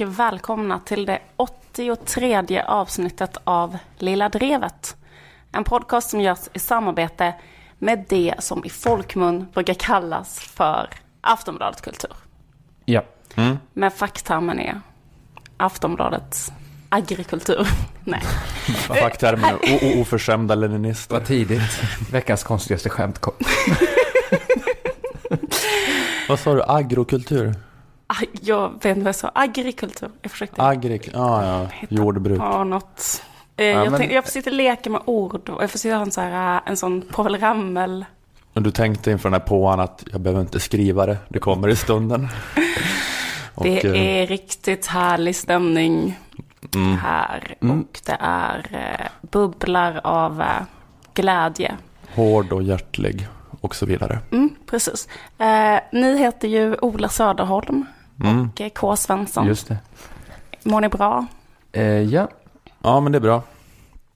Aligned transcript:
Och 0.00 0.18
välkomna 0.18 0.78
till 0.80 1.06
det 1.06 1.18
83 1.36 2.62
avsnittet 2.66 3.36
av 3.44 3.78
Lilla 3.98 4.28
Drevet. 4.28 4.96
En 5.52 5.64
podcast 5.64 6.10
som 6.10 6.20
görs 6.20 6.38
i 6.52 6.58
samarbete 6.58 7.34
med 7.78 8.04
det 8.08 8.34
som 8.38 8.64
i 8.64 8.68
folkmun 8.70 9.46
brukar 9.54 9.74
kallas 9.74 10.38
för 10.40 10.88
Aftonbladet 11.20 11.82
Kultur. 11.82 12.12
Ja. 12.84 13.02
Men 13.72 13.90
facktermen 13.90 14.58
är 14.60 14.80
Aftonbladets 15.56 16.52
agrikultur. 16.88 17.68
Nej. 18.04 18.22
Facktermen 18.86 19.54
o- 19.54 20.00
oförskämda 20.00 20.54
leninister. 20.54 21.14
Vad 21.14 21.26
tidigt. 21.26 21.80
Veckans 22.12 22.44
konstigaste 22.44 22.88
skämt 22.90 23.18
kom. 23.18 23.34
Vad 26.28 26.38
sa 26.40 26.54
du? 26.54 26.62
Agrokultur? 26.62 27.54
Jag 28.40 28.68
vet 28.72 28.84
inte 28.84 29.00
vad 29.00 29.08
jag 29.08 29.14
sa. 29.14 29.30
Agrikultur. 29.34 30.10
Jag 30.22 30.30
försökte 30.32 30.62
Agrik? 30.62 31.10
Ja, 31.12 31.44
ja. 31.46 31.68
Jordbruk. 31.88 32.38
på 32.40 32.64
något. 32.64 33.22
Eh, 33.56 33.66
Ja, 33.66 33.72
jag, 33.84 33.90
men- 33.90 33.98
tänkte, 33.98 34.14
jag 34.14 34.24
försökte 34.24 34.50
leka 34.50 34.90
med 34.90 35.00
ord. 35.04 35.48
Och 35.48 35.62
jag 35.62 35.70
försökte 35.70 35.94
ha 35.96 36.02
en, 36.02 36.10
så 36.10 36.20
här, 36.20 36.56
eh, 36.56 36.60
en 36.66 36.76
sån 36.76 37.02
Povel 37.02 37.36
Ramel. 37.40 38.04
Och 38.52 38.62
du 38.62 38.70
tänkte 38.70 39.10
inför 39.10 39.30
den 39.30 39.40
här 39.40 39.48
påan 39.48 39.80
att 39.80 40.04
jag 40.12 40.20
behöver 40.20 40.40
inte 40.40 40.60
skriva 40.60 41.06
det. 41.06 41.16
Det 41.28 41.38
kommer 41.38 41.68
i 41.68 41.76
stunden. 41.76 42.28
Och, 43.54 43.64
Det 43.64 43.84
eh, 43.84 44.22
är 44.22 44.26
riktigt 44.26 44.86
härlig 44.86 45.36
stämning 45.36 46.18
mm, 46.74 46.98
här. 46.98 47.54
Mm. 47.60 47.80
Och 47.80 48.00
det 48.06 48.16
är 48.20 48.66
eh, 49.00 49.28
bubblar 49.30 50.00
av 50.04 50.40
eh, 50.40 50.46
glädje. 51.14 51.76
hård 52.14 52.52
och 52.52 52.62
hjärtlig 52.62 53.28
och 53.60 53.74
så 53.74 53.86
vidare. 53.86 54.18
Mm, 54.32 54.50
precis. 54.66 55.08
Eh, 55.38 55.80
ni 55.92 56.18
heter 56.18 56.48
ju 56.48 56.76
Ola 56.82 57.08
Söderholm 57.08 57.86
Mm. 58.24 58.50
och 58.54 58.60
eh, 58.60 58.68
K. 58.68 58.96
Svensson. 58.96 59.46
Just 59.46 59.68
det. 59.68 59.78
Mår 60.62 60.80
ni 60.80 60.88
bra? 60.88 61.26
Eh, 61.72 61.84
ja. 61.84 62.28
Ja, 62.82 63.00
men 63.00 63.12
det 63.12 63.18
är 63.18 63.20
bra. 63.20 63.42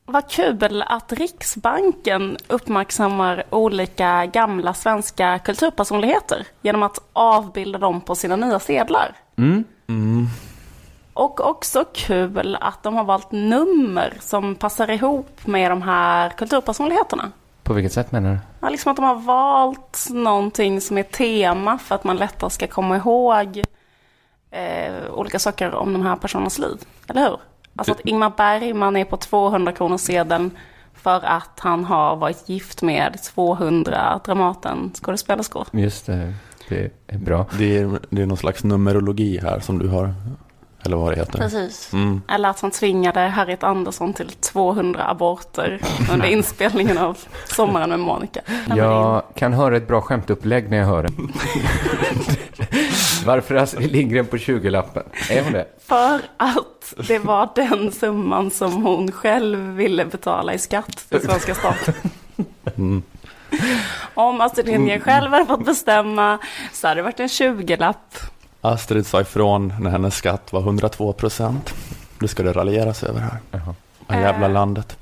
Vad 0.06 0.30
kul 0.30 0.82
att 0.86 1.12
Riksbanken 1.12 2.36
uppmärksammar 2.48 3.44
olika 3.50 4.26
gamla 4.26 4.74
svenska 4.74 5.38
kulturpersonligheter 5.38 6.46
genom 6.62 6.82
att 6.82 6.98
avbilda 7.12 7.78
dem 7.78 8.00
på 8.00 8.14
sina 8.14 8.36
nya 8.36 8.58
sedlar. 8.58 9.16
Mm. 9.36 9.64
Mm. 9.86 10.26
Och 11.14 11.48
också 11.48 11.84
kul 11.94 12.56
att 12.60 12.82
de 12.82 12.96
har 12.96 13.04
valt 13.04 13.32
nummer 13.32 14.16
som 14.20 14.54
passar 14.54 14.90
ihop 14.90 15.46
med 15.46 15.70
de 15.70 15.82
här 15.82 16.30
kulturpersonligheterna. 16.30 17.30
På 17.62 17.74
vilket 17.74 17.92
sätt 17.92 18.12
menar 18.12 18.30
du? 18.32 18.38
Ja, 18.60 18.68
liksom 18.68 18.90
att 18.90 18.96
de 18.96 19.04
har 19.04 19.14
valt 19.14 20.06
någonting 20.10 20.80
som 20.80 20.98
är 20.98 21.02
tema 21.02 21.78
för 21.78 21.94
att 21.94 22.04
man 22.04 22.16
lättare 22.16 22.50
ska 22.50 22.66
komma 22.66 22.96
ihåg 22.96 23.62
eh, 24.54 25.14
olika 25.14 25.38
saker 25.38 25.74
om 25.74 25.92
de 25.92 26.02
här 26.02 26.16
personernas 26.16 26.58
liv. 26.58 26.76
Eller 27.08 27.20
hur? 27.20 27.38
Alltså 27.76 27.92
att 27.92 28.00
Ingmar 28.00 28.32
Bergman 28.36 28.96
är 28.96 29.04
på 29.04 29.16
200 29.16 29.72
kronor 29.72 29.96
sedeln 29.96 30.50
för 30.94 31.24
att 31.24 31.60
han 31.60 31.84
har 31.84 32.16
varit 32.16 32.48
gift 32.48 32.82
med 32.82 33.22
200 33.22 34.20
Dramaten 34.24 34.92
skådespelerskor. 34.94 35.66
Just 35.72 36.06
det. 36.06 36.34
Det 36.68 36.90
är 37.06 37.18
bra. 37.18 37.46
Det 37.58 37.78
är, 37.78 37.98
det 38.10 38.22
är 38.22 38.26
någon 38.26 38.36
slags 38.36 38.64
numerologi 38.64 39.38
här 39.42 39.60
som 39.60 39.78
du 39.78 39.88
har. 39.88 40.14
Eller 40.84 40.96
vad 40.96 41.12
det 41.12 41.16
heter. 41.16 41.38
Precis. 41.38 41.92
Mm. 41.92 42.22
Eller 42.28 42.48
att 42.48 42.60
han 42.60 42.70
tvingade 42.70 43.20
Harriet 43.20 43.64
Andersson 43.64 44.12
till 44.12 44.28
200 44.28 45.08
aborter 45.08 45.80
under 46.12 46.26
inspelningen 46.26 46.98
av 46.98 47.18
Sommaren 47.44 47.90
med 47.90 47.98
Monica. 47.98 48.40
Jag 48.76 49.22
kan 49.34 49.52
höra 49.52 49.76
ett 49.76 49.88
bra 49.88 50.00
skämtupplägg 50.00 50.70
när 50.70 50.76
jag 50.76 50.86
hör 50.86 51.02
det. 51.02 51.12
Varför 53.26 53.54
är 53.54 53.58
Astrid 53.62 53.92
Lindgren 53.92 54.26
på 54.26 54.36
20-lappen? 54.36 55.02
Är 55.30 55.42
hon 55.44 55.52
det? 55.52 55.66
För 55.86 56.20
att 56.36 56.94
det 57.08 57.18
var 57.18 57.48
den 57.54 57.92
summan 57.92 58.50
som 58.50 58.72
hon 58.82 59.12
själv 59.12 59.58
ville 59.58 60.04
betala 60.04 60.54
i 60.54 60.58
skatt 60.58 61.04
till 61.08 61.20
svenska 61.20 61.54
staten. 61.54 61.94
Mm. 62.76 63.02
Om 64.14 64.40
Astrid 64.40 64.66
Lindgren 64.66 65.00
själv 65.00 65.30
hade 65.30 65.46
fått 65.46 65.64
bestämma 65.66 66.38
så 66.72 66.88
hade 66.88 66.98
det 66.98 67.02
varit 67.02 67.20
en 67.20 67.26
20-lapp. 67.26 68.16
Astrid 68.60 69.06
sa 69.06 69.20
ifrån 69.20 69.72
när 69.80 69.90
hennes 69.90 70.14
skatt 70.16 70.52
var 70.52 70.60
102 70.60 71.12
procent. 71.12 71.74
Det 72.20 72.28
ska 72.28 72.42
det 72.42 72.52
raljeras 72.52 73.02
över 73.02 73.20
här. 73.20 73.36
Jaha. 73.50 73.74
Det 74.06 74.20
jävla 74.20 74.46
Eh. 74.46 74.52
landet. 74.52 74.96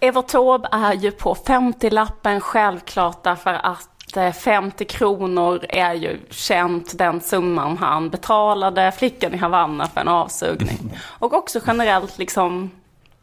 Evert 0.00 0.26
Taube 0.26 0.68
är 0.72 0.92
ju 0.92 1.10
på 1.10 1.34
50-lappen 1.34 2.40
självklart 2.40 3.22
därför 3.24 3.52
att 3.54 3.91
eh, 4.16 4.32
50 4.32 4.84
kronor 4.84 5.66
är 5.68 5.94
ju 5.94 6.20
känt 6.30 6.98
den 6.98 7.20
summan 7.20 7.76
han 7.78 8.10
betalade 8.10 8.92
flickan 8.92 9.34
i 9.34 9.36
Havanna 9.36 9.86
för 9.86 10.00
en 10.00 10.08
avsugning. 10.08 10.98
Och 11.18 11.32
också 11.32 11.60
generellt 11.66 12.18
liksom, 12.18 12.70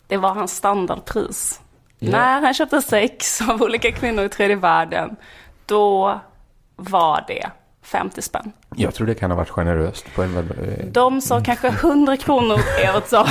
det 0.08 0.18
var 0.18 0.34
hans 0.34 0.56
standardpris. 0.56 1.62
Ja. 2.00 2.12
När 2.12 2.42
han 2.42 2.54
köpte 2.54 2.82
sex 2.82 3.42
av 3.42 3.62
olika 3.62 3.92
kvinnor 3.92 4.26
i 4.26 4.30
tredje 4.30 4.56
världen, 4.56 5.16
då 5.66 6.20
var 6.76 7.24
det 7.28 7.50
50 7.82 8.22
spänn. 8.22 8.52
Jag 8.76 8.94
tror 8.94 9.08
det 9.08 9.16
kan 9.16 9.32
ha 9.32 9.38
varit 9.38 9.50
generöst. 9.50 10.06
På 10.16 10.24
en, 10.24 10.52
De 10.92 11.22
sa 11.22 11.42
kanske 11.42 11.68
100 11.68 12.18
kronor, 12.18 12.60
Evert 12.84 13.08
sa 13.08 13.28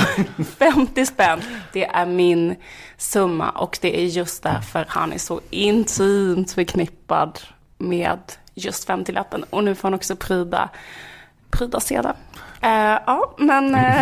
50 0.57 1.05
spänn. 1.05 1.41
Det 1.73 1.85
är 1.85 2.05
min 2.05 2.55
summa 2.97 3.49
och 3.49 3.77
det 3.81 3.99
är 4.01 4.05
just 4.05 4.43
därför 4.43 4.85
han 4.87 5.13
är 5.13 5.17
så 5.17 5.41
intimt 5.49 6.51
förknippad 6.51 7.39
med 7.77 8.19
just 8.53 8.89
50-lappen. 8.89 9.43
Och 9.49 9.63
nu 9.63 9.75
får 9.75 9.87
han 9.87 9.93
också 9.93 10.15
pryda, 10.15 10.69
pryda 11.51 11.79
sedan. 11.79 12.15
Eh, 12.61 12.99
ja, 13.05 13.35
men 13.37 13.75
uh, 13.75 14.01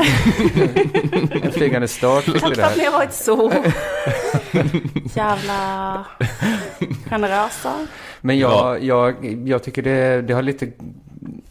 en 1.45 1.51
flygande 1.51 1.87
start 1.87 2.23
för 2.23 2.61
att 2.61 2.77
ni 2.77 2.85
har 2.85 2.91
varit 2.91 3.13
så 3.13 3.53
jävla 5.15 6.05
generösa. 7.09 7.87
Men 8.21 8.39
jag, 8.39 8.83
jag, 8.83 9.25
jag 9.45 9.63
tycker 9.63 9.81
det, 9.81 10.21
det 10.21 10.33
har 10.33 10.41
lite... 10.41 10.67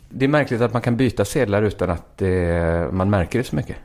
Det 0.08 0.24
är 0.24 0.28
märkligt 0.28 0.60
att 0.60 0.72
man 0.72 0.82
kan 0.82 0.96
byta 0.96 1.24
sedlar 1.24 1.62
utan 1.62 1.90
att 1.90 2.18
det, 2.18 2.88
man 2.92 3.10
märker 3.10 3.38
det 3.38 3.44
så 3.44 3.56
mycket. 3.56 3.76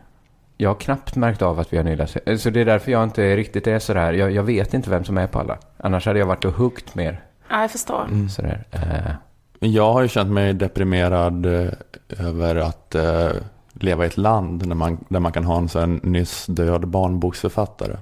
Jag 0.58 0.70
har 0.70 0.76
knappt 0.76 1.16
märkt 1.16 1.42
av 1.42 1.60
att 1.60 1.74
vi 1.74 1.78
har 1.78 1.84
nya 1.84 2.08
sedlar. 2.08 2.38
Så 2.38 2.50
det 2.50 2.62
är 2.62 2.66
därför 2.66 2.92
jag 2.92 3.04
inte 3.04 3.36
riktigt 3.36 3.68
är 3.68 3.80
sådär. 3.80 4.14
Jag, 4.14 4.32
jag 4.32 4.44
vet 4.44 4.74
inte 4.74 4.90
vem 4.90 5.04
som 5.04 5.18
är 5.18 5.28
på 5.28 5.40
alla. 5.40 5.58
Annars 5.78 6.06
hade 6.06 6.20
jag 6.20 6.26
varit 6.26 6.46
och 6.46 6.54
huggt 6.54 6.96
mer. 6.96 7.24
Ja, 7.50 7.62
jag 7.62 7.72
förstår. 7.72 8.28
Sådär. 8.30 8.64
Eh, 8.72 9.12
Men 9.60 9.72
Jag 9.72 9.94
har 9.94 10.02
ju 10.02 10.08
känt 10.08 10.32
mig 10.32 10.54
deprimerad 10.54 11.46
eh, 11.46 11.72
över 12.20 12.56
att 12.56 12.96
eh, 12.96 13.30
leva 13.74 14.04
i 14.04 14.08
ett 14.08 14.18
land 14.18 14.68
där 14.68 14.76
man, 14.76 15.06
där 15.10 15.20
man 15.20 15.32
kan 15.32 15.44
ha 15.44 15.58
en 15.58 15.70
sån 15.70 16.00
nyss 16.04 16.46
död 16.46 16.88
barnboksförfattare 16.88 17.98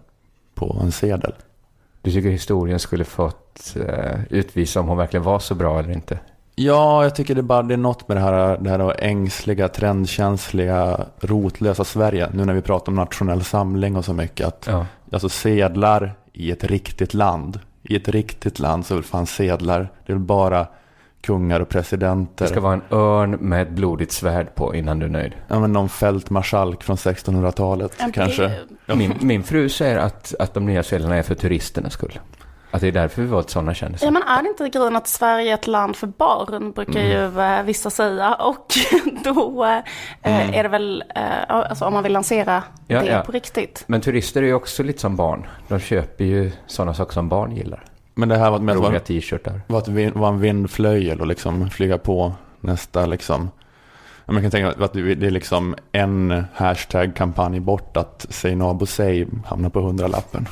på 0.56 0.78
en 0.81 0.91
sedel. 0.91 1.34
du 2.01 2.11
tycker 2.11 2.29
historien 2.29 2.79
skulle 2.79 3.03
fått 3.03 3.48
eh, 3.75 4.20
utvisa 4.30 4.80
om 4.80 4.88
hon 4.88 4.97
verkligen 4.97 5.24
var 5.24 5.40
så 5.40 5.56
bra 5.56 5.80
eller 5.80 5.92
inte? 5.92 6.20
Ja, 6.56 7.03
jag 7.03 7.16
tycker 7.16 7.36
det 7.36 7.42
är 7.42 7.44
bara 7.44 7.62
det 7.62 7.74
är 7.74 7.78
något 7.78 8.08
med 8.08 8.18
det 8.18 8.22
här, 8.22 8.58
det 8.58 8.70
här 8.70 9.03
ängsliga, 9.03 9.68
trendkänsliga, 9.68 11.06
rotlösa 11.20 11.84
Sverige. 11.84 12.30
Nu 12.34 12.46
när 12.46 12.53
vi 12.53 12.62
pratar 12.62 12.92
om 12.92 12.96
nationell 12.96 13.44
samling 13.44 13.96
och 13.96 14.06
så 14.06 14.14
mycket. 14.14 14.47
Att, 14.47 14.68
Ja. 14.72 14.86
Alltså 15.12 15.30
sedlar 15.30 16.14
i 16.34 16.52
ett 16.52 16.64
riktigt 16.64 17.14
land. 17.14 17.59
I 17.84 17.96
ett 17.96 18.08
riktigt 18.08 18.59
land 18.59 18.85
så 18.85 18.94
är 18.94 18.97
det 18.97 19.03
fan 19.03 19.26
sedlar. 19.26 19.90
Det 20.05 20.14
är 20.14 20.17
bara 20.17 20.67
kungar 21.22 21.59
och 21.59 21.70
presidenter. 21.70 22.46
Det 22.46 22.52
ska 22.52 22.62
vara 22.62 22.73
en 22.73 22.82
örn 22.91 23.32
med 23.32 23.62
ett 23.62 23.70
blodigt 23.70 24.12
svärd 24.12 24.55
på 24.55 24.76
innan 24.76 25.00
du 25.00 25.05
är 25.05 25.09
nöjd. 25.09 25.34
Ja, 25.47 25.59
men 25.59 25.73
någon 25.73 25.90
fältmarskalk 25.90 26.84
från 26.84 26.96
1600-talet 26.96 27.91
En 27.97 28.12
kanske. 28.12 28.52
Min, 28.85 29.14
min 29.22 29.44
fru 29.44 29.70
säger 29.70 29.97
att, 29.97 30.35
att 30.40 30.53
de 30.53 30.66
nya 30.66 30.84
sedlarna 30.84 31.16
är 31.16 31.23
för 31.23 31.35
turisternas 31.35 31.94
skull. 31.94 32.20
Att 32.71 32.81
det 32.81 32.87
är 32.87 32.91
därför 32.91 33.21
vi 33.21 33.27
valt 33.27 33.49
sådana 33.49 33.73
kändisar. 33.73 34.07
Ja 34.07 34.11
men 34.11 34.23
är 34.23 34.43
det 34.43 34.49
inte 34.49 34.69
grejen 34.69 34.95
att 34.95 35.07
Sverige 35.07 35.51
är 35.51 35.53
ett 35.53 35.67
land 35.67 35.95
för 35.95 36.07
barn 36.07 36.71
brukar 36.71 36.99
ju 36.99 37.41
eh, 37.41 37.63
vissa 37.63 37.89
säga 37.89 38.33
och 38.33 38.66
då 39.23 39.66
eh, 40.21 40.57
är 40.57 40.63
det 40.63 40.69
väl, 40.69 41.03
eh, 41.16 41.23
alltså 41.47 41.85
om 41.85 41.93
man 41.93 42.03
vill 42.03 42.13
lansera 42.13 42.63
Ja, 42.87 43.01
det 43.01 43.07
ja. 43.07 43.21
på 43.21 43.31
riktigt. 43.31 43.83
Men 43.87 44.01
turister 44.01 44.41
är 44.41 44.45
ju 44.45 44.53
också 44.53 44.83
lite 44.83 44.99
som 44.99 45.16
barn. 45.16 45.47
De 45.67 45.79
köper 45.79 46.25
ju 46.25 46.51
sådana 46.67 46.93
saker 46.93 47.13
som 47.13 47.29
barn 47.29 47.55
gillar. 47.55 47.83
Men 48.13 48.29
det 48.29 48.37
här 48.37 48.49
var 48.49 48.57
att, 48.57 48.63
med 48.63 48.75
var, 48.75 48.99
t-shirtar. 48.99 49.61
var, 49.67 50.11
var 50.19 50.27
en 50.27 50.39
vindflöjel 50.39 51.21
och 51.21 51.27
liksom 51.27 51.69
flyga 51.69 51.97
på 51.97 52.33
nästa 52.61 53.05
liksom. 53.05 53.49
Man 54.25 54.41
kan 54.41 54.51
tänka 54.51 54.83
att 54.85 54.93
det 54.93 54.99
är 54.99 55.31
liksom 55.31 55.75
en 55.91 56.43
hashtag-kampanj 56.53 57.59
bort 57.59 57.97
att 57.97 58.25
Say 58.29 58.55
No 58.55 58.63
Abo 58.63 58.85
Say 58.85 59.25
hamnar 59.45 59.69
på 59.69 59.81
hundralappen. 59.81 60.47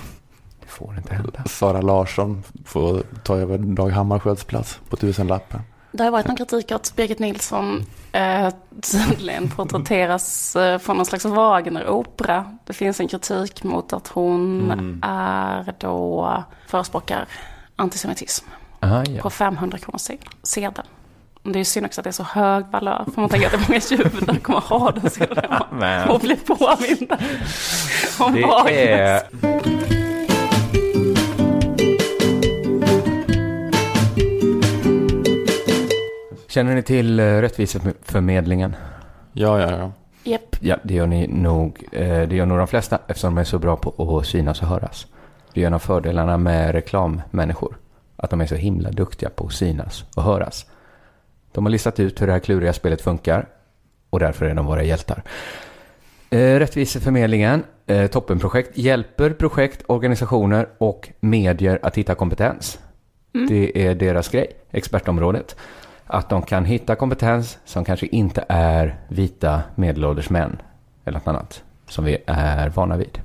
Det 0.67 0.71
får 0.73 0.97
inte 0.97 1.13
hända. 1.15 1.43
Sara 1.45 1.81
Larsson 1.81 2.43
får 2.65 3.03
ta 3.23 3.37
över 3.37 3.57
Dag 3.57 3.89
Hammarskjölds 3.89 4.43
plats 4.43 4.79
på 4.89 4.95
tusenlappen. 4.95 5.61
Det 5.91 6.03
har 6.03 6.11
varit 6.11 6.27
någon 6.27 6.35
kritik 6.37 6.71
att 6.71 6.93
Birgit 6.95 7.19
Nilsson 7.19 7.85
eh, 8.11 8.49
tydligen 8.91 9.49
porträtteras 9.49 10.55
eh, 10.55 10.79
från 10.79 10.97
någon 10.97 11.05
slags 11.05 11.25
Wagner-opera. 11.25 12.57
Det 12.65 12.73
finns 12.73 12.99
en 12.99 13.07
kritik 13.07 13.63
mot 13.63 13.93
att 13.93 14.07
hon 14.07 14.71
Mm. 14.71 14.99
är 15.03 15.73
då 15.79 16.43
förespråkar 16.67 17.25
antisemitism 17.75 18.45
Aha, 18.81 19.03
ja. 19.07 19.21
på 19.21 19.29
500 19.29 19.77
kronor 19.77 19.99
sedeln. 20.43 20.87
Det 21.43 21.59
är 21.59 21.63
synd 21.63 21.85
också 21.85 22.01
att 22.01 22.03
det 22.03 22.09
är 22.09 22.11
så 22.11 22.23
hög 22.23 22.65
valör. 22.65 23.05
För 23.13 23.21
man 23.21 23.29
tänker 23.29 23.47
att 23.47 23.53
det 23.53 23.57
är 23.57 23.69
många 23.69 24.13
judar 24.19 24.35
kommer 24.39 24.59
ha 24.59 24.91
den 24.91 25.09
så 25.09 25.23
Men- 25.71 26.09
och 26.13 26.19
bli 26.19 26.35
påminda 26.35 27.17
om 28.19 28.33
Det 28.33 28.41
Wagner. 28.41 28.71
är... 28.73 29.21
Känner 36.57 36.75
ni 36.75 36.83
till 36.83 37.19
eh, 37.19 37.23
Rättviseförmedlingen? 37.23 38.75
Ja, 39.33 39.61
ja, 39.61 39.77
ja. 39.77 39.91
Japp. 40.23 40.55
Ja, 40.59 40.77
det 40.83 40.93
gör 40.93 41.07
ni 41.07 41.27
nog. 41.27 41.83
eh, 41.91 42.27
Det 42.27 42.35
gör 42.35 42.45
nog 42.45 42.57
de 42.57 42.67
flesta 42.67 42.99
eftersom 43.07 43.35
de 43.35 43.41
är 43.41 43.45
så 43.45 43.59
bra 43.59 43.75
på 43.77 44.17
att 44.19 44.25
synas 44.25 44.61
och 44.61 44.67
höras. 44.67 45.07
Det 45.53 45.63
är 45.63 45.67
en 45.67 45.73
av 45.73 45.79
fördelarna 45.79 46.37
med 46.37 46.71
reklammänniskor. 46.71 47.77
Att 48.15 48.29
de 48.29 48.41
är 48.41 48.45
så 48.45 48.55
himla 48.55 48.91
duktiga 48.91 49.29
på 49.29 49.45
att 49.45 49.53
synas 49.53 50.05
och 50.15 50.23
höras. 50.23 50.65
De 51.51 51.65
har 51.65 51.71
listat 51.71 51.99
ut 51.99 52.21
hur 52.21 52.27
det 52.27 52.33
här 52.33 52.39
kluriga 52.39 52.73
spelet 52.73 53.01
funkar 53.01 53.47
och 54.09 54.19
därför 54.19 54.45
är 54.45 54.53
de 54.55 54.65
våra 54.65 54.83
hjältar. 54.83 55.23
Eh, 56.29 56.37
Rättviseförmedlingen, 56.39 57.63
toppenprojekt, 58.11 58.77
hjälper 58.77 59.29
projekt, 59.29 59.83
organisationer 59.87 60.67
och 60.77 61.09
medier 61.19 61.79
att 61.81 61.97
hitta 61.97 62.15
kompetens. 62.15 62.79
Det 63.47 63.87
är 63.87 63.95
deras 63.95 64.29
grej, 64.29 64.47
expertområdet. 64.71 65.55
Att 66.07 66.29
de 66.29 66.41
kan 66.41 66.65
hitta 66.65 66.95
kompetens 66.95 67.57
som 67.65 67.85
kanske 67.85 68.05
inte 68.07 68.45
är 68.49 68.95
vita 69.07 69.61
medelålders 69.75 70.29
män 70.29 70.61
eller 71.05 71.19
något 71.19 71.27
annat 71.27 71.63
som 71.89 72.05
vi 72.05 72.17
är 72.27 72.69
vana 72.69 72.97
vid. 72.97 73.21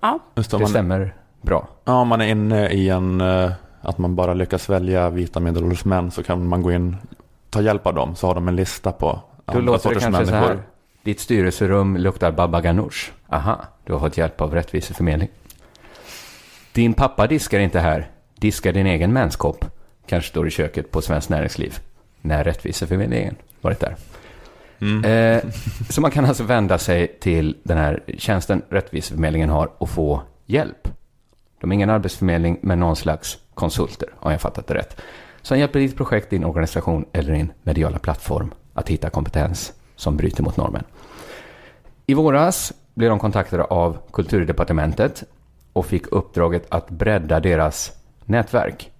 Ja. 0.00 0.18
Just 0.34 0.50
det, 0.50 0.56
Det 0.56 0.60
man, 0.60 0.70
stämmer 0.70 1.14
bra. 1.42 1.68
ja, 1.84 1.92
om 2.00 2.08
man 2.08 2.20
är 2.20 2.26
inne 2.26 2.68
i 2.68 2.88
en, 2.88 3.20
eh, 3.20 3.50
att 3.80 3.98
man 3.98 4.16
bara 4.16 4.34
lyckas 4.34 4.68
välja 4.68 5.10
vita 5.10 5.40
medelålders 5.40 5.84
män 5.84 6.10
så 6.10 6.22
kan 6.22 6.46
man 6.48 6.62
gå 6.62 6.72
in, 6.72 6.96
ta 7.50 7.60
hjälp 7.62 7.86
av 7.86 7.94
dem, 7.94 8.14
så 8.16 8.26
har 8.26 8.34
de 8.34 8.48
en 8.48 8.56
lista 8.56 8.92
på 8.92 9.20
Då 9.44 9.52
andra 9.52 9.72
låter 9.72 9.88
det 9.94 10.00
kanske 10.00 10.26
så 10.26 10.32
människor. 10.32 10.48
här. 10.48 10.62
Ditt 11.02 11.20
styrelserum 11.20 11.96
luktar 11.96 12.30
baba 12.32 12.60
ganoush. 12.60 13.10
Aha, 13.28 13.60
du 13.84 13.92
har 13.92 14.00
fått 14.00 14.16
hjälp 14.16 14.40
av 14.40 14.54
rättviseförmedling. 14.54 15.28
Din 16.72 16.94
pappa 16.94 17.26
diskar 17.26 17.58
inte 17.60 17.80
här. 17.80 18.10
Diska 18.34 18.72
din 18.72 18.86
egen 18.86 19.12
menskopp. 19.12 19.64
Kanske 20.06 20.30
står 20.30 20.46
i 20.48 20.50
köket 20.50 20.90
på 20.90 21.02
Svenskt 21.02 21.30
Näringsliv. 21.30 21.78
När 22.20 22.44
rättviseförmedlingen 22.44 23.36
varit 23.60 23.80
där. 23.80 23.96
Mm. 24.80 25.04
Eh, 25.04 25.52
så 25.88 26.00
man 26.00 26.10
kan 26.10 26.24
alltså 26.24 26.44
vända 26.44 26.78
sig 26.78 27.18
till 27.20 27.56
den 27.62 27.78
här 27.78 28.02
tjänsten 28.18 28.62
Rättviseförmedlingen 28.68 29.50
har 29.50 29.70
och 29.78 29.90
få 29.90 30.22
hjälp. 30.46 30.88
De 31.60 31.70
är 31.70 31.74
ingen 31.74 31.90
arbetsförmedling 31.90 32.58
men 32.62 32.80
någon 32.80 32.96
slags 32.96 33.38
konsulter, 33.54 34.08
om 34.16 34.32
jag 34.32 34.40
fattat 34.40 34.66
det 34.66 34.74
rätt. 34.74 35.00
Som 35.42 35.58
hjälper 35.58 35.80
ditt 35.80 35.96
projekt, 35.96 36.30
din 36.30 36.44
organisation 36.44 37.04
eller 37.12 37.32
din 37.32 37.52
mediala 37.62 37.98
plattform 37.98 38.54
att 38.74 38.88
hitta 38.88 39.10
kompetens 39.10 39.72
som 39.96 40.16
bryter 40.16 40.42
mot 40.42 40.56
normen. 40.56 40.84
I 42.06 42.14
våras 42.14 42.72
blev 42.94 43.10
de 43.10 43.18
kontaktade 43.18 43.64
av 43.64 43.98
Kulturdepartementet 44.12 45.24
och 45.72 45.86
fick 45.86 46.06
uppdraget 46.06 46.66
att 46.68 46.90
bredda 46.90 47.40
deras 47.40 47.92
nätverk. 48.24 48.90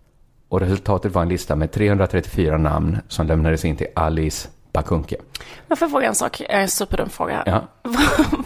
Och 0.50 0.61
resultatet 0.61 1.12
var 1.12 1.23
en 1.23 1.29
lista 1.29 1.56
med 1.56 1.73
334 1.73 2.58
namn 2.58 2.99
som 3.08 3.26
lämnades 3.26 3.64
in 3.64 3.76
till 3.76 3.87
Alice 3.94 4.49
Bakunke. 4.73 5.17
Jag 5.69 5.79
får 5.79 5.88
fråga 5.88 6.08
en 6.08 6.14
sak, 6.14 6.43
en 6.49 6.69
superdum 6.69 7.08
fråga. 7.08 7.43
Ja. 7.47 7.62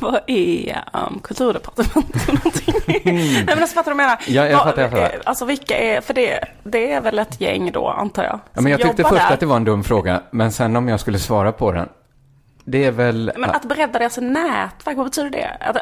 Vad, 0.00 0.20
är 0.26 0.84
um, 0.92 1.20
kulturdepartementet 1.22 2.26
någonting? 2.26 2.74
Nej 3.04 3.44
men 3.46 3.58
alltså 3.58 3.74
fattar 3.74 3.84
du 3.84 3.90
jag 3.90 3.96
menar? 3.96 4.18
Ja, 4.26 4.46
jag 4.46 4.62
fattar, 4.62 4.82
jag 4.82 4.90
fattar. 4.90 5.22
Alltså 5.24 5.44
vilka 5.44 5.78
är, 5.78 6.00
för 6.00 6.14
det, 6.14 6.44
det 6.62 6.92
är 6.92 7.00
väl 7.00 7.18
ett 7.18 7.40
gäng 7.40 7.72
då 7.72 7.88
antar 7.88 8.24
jag? 8.24 8.40
Ja, 8.52 8.60
men 8.60 8.72
jag 8.72 8.80
tyckte 8.80 9.02
först 9.02 9.14
där. 9.14 9.32
att 9.32 9.40
det 9.40 9.46
var 9.46 9.56
en 9.56 9.64
dum 9.64 9.84
fråga, 9.84 10.22
men 10.30 10.52
sen 10.52 10.76
om 10.76 10.88
jag 10.88 11.00
skulle 11.00 11.18
svara 11.18 11.52
på 11.52 11.72
den. 11.72 11.88
Det 12.64 12.84
är 12.84 12.90
väl... 12.90 13.32
Men 13.36 13.50
att 13.50 13.64
bredda 13.64 13.98
deras 13.98 14.18
nätverk, 14.18 14.96
vad 14.96 15.06
betyder 15.06 15.30
det? 15.30 15.56
Att, 15.60 15.76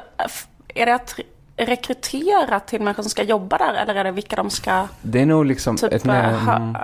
är 0.68 0.86
det 0.86 0.94
att 0.94 1.20
rekrytera 1.56 2.60
till 2.60 2.80
människor 2.82 3.02
som 3.02 3.10
ska 3.10 3.22
jobba 3.22 3.58
där 3.58 3.74
eller 3.74 3.94
är 3.94 4.04
det 4.04 4.10
vilka 4.10 4.36
de 4.36 4.50
ska 4.50 4.88
Det 5.02 5.20
är 5.20 5.26
nog 5.26 5.46
liksom 5.46 5.76
typ 5.76 5.92
ett 5.92 6.04
nä- 6.04 6.32
hö, 6.32 6.74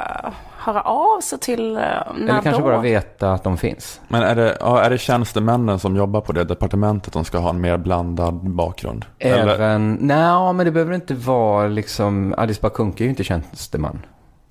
höra 0.59 0.81
av 0.83 1.21
sig 1.21 1.39
till 1.39 1.77
eh, 1.77 1.83
när 1.83 2.05
Eller 2.17 2.43
kanske 2.43 2.51
då? 2.63 2.69
bara 2.69 2.79
veta 2.81 3.33
att 3.33 3.45
de 3.45 3.57
finns. 3.57 4.01
Men 4.09 4.23
är 4.23 4.35
det, 4.35 4.57
ja, 4.61 4.81
är 4.81 4.91
det 4.91 4.99
tjänstemännen 4.99 5.79
som 5.79 5.97
jobbar 5.97 6.21
på 6.21 6.33
det 6.33 6.45
departementet 6.45 7.13
som 7.13 7.25
ska 7.25 7.39
ha 7.39 7.51
en 7.51 7.61
mer 7.61 7.77
blandad 7.77 8.35
bakgrund? 8.51 9.05
Eller, 9.19 9.55
Även... 9.55 9.93
Nej, 10.01 10.53
men 10.55 10.67
det 10.67 10.71
behöver 10.73 10.95
inte 10.95 11.15
vara 11.15 11.69
liksom... 11.69 12.35
Alice 12.39 12.61
Bakunke 12.63 13.03
är 13.03 13.05
ju 13.05 13.11
inte 13.11 13.25
tjänsteman. 13.25 14.07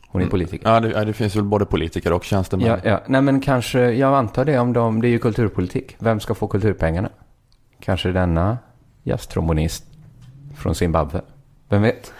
Hon 0.09 0.21
är 0.21 0.23
Mm. 0.25 0.31
politiker. 0.31 0.69
ja, 0.69 0.79
det, 0.79 1.05
det 1.05 1.13
finns 1.13 1.35
väl 1.35 1.43
både 1.43 1.65
politiker 1.65 2.13
och 2.13 2.23
tjänstemän. 2.23 2.67
Ja, 2.67 2.77
ja. 2.83 3.01
Nej, 3.07 3.21
men 3.21 3.41
kanske... 3.41 3.79
Jag 3.91 4.13
antar 4.13 4.45
det 4.45 4.59
om 4.59 4.73
de... 4.73 5.01
Det 5.01 5.07
är 5.07 5.09
ju 5.09 5.19
kulturpolitik. 5.19 5.95
Vem 5.99 6.19
ska 6.19 6.35
få 6.35 6.47
kulturpengarna? 6.47 7.09
Kanske 7.79 8.11
denna 8.11 8.57
jazztrombonist 9.03 9.83
från 10.57 10.75
Zimbabwe. 10.75 11.21
Vem 11.69 11.81
vet? 11.81 12.13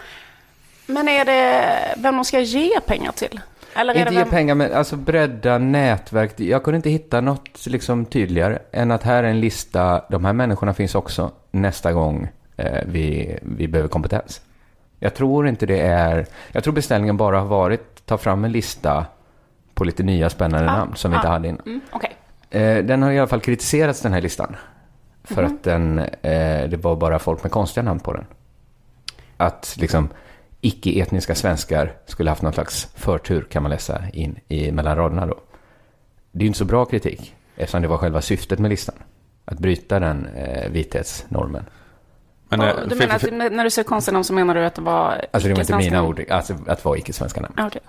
Men 0.86 1.08
är 1.08 1.24
det 1.24 1.94
vem 1.96 2.14
de 2.14 2.24
ska 2.24 2.40
ge 2.40 2.80
pengar 2.80 3.12
till? 3.12 3.40
Eller 3.74 3.98
Inte 3.98 4.14
ge 4.14 4.18
vem... 4.18 4.28
pengar, 4.28 4.54
men 4.54 4.72
alltså 4.72 4.96
bredda 4.96 5.58
nätverk. 5.58 6.40
Jag 6.40 6.62
kunde 6.64 6.76
inte 6.76 6.90
hitta 6.90 7.20
något 7.20 7.66
liksom 7.66 8.04
tydligare 8.04 8.58
än 8.72 8.90
att 8.90 9.02
här 9.02 9.24
är 9.24 9.28
en 9.28 9.40
lista. 9.40 10.04
De 10.08 10.24
här 10.24 10.32
människorna 10.32 10.74
finns 10.74 10.94
också 10.94 11.30
nästa 11.50 11.92
gång 11.92 12.28
eh, 12.56 12.82
vi, 12.86 13.38
vi 13.42 13.68
behöver 13.68 13.88
kompetens. 13.88 14.40
Jag 14.98 15.14
tror 15.14 15.48
inte 15.48 15.66
det 15.66 15.80
är... 15.80 16.26
Jag 16.52 16.64
tror 16.64 16.74
beställningen 16.74 17.16
bara 17.16 17.38
har 17.38 17.46
varit 17.46 18.06
ta 18.06 18.18
fram 18.18 18.44
en 18.44 18.52
lista 18.52 19.06
på 19.74 19.84
lite 19.84 20.02
nya 20.02 20.30
spännande 20.30 20.70
Ah, 20.70 20.76
namn 20.76 20.96
som 20.96 21.10
vi 21.10 21.16
inte 21.16 21.28
ah. 21.28 21.32
hade 21.32 21.48
innan. 21.48 21.62
Mm, 21.66 21.80
Okej. 21.90 22.16
Eh, 22.50 22.84
den 22.84 23.02
har 23.02 23.10
i 23.10 23.18
alla 23.18 23.28
fall 23.28 23.40
kritiserats 23.40 24.00
den 24.00 24.12
här 24.12 24.20
listan. 24.20 24.56
För 25.28 25.42
Mhm. 25.42 25.54
att 25.54 25.62
den, 25.62 25.98
eh, 25.98 26.68
det 26.68 26.76
var 26.82 26.96
bara 26.96 27.18
folk 27.18 27.42
med 27.42 27.52
konstiga 27.52 27.84
namn 27.84 28.00
på 28.00 28.12
den. 28.12 28.24
Att 29.36 29.76
liksom 29.80 30.08
icke-etniska 30.60 31.34
svenskar 31.34 31.92
skulle 32.06 32.30
haft 32.30 32.42
någon 32.42 32.52
slags 32.52 32.88
förtur 32.94 33.46
kan 33.50 33.62
man 33.62 33.70
läsa 33.70 34.02
in 34.12 34.38
i 34.48 34.72
mellan 34.72 34.96
raderna 34.96 35.26
då. 35.26 35.34
Det 36.32 36.38
är 36.38 36.42
ju 36.42 36.46
inte 36.46 36.58
så 36.58 36.64
bra 36.64 36.84
kritik 36.84 37.34
eftersom 37.56 37.82
det 37.82 37.88
var 37.88 37.98
själva 37.98 38.20
syftet 38.20 38.58
med 38.58 38.68
listan. 38.68 38.94
Att 39.44 39.58
bryta 39.58 39.98
den 40.00 40.26
eh, 40.26 40.70
vithetsnormen. 40.70 41.64
Men, 42.48 42.60
Och 42.60 42.66
eh, 42.66 42.74
du 42.84 42.88
för- 42.90 42.96
menar 42.96 43.18
för- 43.18 43.46
att 43.46 43.52
när 43.52 43.64
du 43.64 43.70
säger 43.70 43.88
konstiga 43.88 44.12
namn 44.12 44.24
så 44.24 44.32
menar 44.32 44.54
du 44.54 44.64
att 44.64 44.74
det 44.74 44.82
var 44.82 45.24
Alltså 45.30 45.48
det 45.48 45.54
var 45.54 45.60
inte 45.60 45.76
mina 45.76 46.02
ord, 46.02 46.24
alltså 46.30 46.54
att 46.66 46.84
vara 46.84 46.98
icke-svenska 46.98 47.40
namn. 47.40 47.54
Ah, 47.56 47.66
okej. 47.66 47.80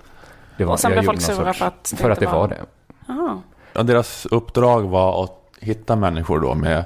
Det 0.58 0.65
var, 0.65 0.74
Och 0.74 0.79
sen 0.79 0.91
jag 0.91 1.00
blev 1.00 1.05
folk 1.05 1.22
sura 1.22 1.53
för 1.53 1.65
att 1.65 1.84
det 1.91 1.96
För 1.98 2.10
att 2.10 2.19
det 2.19 2.25
var 2.25 2.34
var- 2.34 2.48
det. 2.48 2.58
Aha. 3.13 3.41
ja, 3.74 3.84
deras 3.84 4.25
uppdrag 4.25 4.81
var 4.81 5.24
att 5.24 5.36
hitta 5.60 5.96
människor 5.96 6.39
då 6.39 6.55
med, 6.55 6.86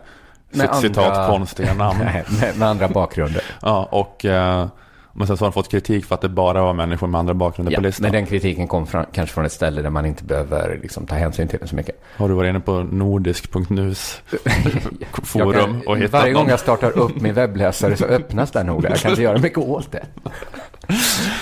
Med 0.53 0.75
citat 0.75 0.97
andra- 1.17 1.27
konstiga 1.27 1.73
namn. 1.73 1.99
Med, 2.41 2.57
med 2.57 2.67
andra 2.67 2.87
bakgrunder. 2.87 3.43
ja, 3.61 3.87
och, 3.91 4.25
eh, 4.25 4.67
men 5.15 5.27
sen 5.27 5.37
så 5.37 5.45
har 5.45 5.49
de 5.49 5.53
fått 5.53 5.71
kritik 5.71 6.05
för 6.05 6.15
att 6.15 6.21
det 6.21 6.29
bara 6.29 6.61
var 6.63 6.73
människor 6.73 7.07
med 7.07 7.19
andra 7.19 7.33
bakgrunder 7.33 7.71
Ja, 7.73 7.77
på 7.77 7.81
listan. 7.83 8.03
men 8.03 8.11
den 8.11 8.25
kritiken 8.25 8.67
kom 8.67 8.87
från, 8.87 9.05
kanske 9.11 9.33
från 9.33 9.45
ett 9.45 9.51
ställe 9.51 9.81
där 9.81 9.89
man 9.89 10.05
inte 10.05 10.23
behöver 10.23 10.79
liksom, 10.81 11.05
ta 11.05 11.15
hänsyn 11.15 11.47
till 11.47 11.59
den 11.59 11.67
så 11.67 11.75
mycket. 11.75 12.01
Har 12.17 12.27
du 12.29 12.33
varit 12.33 12.49
inne 12.49 12.59
på 12.59 12.71
nordisk.nus 12.91 14.21
forum 15.23 15.53
kan- 15.53 15.81
och 15.87 15.97
hittat 15.97 16.11
Varje 16.11 16.33
gång 16.33 16.41
någon? 16.43 16.49
jag 16.49 16.59
startar 16.59 16.97
upp 16.97 17.21
min 17.21 17.33
webbläsare 17.33 17.95
så 17.97 18.05
öppnas 18.05 18.51
den 18.51 18.65
noga. 18.65 18.89
Jag 18.89 18.97
kan 18.99 19.11
inte 19.11 19.23
göra 19.23 19.37
mycket 19.37 19.57
åt 19.57 19.91
det. 19.91 20.05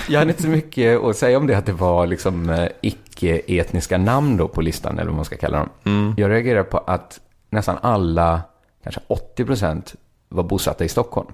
Jag 0.08 0.18
hade 0.18 0.30
inte 0.30 0.42
så 0.42 0.48
mycket 0.48 1.00
att 1.04 1.16
säga 1.16 1.38
om 1.38 1.46
det 1.46 1.54
att 1.58 1.66
det 1.66 1.72
var 1.72 2.06
liksom 2.06 2.50
eh, 2.50 2.68
icke-etniska 2.80 3.98
namn 3.98 4.36
då 4.36 4.48
på 4.48 4.60
listan, 4.60 4.98
eller 4.98 5.06
vad 5.10 5.16
man 5.16 5.24
ska 5.24 5.36
kalla 5.36 5.58
dem. 5.58 5.68
Mm. 5.84 6.14
Jag 6.16 6.30
reagerar 6.30 6.62
på 6.62 6.78
att 6.78 7.20
nästan 7.50 7.76
alla, 7.82 8.40
kanske 8.82 9.00
80 9.06 9.44
procent, 9.44 9.94
var 10.28 10.42
bosatta 10.42 10.84
i 10.84 10.88
Stockholm. 10.88 11.28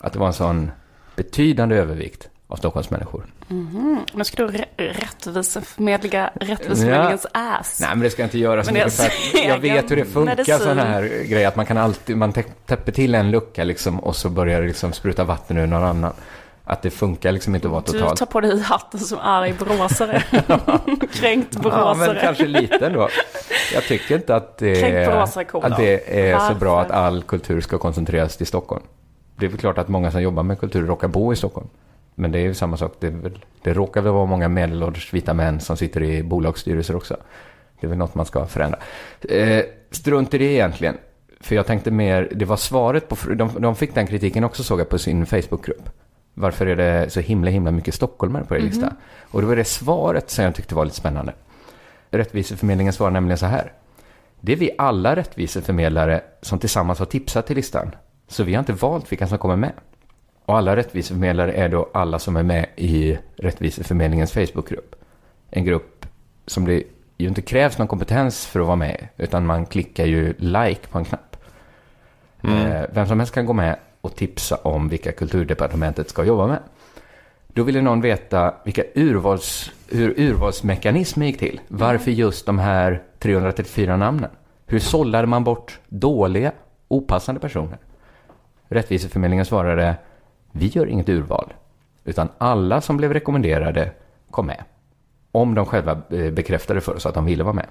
Att 0.00 0.12
det 0.12 0.18
var 0.18 0.26
en 0.26 0.32
sån 0.32 0.70
betydande 1.16 1.76
övervikt 1.76 2.28
av 2.48 2.56
Stockholmsmänniskor. 2.56 3.26
Mhm. 3.48 4.00
Nu 4.14 4.24
ska 4.24 4.46
du 4.46 4.52
rä- 4.58 4.64
rättviseförmedliga 4.76 6.30
rättviseförmedlingens 6.34 7.26
ass. 7.32 7.78
Nej, 7.80 7.90
men 7.90 8.00
det 8.00 8.10
ska 8.10 8.22
jag 8.22 8.26
inte 8.26 8.38
göra 8.38 8.64
så 8.64 8.72
mycket 8.72 8.92
för 8.92 9.38
jag 9.48 9.58
vet 9.58 9.90
hur 9.90 9.96
det 9.96 10.04
funkar 10.04 10.58
sådana 10.58 10.84
här 10.84 11.02
grejer. 11.02 11.48
Att 11.48 11.56
man 11.56 11.66
kan 11.66 11.76
alltid, 11.78 12.16
man 12.16 12.32
tä- 12.32 12.52
täpper 12.66 12.92
till 12.92 13.14
en 13.14 13.30
lucka 13.30 13.64
liksom 13.64 14.00
och 14.00 14.16
så 14.16 14.28
börjar 14.28 14.60
det 14.60 14.66
liksom 14.66 14.92
spruta 14.92 15.24
vatten 15.24 15.56
ur 15.56 15.66
någon 15.66 15.84
annan. 15.84 16.12
Att 16.64 16.82
det 16.82 16.90
funkar 16.90 17.32
liksom 17.32 17.54
inte 17.54 17.66
att 17.68 17.72
vara 17.72 17.82
Du 17.86 17.92
totalt. 17.92 18.18
tar 18.18 18.26
på 18.26 18.40
dig 18.40 18.60
hatten 18.60 19.00
som 19.00 19.18
arg 19.18 19.54
boråsare. 19.58 20.22
Kränkt 21.12 21.48
Ja, 21.54 21.60
boråsare. 21.60 21.96
men 21.96 22.16
kanske 22.20 22.46
lite 22.46 22.86
ändå. 22.86 23.08
Jag 23.74 23.82
tycker 23.82 24.14
inte 24.14 24.36
att 24.36 24.58
det, 24.58 25.04
att 25.04 25.52
då. 25.52 25.68
det 25.76 26.20
är 26.30 26.38
så 26.38 26.54
bra 26.54 26.80
att 26.80 26.90
all 26.90 27.22
kultur 27.22 27.60
ska 27.60 27.78
koncentreras 27.78 28.36
till 28.36 28.46
Stockholm. 28.46 28.82
Det 29.36 29.46
är 29.46 29.50
väl 29.50 29.58
klart 29.58 29.78
att 29.78 29.88
många 29.88 30.10
som 30.10 30.22
jobbar 30.22 30.42
med 30.42 30.60
kultur 30.60 30.86
råkar 30.86 31.08
bo 31.08 31.32
i 31.32 31.36
Stockholm. 31.36 31.68
Men 32.14 32.32
det 32.32 32.38
är 32.38 32.42
ju 32.42 32.54
samma 32.54 32.76
sak. 32.76 32.92
Det, 32.98 33.10
väl, 33.10 33.44
det 33.62 33.72
råkar 33.72 34.00
väl 34.00 34.12
vara 34.12 34.26
många 34.26 34.48
medelålders 34.48 35.14
vita 35.14 35.34
män 35.34 35.60
som 35.60 35.76
sitter 35.76 36.02
i 36.02 36.22
bolagsstyrelser 36.22 36.96
också. 36.96 37.16
Det 37.80 37.86
är 37.86 37.88
väl 37.88 37.98
något 37.98 38.14
man 38.14 38.26
ska 38.26 38.46
förändra. 38.46 38.78
Eh, 39.28 39.64
strunt 39.90 40.34
i 40.34 40.38
det 40.38 40.44
egentligen. 40.44 40.96
För 41.40 41.54
jag 41.54 41.66
tänkte 41.66 41.90
mer, 41.90 42.28
det 42.34 42.44
var 42.44 42.56
svaret 42.56 43.08
på, 43.08 43.16
de, 43.34 43.50
de 43.58 43.76
fick 43.76 43.94
den 43.94 44.06
kritiken 44.06 44.44
också 44.44 44.62
såg 44.62 44.80
jag 44.80 44.88
på 44.88 44.98
sin 44.98 45.26
Facebookgrupp. 45.26 45.88
Varför 46.34 46.66
är 46.66 46.76
det 46.76 47.10
så 47.10 47.20
himla 47.20 47.50
himla 47.50 47.70
mycket 47.70 47.94
stockholmare 47.94 48.44
på 48.44 48.56
er 48.56 48.60
lista? 48.60 48.92
Och 49.30 49.40
det 49.40 49.46
var 49.46 49.56
det 49.56 49.64
svaret 49.64 50.30
som 50.30 50.44
jag 50.44 50.54
tyckte 50.54 50.74
var 50.74 50.84
lite 50.84 50.96
spännande. 50.96 51.34
Rättviseförmedlingen 52.10 52.92
svarar 52.92 53.10
nämligen 53.10 53.38
så 53.38 53.46
här. 53.46 53.72
Det 54.40 54.52
är 54.52 54.56
vi 54.56 54.70
alla 54.78 55.16
rättviseförmedlare 55.16 56.20
som 56.42 56.58
tillsammans 56.58 56.98
har 56.98 57.06
tipsat 57.06 57.46
till 57.46 57.56
listan. 57.56 57.90
Så 58.28 58.44
vi 58.44 58.54
har 58.54 58.58
inte 58.58 58.72
valt 58.72 59.12
vilka 59.12 59.26
som 59.26 59.38
kommer 59.38 59.56
med. 59.56 59.72
Och 60.44 60.56
alla 60.56 60.76
rättviseförmedlare 60.76 61.52
är 61.52 61.68
då 61.68 61.90
alla 61.94 62.18
som 62.18 62.36
är 62.36 62.42
med 62.42 62.66
i 62.76 63.18
Rättviseförmedlingens 63.36 64.32
Facebookgrupp. 64.32 64.94
En 65.50 65.64
grupp 65.64 66.06
som 66.46 66.64
det 66.64 66.82
ju 67.18 67.28
inte 67.28 67.42
krävs 67.42 67.78
någon 67.78 67.88
kompetens 67.88 68.46
för 68.46 68.60
att 68.60 68.66
vara 68.66 68.76
med, 68.76 69.08
utan 69.16 69.46
man 69.46 69.66
klickar 69.66 70.06
ju 70.06 70.34
like 70.38 70.88
på 70.88 70.98
en 70.98 71.04
knapp. 71.04 71.36
Eh, 72.42 72.82
Vem 72.92 73.06
som 73.06 73.18
helst 73.18 73.34
kan 73.34 73.46
gå 73.46 73.52
med 73.52 73.76
och 74.02 74.16
tipsa 74.16 74.56
om 74.56 74.88
vilka 74.88 75.12
kulturdepartementet 75.12 76.10
ska 76.10 76.24
jobba 76.24 76.46
med. 76.46 76.58
Då 77.48 77.62
ville 77.62 77.80
någon 77.80 78.00
veta 78.00 78.54
vilka 78.64 78.82
urvals, 78.94 79.70
hur 79.88 80.20
urvalsmekanismen 80.20 81.26
gick 81.26 81.38
till. 81.38 81.60
Varför 81.68 82.10
just 82.10 82.46
de 82.46 82.58
här 82.58 83.02
334 83.18 83.96
namnen? 83.96 84.30
Hur 84.66 84.78
sållade 84.78 85.26
man 85.26 85.44
bort 85.44 85.78
dåliga, 85.88 86.52
opassande 86.88 87.40
personer? 87.40 87.78
Rättviseförmedlingen 88.68 89.44
svarade, 89.44 89.96
vi 90.52 90.66
gör 90.66 90.86
inget 90.86 91.08
urval, 91.08 91.52
utan 92.04 92.28
alla 92.38 92.80
som 92.80 92.96
blev 92.96 93.12
rekommenderade 93.12 93.92
kom 94.30 94.46
med. 94.46 94.64
Om 95.32 95.54
de 95.54 95.66
själva 95.66 96.02
eh, 96.10 96.30
bekräftade 96.30 96.80
för 96.80 96.96
oss 96.96 97.06
att 97.06 97.14
de 97.14 97.24
ville 97.24 97.44
vara 97.44 97.54
med. 97.54 97.66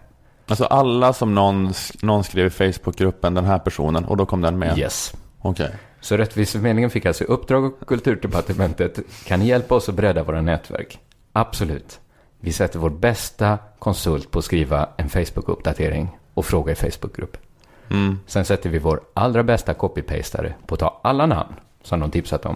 Alltså 0.47 0.65
alla 0.65 1.13
som 1.13 1.35
någon, 1.35 1.73
någon 2.01 2.23
skrev 2.23 2.47
i 2.47 2.50
Facebookgruppen, 2.50 3.33
den 3.33 3.45
här 3.45 3.59
personen, 3.59 4.05
och 4.05 4.17
då 4.17 4.25
kom 4.25 4.41
den 4.41 4.59
med? 4.59 4.77
Yes. 4.77 5.13
Okej. 5.41 5.71
Så 6.01 6.17
Rättviseförmedlingen 6.17 6.89
fick 6.89 7.05
alltså 7.05 7.24
uppdrag 7.24 7.65
av 7.65 7.74
Kulturdepartementet. 7.86 9.00
Kan 9.25 9.39
ni 9.39 9.48
hjälpa 9.48 9.75
oss 9.75 9.89
att 9.89 9.96
bredda 9.96 10.24
våra 10.24 10.41
nätverk? 10.41 11.00
Absolut. 11.34 12.00
Vi 12.39 12.53
sätter 12.53 12.79
vår 12.79 12.89
bästa 12.89 13.58
konsult 13.79 14.31
på 14.31 14.39
att 14.39 14.46
skriva 14.46 14.89
en 14.98 15.10
Facebook-uppdatering 15.10 16.08
och 16.34 16.46
fråga 16.46 16.72
i 16.72 16.75
Facebookgruppen. 16.75 17.41
Mm. 17.89 18.20
Sen 18.27 18.46
sätter 18.46 18.70
vi 18.70 18.79
vår 18.79 19.01
allra 19.13 19.43
bästa 19.43 19.74
copy-pastare 19.74 20.53
på 20.65 20.75
att 20.75 20.79
ta 20.79 21.00
alla 21.03 21.25
namn 21.25 21.53
som 21.84 22.00
de 22.00 22.12
tipsat 22.12 22.46
om, 22.46 22.55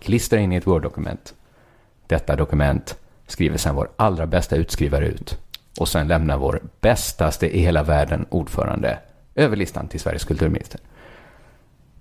klistra 0.00 0.40
in 0.40 0.52
i 0.52 0.56
ett 0.56 0.66
Word-dokument. 0.66 1.34
Detta 2.06 2.36
dokument 2.36 2.98
skriver 3.26 3.58
sen 3.58 3.74
vår 3.74 3.88
allra 3.96 4.26
bästa 4.26 4.56
utskrivare 4.56 5.06
ut 5.06 5.38
och 5.78 5.88
sen 5.88 6.08
lämnar 6.08 6.38
vår 6.38 6.60
bästaste 6.80 7.56
i 7.56 7.60
hela 7.60 7.82
världen 7.82 8.26
ordförande 8.30 8.98
över 9.34 9.56
listan 9.56 9.88
till 9.88 10.00
Sveriges 10.00 10.24
kulturminister. 10.24 10.80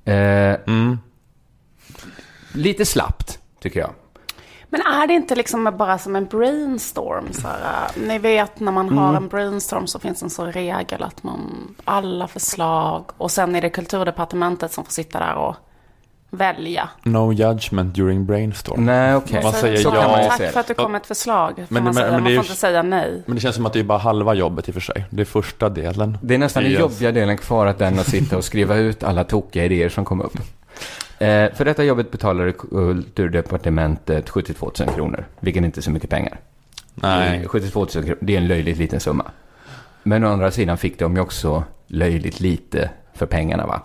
Eh, 0.06 0.56
Mm. 0.68 1.00
lite 2.54 2.86
slappt, 2.86 3.40
tycker 3.60 3.80
jag. 3.80 3.90
Men 4.70 4.82
är 4.82 5.08
det 5.08 5.14
inte 5.14 5.36
liksom 5.36 5.74
bara 5.78 5.98
som 5.98 6.16
en 6.16 6.26
brainstorm? 6.26 7.34
Så 7.34 7.48
här, 7.48 7.86
äh, 7.96 8.02
ni 8.08 8.20
vet 8.20 8.60
när 8.60 8.72
man 8.72 8.98
har 8.98 9.14
en 9.14 9.28
brainstorm 9.28 9.88
så 9.88 10.00
finns 10.00 10.24
en 10.24 10.30
sån 10.30 10.52
regel 10.52 11.04
att 11.04 11.24
man 11.24 11.76
alla 11.86 12.28
förslag 12.28 13.06
och 13.18 13.32
sen 13.32 13.56
är 13.56 13.62
det 13.62 13.70
kulturdepartementet 13.70 14.72
som 14.72 14.86
får 14.86 14.92
sitta 14.92 15.20
där 15.20 15.36
och 15.36 15.56
välja. 16.34 16.90
No 17.04 17.34
judgment 17.34 17.96
during 17.96 18.26
brainstorm. 18.26 18.86
Nej, 18.86 19.16
okej. 19.16 19.44
Man 19.44 19.52
Så- 19.54 19.60
säger 19.60 19.78
så 19.78 19.92
ja. 19.96 20.08
man, 20.08 20.30
Tack 20.38 20.52
för 20.52 20.60
att 20.60 20.68
du 20.68 20.74
kom 20.74 20.92
med 20.92 21.02
ett 21.02 21.08
förslag. 21.08 21.54
Får 21.56 21.66
Men- 21.70 21.84
man, 21.84 21.96
men- 21.96 22.12
man 22.12 22.12
det 22.12 22.18
är 22.18 22.22
får 22.24 22.32
ju- 22.32 22.38
inte 22.38 22.56
säga 22.56 22.82
nej. 22.84 23.24
Men 23.26 23.36
det 23.36 23.42
känns 23.42 23.56
som 23.56 23.66
att 23.66 23.74
det 23.74 23.80
är 23.80 23.84
bara 23.84 23.98
halva 23.98 24.34
jobbet 24.34 24.68
i 24.68 24.72
och 24.72 24.74
för 24.74 24.82
sig. 24.82 25.06
Det 25.10 25.22
är 25.22 25.26
första 25.26 25.70
delen. 25.70 26.18
Det 26.22 26.34
är 26.34 26.38
nästan 26.38 26.64
den 26.64 26.72
Yes. 26.72 26.80
jobbiga 26.82 27.12
delen 27.12 27.38
kvar, 27.38 27.66
att 27.66 27.78
den 27.80 28.00
att 28.00 28.08
sitta 28.10 28.38
och 28.38 28.44
skriva 28.44 28.76
ut 28.76 29.04
alla 29.04 29.24
tokiga 29.24 29.66
idéer 29.66 29.90
som 29.90 30.06
kom 30.06 30.22
upp. 30.22 30.38
Eh, 31.20 31.54
för 31.54 31.66
detta 31.66 31.84
jobbet 31.84 32.12
betalade 32.12 32.52
Kulturdepartementet 32.52 34.30
72 34.30 34.72
000 34.80 34.90
kronor, 34.96 35.26
vilket 35.40 35.64
inte 35.64 35.80
är 35.80 35.82
så 35.82 35.92
mycket 35.92 36.10
pengar. 36.10 36.40
Nej. 36.96 37.42
Eh, 37.42 37.48
72 37.48 37.80
000 37.80 37.88
kronor, 38.04 38.18
det 38.22 38.34
är 38.34 38.38
en 38.38 38.48
löjligt 38.48 38.78
liten 38.78 39.00
summa. 39.00 39.26
Men 40.04 40.24
å 40.24 40.28
andra 40.28 40.52
sidan 40.52 40.78
fick 40.78 41.00
de 41.00 41.16
ju 41.16 41.22
också 41.22 41.64
löjligt 41.88 42.40
lite 42.40 42.90
för 43.14 43.26
pengarna, 43.26 43.66
va? 43.68 43.82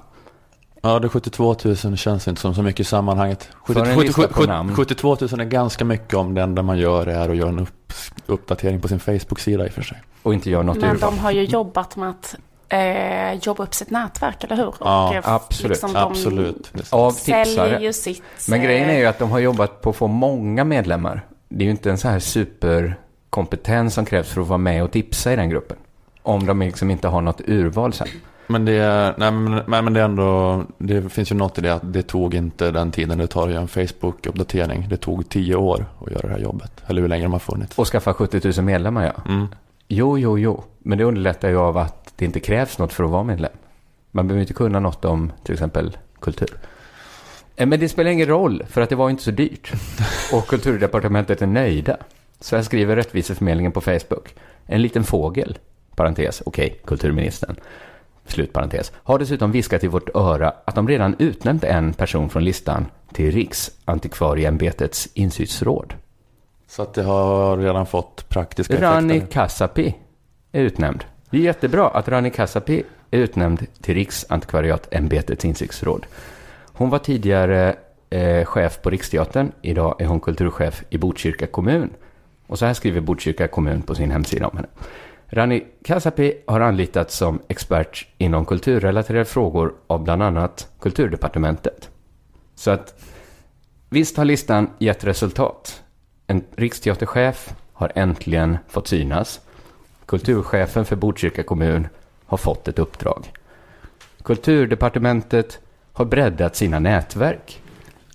Ja, 0.82 0.99
det 0.99 1.08
72 1.08 1.56
000 1.85 1.97
känns 1.97 2.28
inte 2.28 2.40
som 2.40 2.54
så 2.54 2.62
mycket 2.62 2.80
i 2.80 2.85
sammanhanget. 2.85 3.49
För 3.66 3.87
en 3.87 3.99
lista 4.00 4.28
på 4.28 4.42
namn. 4.42 4.76
72 4.76 5.16
000 5.20 5.40
är 5.40 5.44
ganska 5.44 5.85
mycket 5.85 6.14
om 6.14 6.35
det 6.35 6.42
enda 6.42 6.62
man 6.62 6.78
gör 6.78 7.06
är 7.06 7.28
att 7.28 7.37
göra 7.37 7.49
en 7.49 7.58
upp, 7.58 7.92
uppdatering 8.26 8.80
på 8.80 8.88
sin 8.88 9.00
Facebook-sida 9.00 9.66
i 9.66 9.68
och 9.68 9.73
för 9.73 9.82
sig. 9.82 10.02
Och 10.23 10.35
inte 10.35 10.50
gör 10.50 10.62
något 10.62 10.76
Men 10.76 10.97
urval. 10.97 11.11
de 11.11 11.18
har 11.18 11.30
ju 11.30 11.42
jobbat 11.42 11.97
med 11.97 12.11
att 12.11 12.37
eh, 12.68 13.32
jobba 13.42 13.62
upp 13.62 13.75
sitt 13.75 13.90
nätverk, 13.90 14.44
eller 14.44 14.56
hur? 14.56 14.75
Ja, 14.80 15.14
eh, 15.14 15.32
absolut, 15.32 15.70
liksom 15.70 15.92
de 15.92 15.99
Absolut. 15.99 16.73
Av 16.90 17.11
Säljer 17.11 17.44
tipsare. 17.44 17.78
ju 17.82 17.92
sitt... 17.92 18.23
Men 18.49 18.62
grejen 18.62 18.88
är 18.88 18.94
eh, 18.94 18.99
ju 18.99 19.06
att 19.06 19.18
de 19.18 19.30
har 19.30 19.38
jobbat 19.38 19.80
på 19.82 19.90
att 19.90 19.97
få 19.97 20.06
många 20.06 20.64
medlemmar. 20.64 21.26
Det 21.49 21.62
är 21.62 21.64
ju 21.64 21.70
inte 21.70 21.90
en 21.90 21.99
så 21.99 22.08
här 22.08 22.18
superkompetens 22.18 23.94
som 23.94 24.04
krävs 24.04 24.28
för 24.28 24.40
att 24.40 24.47
vara 24.47 24.58
med 24.58 24.85
och 24.85 24.90
tipsa 24.90 25.32
i 25.32 25.37
den 25.37 25.50
gruppen. 25.50 25.76
Om 26.23 26.47
de 26.47 26.61
liksom 26.61 26.90
inte 26.90 27.08
har 27.08 27.20
något 27.20 27.40
urval 27.47 27.92
sen. 27.92 28.08
Men 28.50 28.64
det, 28.64 28.73
är- 28.73 29.14
nej, 29.19 29.31
men, 29.33 29.85
men 29.85 29.93
det 29.93 30.00
är 30.00 30.05
ändå, 30.05 30.62
det 30.78 31.09
finns 31.12 31.33
ju 31.33 31.37
något 31.37 31.59
i 31.59 31.61
det 31.61 31.75
att 31.75 31.93
det 31.93 32.02
tog 32.02 32.35
inte 32.35 32.71
den 32.71 32.90
tiden 32.90 33.19
det 33.19 33.26
tar 33.26 33.43
att 33.47 33.50
göra 33.52 33.61
en 33.62 33.69
Facebook-uppdatering. 33.69 34.88
Det 34.88 34.97
tog 34.97 35.28
tio 35.28 35.55
år 35.55 35.87
att 36.00 36.11
göra 36.11 36.21
det 36.28 36.33
här 36.33 36.38
jobbet. 36.38 36.73
Eller 36.87 37.00
hur 37.02 37.09
länge 37.09 37.23
de 37.25 37.33
har 37.33 37.38
funnits. 37.38 37.78
Och 37.78 37.87
skaffa 37.87 38.14
70 38.14 38.40
000 38.57 38.64
medlemmar, 38.64 39.05
ja. 39.17 39.33
Mm. 39.33 39.47
Jo, 39.88 40.19
jo, 40.19 40.38
jo. 40.38 40.64
Men 40.78 40.99
det 40.99 41.05
underlättar 41.05 41.49
ju 41.49 41.59
av 41.59 41.76
att 41.78 42.12
det 42.17 42.25
inte 42.25 42.40
krävs 42.40 42.78
något 42.78 42.93
för 42.93 43.05
att 43.05 43.11
vara 43.11 43.23
medlem. 43.25 43.52
Man 44.11 44.28
behöver 44.28 44.40
inte 44.40 44.55
kunna 44.55 44.81
något 44.81 45.05
om 45.05 45.33
till 45.43 45.52
exempel 45.55 45.97
kultur. 46.21 46.50
Eh, 47.57 47.67
Men 47.67 47.81
det 47.81 47.88
spelar 47.88 48.11
ingen 48.11 48.26
roll, 48.28 48.62
för 48.69 48.81
att 48.81 48.88
det 48.88 48.97
var 48.97 49.11
inte 49.11 49.23
så 49.23 49.31
dyrt. 49.31 49.73
Och 50.33 50.47
kulturdepartementet 50.47 51.43
är 51.43 51.47
nöjda. 51.47 51.97
Så 52.40 52.57
här 52.57 52.62
skriver 52.62 52.97
Rättviseförmedlingen 52.97 53.73
på 53.73 53.81
Facebook. 53.81 54.35
En 54.67 54.83
liten 54.83 55.05
fågel, 55.05 55.59
parentes, 55.97 56.43
okej, 56.47 56.81
kulturministern, 56.85 57.57
slutparentes, 58.30 58.92
har 58.94 59.18
dessutom 59.18 59.52
viskat 59.52 59.85
i 59.85 59.87
vårt 59.87 60.16
öra 60.16 60.52
att 60.64 60.75
de 60.75 60.88
redan 60.88 61.16
utnämnt 61.18 61.64
en 61.64 61.92
person 61.92 62.28
från 62.28 62.44
listan 62.44 62.87
till 63.12 63.30
Riksantikvarieämbetets 63.32 65.08
insynsråd. 65.14 65.94
Så 66.66 66.82
att 66.82 66.94
det 66.94 67.02
har 67.02 67.56
redan 67.56 67.87
fått 67.87 68.28
praktiska 68.28 68.80
Rani 68.80 69.16
effekter. 69.16 69.32
Kasapi 69.32 69.94
är 70.52 70.62
utnämnd. 70.62 71.04
Det 71.30 71.37
är 71.37 71.40
jättebra 71.40 71.88
att 71.88 72.08
Rani 72.08 72.30
Kasapi 72.30 72.82
är 73.11 73.18
utnämnd 73.18 73.66
till 73.80 73.94
Riksantikvarieämbetets 73.94 75.44
insiktsråd. 75.44 76.06
Hon 76.73 76.90
var 76.90 76.99
tidigare 76.99 77.76
eh, 78.11 78.44
chef 78.44 78.82
på 78.82 78.90
Riksteatern. 78.90 79.52
Idag 79.62 80.00
är 80.00 80.06
hon 80.06 80.20
kulturchef 80.20 80.85
i 80.90 80.99
Botkyrka 80.99 81.47
kommun. 81.47 81.90
Och 82.47 82.58
så 82.58 82.66
här 82.66 82.75
skriver 82.75 83.00
Botkyrka 83.00 83.49
kommun 83.49 83.82
på 83.82 83.94
sin 83.94 84.11
hemsida 84.11 84.47
om 84.47 84.56
henne. 84.56 84.68
Rani 85.30 85.64
Kasapi 85.85 86.32
har 86.47 86.61
anlitats 86.61 87.16
som 87.16 87.42
expert 87.49 88.06
inom 88.18 88.47
kulturrelaterade 88.47 89.25
frågor 89.25 89.75
av 89.87 90.04
bland 90.04 90.23
annat 90.23 90.68
Kulturdepartementet. 90.80 91.90
Så 92.54 92.70
att 92.70 93.04
visst 93.88 94.16
har 94.16 94.25
listan 94.25 94.70
gett 94.78 95.04
resultat. 95.04 95.82
En 96.26 96.44
riksteaterchef 96.56 97.54
har 97.73 97.92
äntligen 97.94 98.58
fått 98.68 98.88
synas. 98.88 99.40
Kulturchefen 100.06 100.85
för 100.85 100.97
Botkyrka 100.97 101.42
kommun 101.42 101.88
har 102.26 102.37
fått 102.37 102.68
ett 102.68 102.78
uppdrag. 102.78 103.32
Kulturdepartementet 104.23 105.58
har 105.92 106.04
breddat 106.04 106.56
sina 106.56 106.78
nätverk 106.78 107.62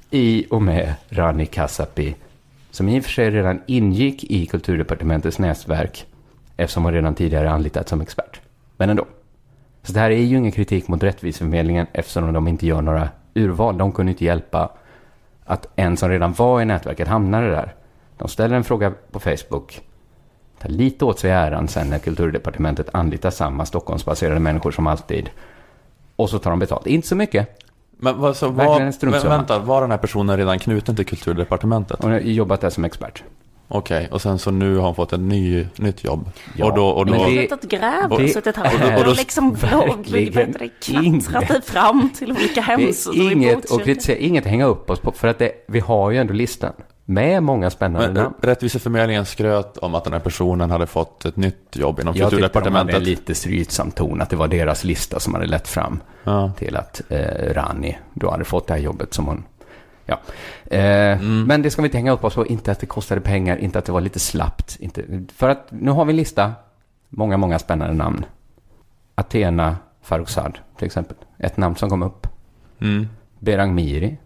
i 0.09 0.45
och 0.49 0.61
med 0.61 0.93
Rani 1.09 1.45
Kasapi, 1.45 2.15
som 2.71 2.89
i 2.89 2.99
och 2.99 3.03
för 3.03 3.11
sig 3.11 3.31
redan 3.31 3.61
ingick 3.65 4.23
i 4.23 4.45
Kulturdepartementets 4.45 5.39
nätverk 5.39 6.05
eftersom 6.63 6.83
hon 6.83 6.93
redan 6.93 7.15
tidigare 7.15 7.51
anlitats 7.51 7.89
som 7.89 8.01
expert. 8.01 8.41
Men 8.77 8.89
ändå. 8.89 9.05
Så 9.83 9.93
det 9.93 9.99
här 9.99 10.11
är 10.11 10.17
ju 10.17 10.37
ingen 10.37 10.51
kritik 10.51 10.87
mot 10.87 11.03
Rättviseförmedlingen 11.03 11.87
eftersom 11.93 12.33
de 12.33 12.47
inte 12.47 12.65
gör 12.65 12.81
några 12.81 13.09
urval. 13.33 13.77
De 13.77 13.91
kunde 13.91 14.11
inte 14.11 14.25
hjälpa 14.25 14.69
att 15.45 15.67
en 15.75 15.97
som 15.97 16.09
redan 16.09 16.33
var 16.33 16.61
i 16.61 16.65
nätverket 16.65 17.07
hamnade 17.07 17.49
där. 17.49 17.75
De 18.17 18.27
ställer 18.27 18.55
en 18.55 18.63
fråga 18.63 18.93
på 19.11 19.19
Facebook, 19.19 19.81
tar 20.61 20.69
lite 20.69 21.05
åt 21.05 21.19
sig 21.19 21.31
äran 21.31 21.67
sen 21.67 21.89
när 21.89 21.99
Kulturdepartementet 21.99 22.89
anlitar 22.93 23.29
samma 23.29 23.65
Stockholmsbaserade 23.65 24.39
människor 24.39 24.71
som 24.71 24.87
alltid. 24.87 25.29
Och 26.15 26.29
så 26.29 26.39
tar 26.39 26.49
de 26.49 26.59
betalt. 26.59 26.87
Inte 26.87 27.07
så 27.07 27.15
mycket. 27.15 27.59
Men 27.97 28.19
vad, 28.19 28.37
så, 28.37 28.49
Verkligen 28.49 29.11
var, 29.11 29.29
vänta, 29.29 29.59
var 29.59 29.81
den 29.81 29.91
här 29.91 29.97
personen 29.97 30.37
redan 30.37 30.59
knuten 30.59 30.95
till 30.95 31.05
Kulturdepartementet? 31.05 32.01
Hon 32.01 32.11
har 32.11 32.19
jobbat 32.19 32.61
där 32.61 32.69
som 32.69 32.85
expert. 32.85 33.23
Okej, 33.73 34.07
och 34.11 34.21
sen 34.21 34.39
så 34.39 34.51
nu 34.51 34.75
har 34.77 34.85
hon 34.85 34.95
fått 34.95 35.13
ett 35.13 35.19
ny, 35.19 35.67
nytt 35.75 36.03
jobb. 36.03 36.29
Ja, 36.55 36.65
och 36.65 36.75
då, 36.75 36.87
och 36.87 37.05
men 37.09 37.19
då, 37.19 37.29
Jag 37.29 37.49
det- 37.49 37.51
och 37.63 37.69
grävt 37.69 38.11
och- 38.11 38.21
och 38.21 38.29
suttit 38.29 38.55
här 38.57 38.73
och 38.73 38.79
då- 38.79 38.87
och 38.93 38.99
och, 38.99 39.05
då- 39.05 39.11
liksom 39.13 39.55
knattrat 40.81 41.47
dig 41.47 41.61
fram 41.61 42.09
till 42.17 42.31
olika 42.31 42.53
Det 42.55 42.61
hemsidor 42.61 43.15
är 43.25 43.29
i 43.29 43.33
inget 43.33 43.55
Botkyrka. 43.55 43.83
kritisera, 43.83 44.17
inget 44.17 44.43
att 44.45 44.49
hänga 44.51 44.65
upp 44.65 44.89
oss 44.89 44.99
på. 44.99 45.11
För 45.11 45.27
att 45.27 45.39
det, 45.39 45.51
vi 45.67 45.79
har 45.79 46.11
ju 46.11 46.17
ändå 46.17 46.33
listan. 46.33 46.73
Med 47.05 47.43
många 47.43 47.69
spännande 47.69 48.07
men, 48.07 48.23
namn. 48.23 48.35
Rättviseförmedlingen 48.41 49.25
skröt 49.25 49.77
om 49.77 49.95
att 49.95 50.03
den 50.03 50.13
här 50.13 50.19
personen 50.19 50.71
hade 50.71 50.87
fått 50.87 51.25
ett 51.25 51.35
nytt 51.37 51.75
jobb 51.75 51.99
inom 51.99 52.15
Jag 52.15 52.29
tyckte 52.29 52.41
de 52.41 52.49
Kulturdepartementet. 52.49 53.01
lite 53.03 53.35
strytsam 53.35 53.91
ton. 53.91 54.21
Att 54.21 54.29
det 54.29 54.35
var 54.35 54.47
deras 54.47 54.83
lista 54.83 55.19
som 55.19 55.33
hade 55.33 55.45
lett 55.45 55.67
fram. 55.67 55.99
Ja. 56.25 56.51
till 56.57 56.77
att 56.77 57.01
eh, 57.09 57.53
Rani 57.53 57.97
då 58.13 58.31
hade 58.31 58.43
fått 58.45 58.67
det 58.67 58.73
här 58.73 58.81
jobbet 58.81 59.13
som 59.13 59.25
hon... 59.25 59.43
Ja. 60.05 60.19
Eh, 60.77 61.21
Men 61.21 61.61
det 61.61 61.71
ska 61.71 61.81
vi 61.81 61.87
inte 61.87 61.97
hänga 61.97 62.11
upp 62.11 62.23
oss 62.23 62.35
på. 62.35 62.45
Inte 62.45 62.71
att 62.71 62.79
det 62.79 62.85
kostade 62.85 63.21
pengar, 63.21 63.57
inte 63.57 63.79
att 63.79 63.85
det 63.85 63.91
var 63.91 64.01
lite 64.01 64.19
slappt. 64.19 64.77
Inte, 64.79 65.03
för 65.35 65.49
att 65.49 65.67
nu 65.69 65.91
har 65.91 66.05
vi 66.05 66.11
en 66.11 66.17
lista. 66.17 66.51
Många, 67.09 67.37
många 67.37 67.59
spännande 67.59 67.93
namn. 67.93 68.25
Athena 69.15 69.77
Farrokhzad 70.01 70.59
till 70.77 70.85
exempel. 70.85 71.17
Ett 71.37 71.57
namn 71.57 71.75
som 71.75 71.89
kom 71.89 72.03
upp. 72.03 72.27
Mm. 72.81 73.07
Berang 73.39 73.75
Miri. 73.75 74.17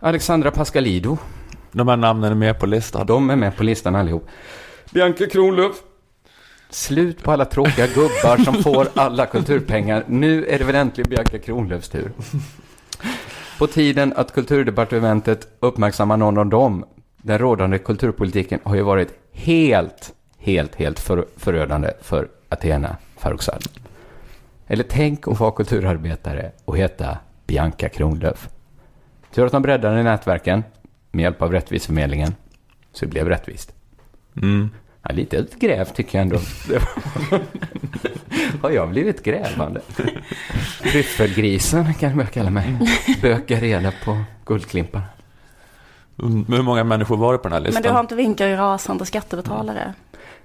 Alexandra 0.00 0.50
Pascalido. 0.50 1.16
De 1.72 1.88
här 1.88 1.96
namnen 1.96 2.30
är 2.30 2.36
med 2.36 2.58
på 2.58 2.66
listan. 2.66 3.06
De 3.06 3.30
är 3.30 3.36
med 3.36 3.56
på 3.56 3.62
listan 3.64 3.94
allihop. 3.94 4.28
Bianca 4.90 5.26
Kronlöf. 5.26 5.76
Slut 6.70 7.22
på 7.22 7.32
alla 7.32 7.44
tråkiga 7.44 7.86
gubbar 7.86 8.44
som 8.44 8.54
får 8.54 8.88
alla 8.94 9.26
kulturpengar. 9.26 10.04
Nu 10.06 10.46
är 10.46 10.58
det 10.58 10.64
väl 10.64 10.74
äntligen 10.74 11.10
Bianca 11.10 11.38
Kronlöfs 11.38 11.88
tur. 11.88 12.12
På 13.58 13.66
tiden 13.66 14.12
att 14.16 14.32
kulturdepartementet 14.32 15.48
uppmärksammar 15.60 16.16
någon 16.16 16.38
av 16.38 16.46
dem. 16.46 16.84
Den 17.16 17.38
rådande 17.38 17.78
kulturpolitiken 17.78 18.60
har 18.62 18.76
ju 18.76 18.82
varit 18.82 19.08
helt, 19.32 20.14
helt, 20.38 20.74
helt 20.74 20.98
för, 20.98 21.26
förödande 21.36 21.90
för 22.02 22.28
Athena 22.48 22.96
Farrokhzad. 23.16 23.64
Eller 24.66 24.84
tänk 24.88 25.28
att 25.28 25.40
vara 25.40 25.50
kulturarbetare 25.50 26.52
och 26.64 26.78
heta 26.78 27.18
Bianca 27.46 27.88
Kronlöf. 27.88 28.48
Tur 29.34 29.46
att 29.46 29.52
de 29.52 29.62
breddade 29.62 30.02
nätverken 30.02 30.62
med 31.10 31.22
hjälp 31.22 31.42
av 31.42 31.52
Rättviseförmedlingen. 31.52 32.34
Så 32.92 33.04
det 33.04 33.10
blev 33.10 33.28
rättvist. 33.28 33.74
Mm. 34.36 34.70
Ja, 35.08 35.14
lite 35.14 35.38
ett 35.38 35.58
gräv 35.58 35.84
tycker 35.84 36.18
jag 36.18 36.22
ändå. 36.22 36.38
Har 38.62 38.70
jag 38.70 38.88
blivit 38.90 39.22
grävande? 39.22 39.80
Tryffelgrisen 40.82 41.94
kan 41.94 42.18
jag 42.18 42.30
kalla 42.32 42.50
mig. 42.50 42.76
Böka 43.22 43.56
reda 43.60 43.92
på 44.04 44.22
guldklimpar. 44.46 45.02
Mm, 46.22 46.44
Hur 46.48 46.62
många 46.62 46.84
människor 46.84 47.16
var 47.16 47.32
det 47.32 47.38
på 47.38 47.42
den 47.48 47.52
här 47.52 47.60
listan? 47.60 47.82
Men 47.82 47.90
du 47.90 47.94
har 47.94 48.00
inte 48.00 48.14
vinkar 48.14 48.48
i 48.48 48.56
rasande 48.56 49.06
skattebetalare. 49.06 49.94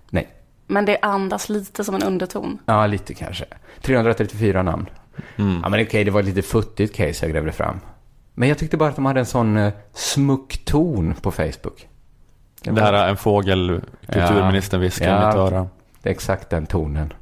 Nej, 0.09 0.27
Men 0.67 0.85
det 0.85 0.97
andas 1.01 1.49
lite 1.49 1.83
som 1.83 1.95
en 1.95 2.03
underton. 2.03 2.59
ja 2.65 2.87
lite 2.87 3.13
kanske. 3.13 3.45
334 3.81 4.63
namn. 4.63 4.89
Mm. 5.35 5.59
Ja 5.63 5.69
men 5.69 5.81
okej, 5.81 6.03
det 6.03 6.11
var 6.11 6.19
ett 6.19 6.25
lite 6.25 6.41
futtigt 6.41 6.95
case 6.95 7.25
jag 7.25 7.31
grävde 7.33 7.51
fram. 7.51 7.79
Men 8.33 8.49
jag 8.49 8.57
tyckte 8.57 8.77
bara 8.77 8.89
att 8.89 8.95
de 8.95 9.05
hade 9.05 9.19
en 9.19 9.25
sån 9.25 9.57
eh, 9.57 9.73
smuck 9.93 10.65
ton 10.65 11.13
på 11.21 11.31
Facebook. 11.31 11.87
Det 12.63 12.81
här 12.81 12.93
är 12.93 13.09
en 13.09 13.17
fågel, 13.17 13.81
kulturministern 14.11 14.81
viskar 14.81 15.05
i 15.05 15.09
Ja. 15.21 15.27
mitt 15.27 15.35
öra. 15.35 15.67
Det 16.01 16.09
är 16.09 16.13
exakt 16.13 16.49
den 16.49 16.65
tonen. 16.65 17.13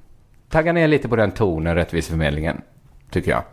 Tagga 0.49 0.73
ner 0.73 0.87
lite 0.87 1.09
på 1.09 1.15
den 1.15 1.31
tonen, 1.31 1.75
Rättviseförmedlingen, 1.75 2.61
tycker 3.11 3.31
jag. 3.31 3.43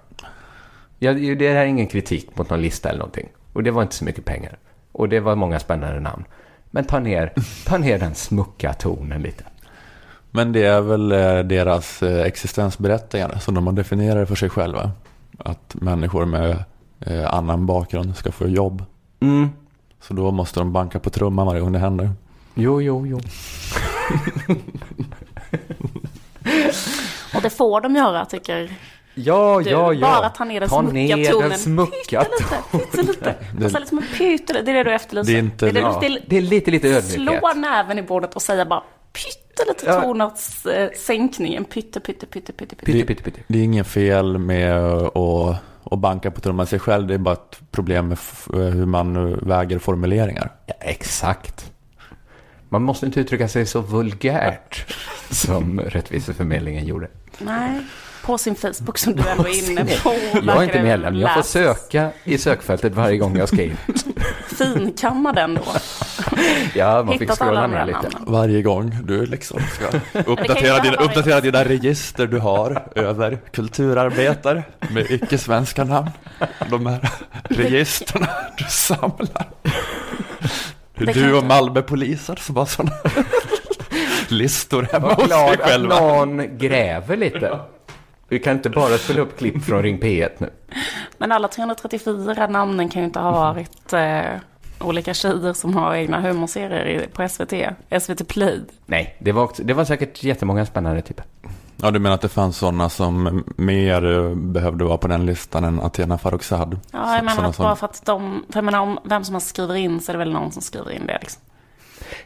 Ja, 0.99 1.13
det 1.13 1.35
det 1.35 1.49
här 1.53 1.61
är 1.61 1.65
ingen 1.67 1.87
kritik 1.87 2.37
mot 2.37 2.51
någon 2.51 2.63
lista 2.63 2.89
eller 2.89 2.99
någonting. 2.99 3.29
Och 3.53 3.63
det 3.63 3.71
var 3.71 3.83
inte 3.83 3.95
så 3.95 4.05
mycket 4.05 4.25
pengar. 4.25 4.59
Och 4.93 5.09
det 5.09 5.21
var 5.21 5.35
många 5.37 5.61
spännande 5.61 6.01
namn. 6.01 6.25
Men 6.71 6.85
ta 6.85 6.99
ner, 6.99 7.33
ta 7.67 7.79
ner 7.79 7.99
den 7.99 8.15
smucka 8.15 8.73
tonen 8.73 9.23
lite. 9.23 9.45
Men 10.31 10.53
det 10.53 10.63
är 10.65 10.81
väl 10.81 11.13
eh, 11.13 11.39
deras 11.39 12.03
eh, 12.03 12.25
existensberättigande 12.27 13.39
som 13.41 13.55
de 13.55 13.67
har 13.67 13.75
definierat 13.75 14.29
för 14.29 14.35
sig 14.35 14.49
själva. 14.51 14.91
Att 15.39 15.75
människor 15.75 16.25
med 16.25 16.65
eh, 17.01 17.35
annan 17.35 17.67
bakgrund 17.67 18.17
ska 18.17 18.33
få 18.33 18.49
jobb. 18.49 18.85
Mm. 19.21 19.49
Så 20.09 20.15
då 20.15 20.31
måste 20.31 20.61
de 20.61 20.73
banka 20.73 20.99
på 20.99 21.11
trumman 21.11 21.47
varje 21.47 21.61
gång 21.61 21.73
det 21.73 21.79
händer. 21.79 22.11
Jo, 22.55 22.83
jo, 22.83 23.07
jo. 23.07 23.21
Och 27.35 27.43
det 27.43 27.51
får 27.51 27.81
de 27.81 27.97
göra, 27.97 28.25
tycker 28.25 28.71
Ja, 29.15 29.61
du. 29.65 29.71
ja, 29.71 29.93
ja. 29.93 30.01
Bara 30.01 30.29
ta 30.29 30.45
ner 30.45 30.61
den 30.61 30.69
Ta 30.69 30.81
smucka 30.83 30.93
ner 31.17 31.31
tonen. 31.33 31.49
den 31.51 31.59
smucka 31.59 32.25
Pyttelite, 32.25 32.57
pyttelite. 32.73 33.35
Det- 33.59 33.65
Alltså 33.65 33.79
liksom 33.79 33.99
en 33.99 34.05
pyttelite. 34.19 34.63
Det 34.63 34.71
är 34.71 34.75
det 34.75 34.83
du 34.85 34.95
efterlyser. 34.95 35.33
Det 35.33 35.39
är 35.39 35.43
inte- 35.43 35.71
det 35.71 35.81
Ja, 35.81 35.99
du 36.01 36.07
vill 36.09 36.23
det 36.27 36.37
är 36.37 36.41
lite, 36.43 36.71
lite 36.71 36.89
ödmjukhet. 36.89 37.41
slå 37.43 37.53
näven 37.55 37.99
i 37.99 38.03
bordet 38.03 38.35
och 38.35 38.43
säga 38.43 38.65
bara 38.65 38.83
pyttelite 39.13 39.87
Ja. 39.87 40.01
tonats 40.03 40.67
eh, 40.67 40.91
sänkning. 41.07 41.55
En 41.55 41.65
pytte, 41.65 42.01
pytte, 42.01 42.27
pytte, 42.27 42.53
pytte, 42.53 42.77
pytte. 42.77 42.93
Pytte, 42.93 43.05
pytte, 43.07 43.23
pytte. 43.23 43.41
Det 43.49 43.59
är 43.59 43.63
inget 43.63 43.87
fel 43.87 44.39
med 44.39 44.77
att, 44.87 45.57
att 45.95 46.01
banka 46.01 46.31
på 46.31 46.41
trumman 46.41 46.67
sig 46.67 46.79
själv. 46.79 47.07
Det 47.07 47.15
är 47.15 47.19
bara 47.19 47.33
ett 47.35 47.61
problem 47.71 48.09
med 48.09 48.19
f- 48.19 48.49
hur 48.53 48.87
man 48.87 49.17
eh, 49.17 49.37
väger 49.43 49.79
formuleringar. 49.79 50.53
Ja, 50.67 50.75
exakt. 50.81 51.71
Man 52.69 52.83
måste 52.83 53.07
inte 53.07 53.21
uttrycka 53.21 53.49
sig 53.49 53.67
så 53.67 53.81
vulgärt 53.81 54.95
som 55.31 55.81
Rättviseförmedlingen 55.81 56.85
gjorde. 56.87 57.09
Nej, 57.39 57.81
på 58.27 58.39
sin 58.39 58.55
Facebook 58.55 58.99
som 58.99 59.17
du 59.17 59.29
ändå 59.29 59.49
är 59.49 59.71
inne 59.71 59.85
på. 60.03 60.15
Jag 60.43 60.57
är 60.57 60.63
inte 60.63 60.83
medlem. 60.83 61.17
Jag 61.17 61.35
får 61.35 61.43
söka 61.43 62.11
i 62.25 62.39
sökfältet 62.39 62.95
varje 62.95 63.17
gång 63.17 63.37
jag 63.39 63.49
skriver. 63.49 63.77
Finkamma 64.57 65.33
den 65.33 65.55
då. 65.55 65.63
Ja, 66.75 67.03
man 67.03 67.13
fick 67.13 67.21
Hittat 67.23 67.39
scrolla 67.39 67.51
alla 67.65 67.67
ner 67.67 67.87
lite. 67.87 67.99
namnen. 68.03 68.23
Varje 68.27 68.63
gång 68.63 68.99
du 69.05 69.27
liksom 69.27 69.61
ska 69.73 69.99
uppdatera, 70.21 70.79
dina, 70.79 70.97
uppdatera 70.97 71.41
dina 71.41 71.65
register 71.65 72.27
du 72.27 72.39
har 72.39 72.87
över 72.95 73.39
kulturarbetare 73.53 74.63
med 74.91 75.11
icke-svenska 75.11 75.85
namn. 75.85 76.11
De 76.71 76.87
här 76.87 77.09
registren 77.49 78.27
du 78.59 78.65
samlar. 78.69 79.47
Det 80.99 81.13
Du 81.13 81.35
och 81.35 81.45
Malmöpolisen 81.45 82.37
som 82.37 82.57
har 82.57 82.67
sådana 82.67 82.93
listor 84.29 84.89
hemma 84.93 85.07
Var 85.09 85.15
hos 85.15 85.19
sig 85.25 85.27
glad 85.29 85.53
att 85.53 85.61
själva. 85.71 86.01
någon 86.01 86.59
gräver 86.59 87.17
lite. 87.17 87.59
Vi 88.35 88.41
kan 88.41 88.57
inte 88.57 88.71
bara 88.71 88.99
spela 88.99 89.21
upp 89.21 89.39
klipp 89.39 89.65
från 89.65 89.83
Ring 89.83 89.99
P1 90.01 90.29
nu. 90.39 90.51
Men 91.19 91.33
alla 91.33 91.49
334 91.49 92.47
namnen 92.47 92.89
kan 92.89 93.03
ju 93.03 93.07
inte 93.07 93.19
ha 93.21 93.31
varit 93.31 93.93
eh, 93.93 94.21
olika 94.81 95.15
tjejer 95.15 95.53
som 95.53 95.75
har 95.77 95.95
egna 95.95 96.21
humorserier 96.21 97.07
på 97.13 97.29
SVT. 97.29 97.53
SVT 98.03 98.29
Play. 98.29 98.61
Nej, 98.87 99.17
det 99.21 99.33
var, 99.33 99.43
också, 99.43 99.63
det 99.63 99.75
var 99.75 99.85
säkert 99.85 100.23
jättemånga 100.25 100.67
spännande 100.67 101.03
typer. 101.03 101.25
Ja, 101.77 101.91
du 101.91 101.99
menar 101.99 102.15
att 102.15 102.21
det 102.21 102.29
fanns 102.29 102.57
sådana 102.59 102.89
som 102.89 103.45
mer 103.57 104.19
eh, 104.29 104.35
behövde 104.35 104.85
vara 104.85 104.99
på 104.99 105.09
den 105.09 105.27
listan 105.27 105.65
än 105.65 105.81
Athena 105.81 106.19
Farrokhzad? 106.19 106.79
Ja, 106.93 107.15
jag 107.17 107.25
menar 107.25 107.45
att 107.49 107.55
som- 107.57 107.63
bara 107.63 107.77
för 107.77 107.87
att 107.87 108.03
de, 108.07 108.45
för 108.49 108.57
jag 108.59 108.65
menar 108.65 108.81
om 108.81 108.99
vem 109.05 109.25
som 109.25 109.35
har 109.35 109.41
skriver 109.41 109.75
in 109.75 110.01
så 110.01 110.13
är 110.13 110.15
det 110.15 110.19
väl 110.19 110.33
någon 110.33 110.53
som 110.53 110.63
skriver 110.63 110.91
in 110.93 111.07
det 111.07 111.19
liksom. 111.21 111.43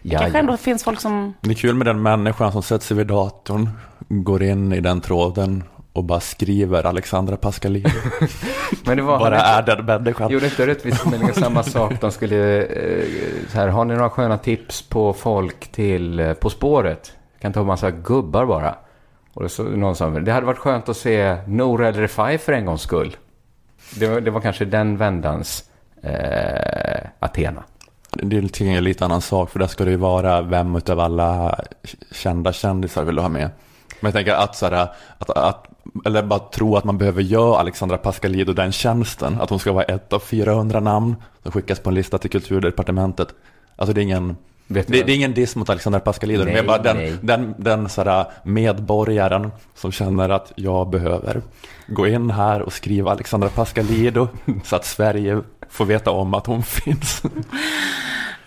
Det 0.03 0.09
Ja, 0.09 0.19
kanske 0.19 0.39
ja. 0.39 0.41
ändå 0.41 0.57
finns 0.57 0.85
folk 0.85 1.01
som, 1.01 1.35
Det 1.41 1.51
är 1.51 1.55
kul 1.55 1.75
med 1.75 1.87
den 1.87 2.03
människan 2.03 2.53
som 2.53 2.63
sätter 2.63 2.87
sig 2.87 2.97
vid 2.97 3.07
datorn, 3.07 3.69
går 4.09 4.43
in 4.43 4.73
i 4.73 4.81
den 4.81 5.01
tråden 5.01 5.65
och 5.99 6.05
bara 6.05 6.21
skriver 6.21 6.87
Alexandra 6.87 7.37
Pascalidou. 7.37 7.93
Men 8.85 8.97
det 8.97 9.03
var, 9.03 9.19
bara 9.19 9.41
är 9.41 9.63
den 9.63 9.85
människan. 9.85 10.31
Gjorde 10.31 10.47
inte 10.47 10.67
Rättviseförmedlingen 10.67 11.35
samma 11.35 11.63
sak? 11.63 12.01
De 12.01 12.11
skulle, 12.13 12.63
eh, 12.63 13.05
så 13.49 13.59
här, 13.59 13.69
har 13.69 13.85
ni 13.85 13.95
några 13.95 14.11
sköna 14.11 14.39
tips 14.39 14.83
på 14.83 15.13
folk 15.13 15.73
till 15.73 16.21
eh, 16.21 16.33
På 16.33 16.51
spåret? 16.51 17.13
Kan 17.41 17.53
ta 17.53 17.61
en 17.61 17.67
massa 17.67 17.91
gubbar 17.91 18.47
bara. 18.47 18.75
Och 19.35 19.43
det, 19.43 19.49
så, 19.49 19.63
någon 19.63 19.97
sa, 19.97 20.11
det 20.11 20.33
hade 20.33 20.47
varit 20.47 20.59
skönt 20.59 20.89
att 20.89 20.97
se 20.97 21.37
Nour 21.47 21.85
El 21.85 21.95
Refai 21.95 22.39
för 22.39 22.53
en 22.53 22.67
gångs 22.67 22.83
skull. 22.83 23.17
Det 23.95 24.07
var, 24.07 24.21
det 24.21 24.31
var 24.31 24.41
kanske 24.41 24.65
den 24.65 24.97
vändans 24.97 25.65
eh, 26.03 27.09
Athena. 27.19 27.65
Det 28.13 28.37
är 28.37 28.63
en 28.63 28.85
lite 28.85 29.05
annan 29.05 29.21
sak, 29.21 29.51
för 29.51 29.59
där 29.59 29.67
ska 29.67 29.85
det 29.85 29.91
ju 29.91 29.97
vara 29.97 30.43
vem 30.43 30.77
utav 30.77 31.01
alla 31.01 31.61
kända 32.13 32.53
kändisar 32.53 33.05
vill 33.05 33.15
du 33.15 33.23
ha 33.23 33.29
med. 33.29 33.51
Men 34.01 34.09
jag 34.09 34.15
tänker 34.15 34.33
att, 34.33 34.57
så 34.57 34.67
här, 34.67 34.89
att, 35.19 35.31
att 35.31 35.67
eller 36.05 36.23
bara 36.23 36.39
tro 36.39 36.77
att 36.77 36.85
man 36.85 36.99
behöver 36.99 37.23
göra 37.23 37.59
Alexandra 37.59 37.99
Pascalidou 37.99 38.55
den 38.55 38.73
tjänsten, 38.73 39.41
att 39.41 39.51
hon 39.51 39.59
ska 39.59 39.73
vara 39.73 39.85
ett 39.85 40.13
av 40.13 40.19
400 40.19 40.81
namn 40.81 41.17
som 41.43 41.53
skickas 41.53 41.81
på 41.81 41.89
en 41.91 41.95
lista 41.95 42.19
till 42.19 42.31
kulturdepartementet. 42.31 43.29
Alltså 43.77 43.93
det 43.93 44.01
är 44.01 44.03
ingen, 44.03 44.37
det, 44.67 44.89
det 44.89 45.01
är 45.01 45.11
ingen 45.11 45.35
diss 45.35 45.57
mot 45.57 45.71
Alexandra 45.71 46.01
Pascalidou, 46.01 46.45
Nej, 46.45 46.55
men 46.55 46.67
bara 46.67 46.79
den, 46.79 46.97
nej. 46.97 47.15
den, 47.21 47.55
den 47.59 47.89
så 47.89 48.05
här, 48.05 48.27
medborgaren 48.43 49.51
som 49.75 49.93
känner 49.93 50.29
att 50.29 50.53
jag 50.57 50.91
behöver 50.91 51.43
gå 51.87 52.07
in 52.07 52.31
här 52.31 52.63
och 52.63 52.73
skriva 52.73 53.11
Alexandra 53.11 53.49
Pascalidou 53.49 54.29
så 54.65 54.77
att 54.77 54.85
Sverige 54.85 55.41
får 55.69 55.85
veta 55.85 56.11
om 56.11 56.35
att 56.35 56.47
hon 56.47 56.63
finns. 56.63 57.23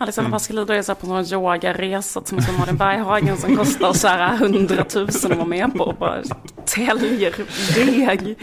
Alexandra 0.02 0.28
Mm. 0.28 0.32
Pascalidou 0.32 0.76
är 0.76 0.82
så 0.82 0.96
på 0.96 1.06
sån 1.06 1.26
yogaresa 1.26 2.22
som 2.26 2.38
är 2.38 2.42
som 2.42 2.58
Malin 2.60 2.78
Berghagen 2.78 3.38
som 3.38 3.58
kostar 3.58 3.94
så 3.94 4.08
här 4.08 4.34
100 4.36 4.86
000 4.96 5.08
att 5.08 5.24
vara 5.26 5.46
med 5.46 5.74
på 5.78 5.84
och 5.84 5.96
bara 5.96 6.22
täljer 6.66 7.34
deg. 7.76 8.36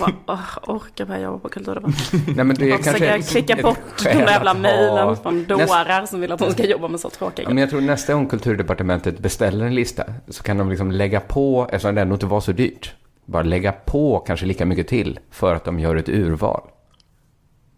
Och 0.00 0.10
bara, 0.26 0.38
åh, 0.66 0.76
orkar 0.76 1.04
börja 1.04 1.20
jobba 1.20 1.38
på 1.38 1.48
kulturdepartementet. 1.48 2.36
Nej, 2.36 2.44
men 2.44 2.56
det 2.56 2.70
är 2.70 2.78
kanske 2.78 3.22
klicka 3.22 3.52
ett 3.52 3.62
bort 3.62 3.78
de 3.98 4.04
där 4.04 4.30
jävla 4.30 4.54
mejlen 4.54 5.16
från 5.16 5.44
dårar 5.44 6.06
som 6.06 6.20
vill 6.20 6.32
att 6.32 6.40
hon 6.40 6.52
ska 6.52 6.66
jobba 6.66 6.88
med 6.88 7.00
så 7.00 7.10
tråkiga 7.10 7.44
Ja, 7.48 7.54
men 7.54 7.58
jag 7.58 7.70
tror 7.70 7.80
nästa 7.80 8.14
gång 8.14 8.26
Kulturdepartementet 8.26 9.18
beställer 9.18 9.66
en 9.66 9.74
lista 9.74 10.04
så 10.28 10.42
kan 10.42 10.58
de 10.58 10.70
liksom 10.70 10.90
lägga 10.90 11.20
på, 11.20 11.68
eftersom 11.72 11.94
det 11.94 12.00
ändå 12.00 12.14
inte 12.14 12.26
var 12.26 12.40
så 12.40 12.52
dyrt, 12.52 12.94
bara 13.24 13.42
lägga 13.42 13.72
på 13.72 14.18
kanske 14.26 14.46
lika 14.46 14.66
mycket 14.66 14.88
till 14.88 15.18
för 15.30 15.54
att 15.54 15.64
de 15.64 15.80
gör 15.80 15.96
ett 15.96 16.08
urval. 16.08 16.60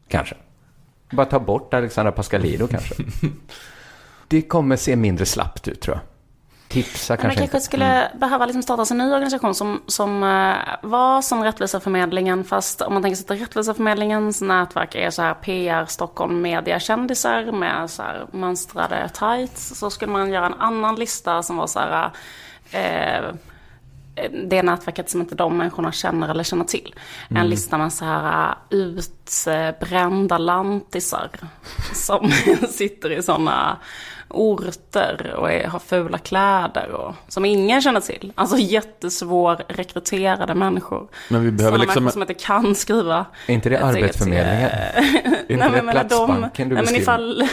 Kanske. 0.08 0.34
Bara 1.12 1.26
ta 1.26 1.40
bort 1.40 1.74
Alexandra 1.74 2.12
Pascalidou 2.12 2.68
kanske. 2.68 2.94
Det 4.28 4.42
kommer 4.42 4.76
se 4.76 4.96
mindre 4.96 5.26
slappt 5.26 5.68
ut 5.68 5.80
tror 5.80 5.96
jag. 5.96 6.02
tipsa 6.68 7.12
Man 7.12 7.18
kanske 7.18 7.38
kanske 7.38 7.56
inte. 7.56 7.66
skulle 7.66 8.10
behöva 8.14 8.46
liksom 8.46 8.62
starta 8.62 8.84
en 8.90 8.98
ny 8.98 9.12
organisation 9.12 9.54
som, 9.54 9.82
som 9.86 10.22
eh, 10.22 10.54
var 10.82 11.22
som 11.22 11.44
Rättviseförmedlingen. 11.44 12.44
Fast 12.44 12.82
om 12.82 12.92
man 12.92 13.02
tänker 13.02 13.16
sig 13.16 13.34
att 13.34 13.40
Rättviseförmedlingens 13.42 14.40
nätverk 14.40 14.94
är 14.94 15.10
så 15.10 15.22
här 15.22 15.34
PR 15.34 15.86
Stockholm 15.86 16.42
media 16.42 16.80
kändisar 16.80 17.52
med 17.52 17.90
så 17.90 18.02
här 18.02 18.26
mönstrade 18.30 19.08
tights. 19.08 19.78
Så 19.78 19.90
skulle 19.90 20.12
man 20.12 20.30
göra 20.30 20.46
en 20.46 20.60
annan 20.60 20.94
lista 20.94 21.42
som 21.42 21.56
var 21.56 21.66
så 21.66 21.78
här 21.78 22.10
eh, 22.70 23.34
det 24.48 24.62
nätverket 24.62 25.10
som 25.10 25.20
inte 25.20 25.34
de 25.34 25.56
människorna 25.56 25.92
känner 25.92 26.28
eller 26.28 26.44
känner 26.44 26.64
till. 26.64 26.94
En 27.30 27.48
lista 27.48 27.78
med 27.78 27.92
så 27.92 28.04
här 28.04 28.48
uh, 28.48 28.56
utbrända 28.70 30.38
lantisar 30.38 31.30
som 31.92 32.30
sitter 32.70 33.12
i 33.12 33.22
sådana 33.22 33.78
orter 34.32 35.34
och 35.36 35.52
är, 35.52 35.66
har 35.66 35.78
fula 35.78 36.18
kläder 36.18 36.90
och 36.92 37.14
som 37.28 37.44
ingen 37.44 37.82
känner 37.82 38.00
till. 38.00 38.32
Alltså 38.34 38.56
jättesvår 38.58 39.62
rekryterade 39.68 40.54
människor. 40.54 41.08
Men 41.28 41.44
vi 41.44 41.50
behöver 41.50 41.76
Sådana 41.78 41.84
liksom... 41.84 42.04
människor 42.04 42.12
som 42.12 42.22
inte 42.22 42.34
kan 42.34 42.74
skriva. 42.74 43.26
Är 43.46 43.54
inte 43.54 43.68
det 43.68 43.78
Arbetsförmedlingen? 43.84 44.70
Är 44.70 45.52
inte 45.52 45.56
Nej, 45.56 45.70
det 45.70 45.80
de, 45.80 45.90
Platsbanken 45.92 46.68
du 46.68 46.74
nej, 46.74 46.84
men 46.84 46.94
beskriver? 46.94 47.02
ifall, 47.02 47.48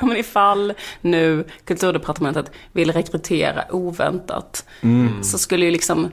ja, 0.00 0.06
men 0.06 0.16
ifall 0.16 0.72
nu 1.00 1.44
Kulturdepartementet 1.64 2.50
vill 2.72 2.92
rekrytera 2.92 3.64
oväntat 3.70 4.64
Mm. 4.80 5.22
så 5.22 5.38
skulle 5.38 5.64
ju 5.64 5.70
liksom 5.70 6.10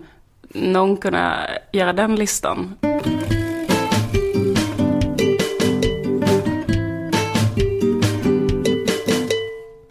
någon 0.50 0.98
kunna 0.98 1.36
göra 1.72 1.94
den 1.94 2.16
listan. 2.16 2.76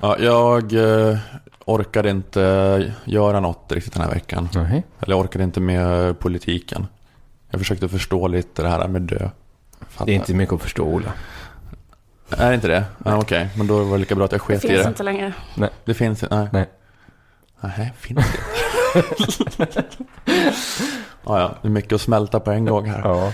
Ja, 0.03 0.17
jag 0.19 0.73
eh, 0.73 1.19
orkade 1.65 2.11
inte 2.11 2.93
göra 3.05 3.41
något 3.41 3.73
riktigt 3.73 3.93
den 3.93 4.03
här 4.03 4.11
veckan. 4.11 4.49
Nej. 4.55 4.85
Eller 5.01 5.15
jag 5.17 5.21
orkade 5.25 5.45
inte 5.45 5.61
med 5.61 6.19
politiken. 6.19 6.87
Jag 7.51 7.61
försökte 7.61 7.89
förstå 7.89 8.29
lite 8.29 8.63
det 8.63 8.69
här 8.69 8.89
med 8.89 9.03
dö. 9.03 9.29
Fattar. 9.89 10.07
Det 10.07 10.13
är 10.13 10.17
inte 10.17 10.35
mycket 10.35 10.55
att 10.55 10.63
förstå, 10.63 10.85
Ola. 10.85 11.13
Är 12.31 12.49
det 12.49 12.55
inte 12.55 12.69
det? 12.69 12.85
Ja, 13.05 13.17
Okej, 13.19 13.49
men 13.57 13.67
då 13.67 13.85
var 13.85 13.93
det 13.93 13.99
lika 13.99 14.15
bra 14.15 14.25
att 14.25 14.33
jag 14.33 14.41
Det 14.41 14.45
sket 14.45 14.65
i 14.65 14.69
finns 14.69 14.83
det. 14.83 14.89
inte 14.89 15.03
längre. 15.03 15.33
Det 15.85 15.95
finns 15.95 16.23
inte? 16.23 16.35
Nej. 16.35 16.49
Nej. 16.53 16.69
Nej, 17.79 17.93
finns 17.97 18.27
det? 18.33 18.39
ja, 21.25 21.41
ja, 21.41 21.55
det 21.63 21.69
är 21.69 21.71
mycket 21.71 21.93
att 21.93 22.01
smälta 22.01 22.41
på 22.41 22.51
en 22.51 22.65
gång 22.65 22.87
här. 22.87 23.01
Ja. 23.05 23.33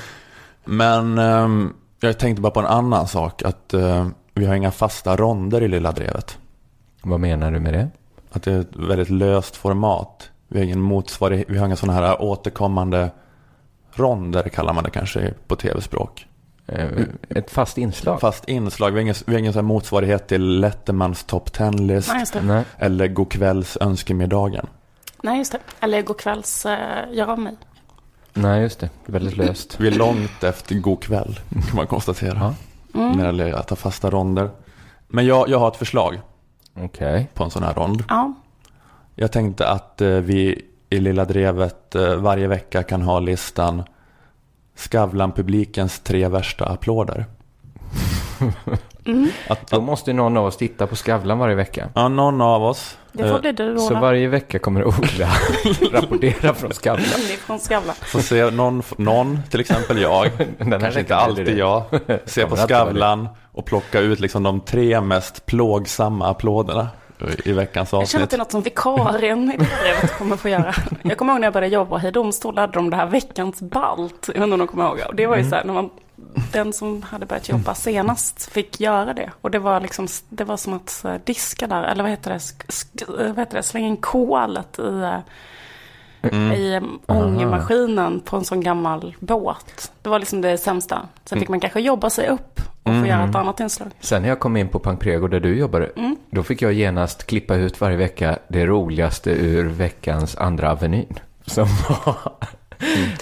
Men 0.65 1.19
ehm, 1.19 1.75
jag 2.01 2.19
tänkte 2.19 2.43
bara 2.43 2.51
på 2.51 2.61
en 2.61 2.67
annan 2.67 3.09
sak. 3.09 3.43
Att 3.43 3.75
eh, 3.75 4.09
vi 4.35 4.47
har 4.47 4.55
inga 4.55 4.71
fasta 4.71 5.17
ronder 5.17 5.63
i 5.63 5.69
Lilla 5.69 5.93
Drevet. 5.93 6.39
Vad 7.09 7.21
menar 7.21 7.51
du 7.51 7.61
med 7.61 7.75
det? 7.75 7.89
Att 8.31 8.43
det 8.43 8.53
är 8.53 8.61
ett 8.61 8.77
väldigt 8.77 9.11
löst 9.11 9.57
format. 9.57 10.31
Vi 10.49 10.59
har 10.59 10.65
ingen 10.65 10.81
motsvarighet, 10.81 11.47
vi 11.51 11.59
har 11.59 11.67
inga 11.67 11.77
sådana 11.77 12.01
här 12.01 12.23
återkommande 12.23 13.11
ronder 13.93 14.49
kallar 14.49 14.73
man 14.73 14.85
det 14.85 14.91
kanske 14.91 15.35
på 15.47 15.57
tv-språk. 15.57 16.27
Eh, 16.67 16.89
Ett 17.29 17.51
fast 17.51 17.79
inslag? 17.79 18.21
Fast 18.21 18.49
inslag, 18.49 18.91
vi 18.91 18.97
har 18.97 19.01
ingen, 19.01 19.15
vi 19.27 19.33
har 19.33 19.39
ingen 19.39 19.53
sån 19.53 19.65
här 19.65 19.69
motsvarighet 19.69 20.29
till 20.29 20.61
Lettermans 20.61 21.25
top 21.25 21.51
10-list. 21.51 22.09
Nej, 22.09 22.21
just 22.21 22.33
det. 22.33 22.43
Nej. 22.43 22.65
Eller 22.79 23.09
Go'kvälls 23.09 23.77
önskemiddagen. 23.81 24.67
Nej, 25.23 25.39
just 25.39 25.53
det. 25.53 25.59
Eller 25.81 26.03
gå 26.03 26.15
kvälls 26.15 26.67
uh, 26.67 26.73
gör 27.17 27.31
av 27.31 27.39
mig. 27.39 27.57
Nej, 28.35 28.63
just 28.63 28.81
det. 28.81 28.91
Väldigt 29.07 29.37
löst. 29.37 29.81
Vi 29.81 29.89
är 29.89 29.93
långt 29.93 30.45
efter 30.45 30.75
god 30.75 31.03
kväll 31.03 31.41
kan 31.69 31.77
man 31.77 31.87
konstatera. 31.87 32.39
Ja. 32.39 32.55
Mm. 33.01 33.17
När 33.17 33.19
det 33.19 33.27
gäller 33.27 33.53
att 33.53 33.71
ha 33.71 33.77
fasta 33.77 34.11
ronder. 34.11 34.51
Men 35.09 35.27
jag, 35.27 35.49
jag 35.49 35.59
har 35.59 35.69
ett 35.69 35.77
förslag 35.77 36.21
Okej. 36.85 37.29
på 37.35 37.45
en 37.45 37.51
sån 37.51 37.63
här 37.63 37.75
rond. 37.75 38.05
Ja, 38.09 38.33
Jag 39.15 39.33
tänkte 39.33 39.69
att 39.69 40.01
eh, 40.01 40.09
vi 40.09 40.63
i 40.91 41.01
Lilla 41.01 41.25
Drevet 41.25 41.95
eh, 41.95 42.15
varje 42.15 42.47
vecka 42.47 42.83
kan 42.83 43.03
ha 43.03 43.19
listan 43.21 43.83
Skavlan-publikens 44.77 46.01
tre 46.05 46.29
värsta 46.29 46.65
applåder. 46.67 47.27
Att, 49.49 49.71
Då 49.71 49.77
att, 49.77 49.83
måste 49.83 50.13
någon 50.13 50.37
av 50.37 50.45
oss 50.47 50.57
titta 50.57 50.87
på 50.87 50.97
Skavlan 50.97 51.39
varje 51.39 51.55
vecka. 51.55 51.89
ja, 51.95 52.09
någon 52.09 52.41
av 52.41 52.65
oss. 52.65 52.99
det 53.13 53.23
får 53.23 53.35
eh, 53.35 53.41
bli 53.41 53.53
du 53.53 53.79
Så 53.79 53.95
varje 53.95 54.29
vecka 54.29 54.59
kommer 54.59 54.85
Ola 54.85 55.29
rapportera 55.93 56.55
från 56.55 56.71
Skavlan. 56.73 57.07
Inifrån 57.29 57.59
Skavlan. 57.59 57.95
Får 58.01 58.21
se 58.21 58.51
någon, 58.51 58.83
någon, 58.97 59.39
till 59.51 59.61
exempel 59.61 59.99
jag, 60.01 60.31
Den 60.59 60.81
kanske 60.81 61.01
inte 61.01 61.17
alltid 61.17 61.47
det. 61.47 61.53
jag, 61.53 61.83
se 62.25 62.43
Kommer 62.43 62.57
på 62.57 62.63
Skavlan 62.63 63.29
och 63.59 63.65
plocka 63.65 64.01
ut 64.01 64.21
liksom 64.21 64.43
de 64.43 64.61
tre 64.61 65.01
mest 65.01 65.47
plågsamma 65.47 66.29
applåderna 66.29 66.89
i 67.45 67.53
veckans 67.53 67.93
Jag 67.93 68.09
känner 68.09 68.25
att 68.25 68.27
avsnitt. 68.27 68.31
det 68.31 68.37
är 68.37 68.39
något 68.39 68.53
som 68.53 68.63
vikarien 68.63 69.53
i 69.53 69.57
det 69.57 69.67
brevet 69.83 70.19
kommer 70.19 70.37
få 70.37 70.49
göra. 70.49 70.75
Jag 71.03 71.19
kommer 71.19 71.33
ihåg 71.33 71.41
när 71.41 71.47
jag 71.47 71.53
började 71.55 71.75
jobba 71.75 72.03
i 72.07 72.11
domstol 72.11 72.59
hade 72.59 72.73
de 72.73 72.91
det 72.91 72.97
här 72.97 73.07
veckans 73.07 73.61
balt. 73.61 74.25
Jag 74.27 74.35
vet 74.35 74.43
inte 74.43 74.53
om 74.55 74.59
de 74.59 74.67
kommer 74.69 74.85
ihåg. 74.85 74.99
Och 75.09 75.15
det 75.15 75.27
var 75.27 75.37
ju 75.37 75.45
så 75.51 75.57
här, 75.57 75.65
när 75.65 75.75
man, 75.75 75.91
den 76.53 76.73
som 76.73 77.03
hade 77.03 77.27
börjat 77.27 77.49
jobba 77.49 77.75
senast 77.75 78.53
fick 78.53 78.81
göra 78.81 79.15
det. 79.15 79.31
Och 79.41 79.51
det 79.51 79.59
var 79.59 79.81
liksom, 79.81 80.07
det 80.29 80.45
var 80.45 80.57
som 80.57 80.73
att 80.73 81.05
eh, 81.05 81.15
diska 81.25 81.67
där, 81.67 81.83
eller 81.83 82.03
vad 82.03 82.11
heter 82.11 82.33
det, 82.33 82.41
sk, 82.41 82.73
sk, 82.73 82.89
vad 83.09 83.39
heter 83.39 83.57
det? 83.57 83.63
slänga 83.63 83.87
in 83.89 83.97
kolet 83.97 84.79
i, 84.79 85.01
eh, 85.03 85.19
Mm. 86.23 86.53
i 86.53 86.75
eh, 86.75 86.83
ångmaskinen 87.17 88.21
på 88.21 88.37
en 88.37 88.45
sån 88.45 88.61
gammal 88.61 89.17
båt. 89.21 89.93
Det 90.03 90.09
var 90.09 90.19
liksom 90.19 90.41
det 90.41 90.59
sämsta. 90.59 91.09
Sen 91.25 91.39
fick 91.41 91.49
man 91.49 91.61
kanske 91.61 91.81
jobba 91.81 92.11
sig 92.11 92.29
upp 92.29 92.61
och 92.89 93.01
få 93.01 93.07
göra 93.07 93.25
ett 93.29 93.35
annat 93.35 93.61
inslag. 93.61 93.89
Sen 94.01 94.23
när 94.23 94.29
jag 94.29 94.41
kom 94.41 94.57
in 94.57 94.69
på 94.69 94.79
Pankrego 94.79 95.29
där 95.29 95.41
du 95.41 95.59
jobbade, 95.59 95.91
Mm. 95.97 96.17
då 96.31 96.43
fick 96.43 96.63
jag 96.63 96.73
genast 96.73 97.27
klippa 97.27 97.55
ut 97.57 97.81
varje 97.81 97.97
vecka 97.97 98.39
det 98.49 98.67
roligaste 98.67 99.31
ur 99.31 99.65
veckans 99.69 100.37
Andra 100.37 100.71
Avenyn. 100.73 101.15
Som 101.47 101.67
var 101.89 102.15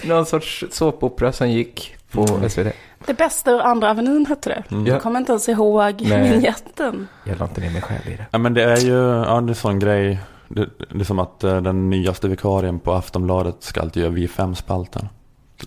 någon 0.05 0.27
sorts 0.27 0.65
såpopera 0.71 1.33
som 1.33 1.51
gick 1.51 1.97
på 2.11 2.27
SVT. 2.49 2.73
Det 3.07 3.15
bästa 3.15 3.51
ur 3.51 3.61
Andra 3.61 3.91
Avenyn 3.91 4.27
hette 4.27 4.49
det. 4.51 4.63
Ja. 4.69 4.77
Jag 4.87 5.03
kommer 5.03 5.21
inte 5.21 5.33
ens 5.33 5.49
ihåg 5.49 6.01
vinjetten. 6.01 7.09
Jag 7.25 7.39
la 7.39 7.45
inte 7.45 7.61
ner 7.61 7.71
mig 7.71 7.83
själv 7.83 8.07
i 8.07 8.17
det. 8.17 8.27
Ja 8.31 8.39
men 8.39 8.55
det 8.55 8.63
är 8.65 8.77
ju, 8.77 8.93
ja 8.95 9.25
det 9.25 9.31
är 9.33 9.37
en 9.49 9.55
sån 9.55 9.79
grej. 9.79 10.19
Det, 10.49 10.69
det 10.91 11.01
är 11.01 11.05
som 11.05 11.19
att 11.19 11.45
eh, 11.45 11.61
den 11.61 11.91
nyaste 11.91 12.29
vikarien 12.29 12.79
på 12.81 12.93
Aftonbladet 12.93 13.57
ska 13.63 13.81
alltid 13.81 14.03
göra 14.03 14.13
vi 14.13 14.29
fem 14.29 14.55
spalten 14.55 15.09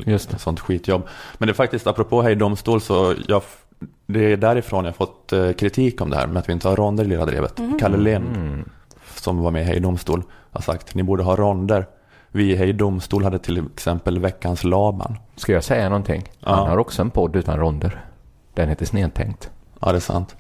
Just 0.05 0.29
det. 0.29 0.35
Ett 0.35 0.41
sånt 0.41 0.59
skitjobb. 0.59 1.07
Men 1.38 1.47
det 1.47 1.51
är 1.51 1.53
faktiskt, 1.55 1.88
apropå 1.88 2.21
Hej 2.21 2.35
Domstol, 2.35 2.81
så 2.81 3.13
jag, 3.27 3.41
det 4.07 4.33
är 4.33 4.37
därifrån 4.37 4.85
jag 4.85 4.95
fått 4.95 5.33
eh, 5.33 5.51
kritik 5.51 6.01
om 6.01 6.09
det 6.09 6.15
här 6.17 6.27
med 6.27 6.37
att 6.39 6.49
vi 6.49 6.53
inte 6.53 6.67
har 6.67 6.75
ronder 6.75 7.03
i 7.03 7.07
Lilla 7.07 7.25
Drevet. 7.25 7.59
Kalle 7.79 7.97
Lind, 7.97 8.35
Mm. 8.37 8.69
som 9.15 9.37
var 9.41 9.51
med 9.51 9.61
i 9.61 9.65
Hej 9.65 9.79
Domstol, 9.79 10.23
har 10.51 10.61
sagt 10.61 10.95
ni 10.95 11.03
borde 11.03 11.23
ha 11.23 11.35
ronder. 11.35 11.85
Vi 12.31 12.51
i 12.51 12.55
Hej 12.55 12.73
Domstol 12.73 13.23
hade 13.23 13.39
till 13.39 13.63
exempel 13.73 14.19
Veckans 14.19 14.63
Laban. 14.63 15.15
Ska 15.35 15.53
jag 15.53 15.63
säga 15.63 15.89
någonting? 15.89 16.23
Ja. 16.39 16.55
Han 16.55 16.67
har 16.67 16.77
också 16.77 17.01
en 17.01 17.09
podd 17.09 17.35
utan 17.35 17.57
ronder. 17.59 18.05
Den 18.53 18.69
heter 18.69 18.85
Snedtänkt. 18.85 19.49
Ja, 19.79 19.91
det 19.91 19.97
är 19.97 19.99
sant. 19.99 20.35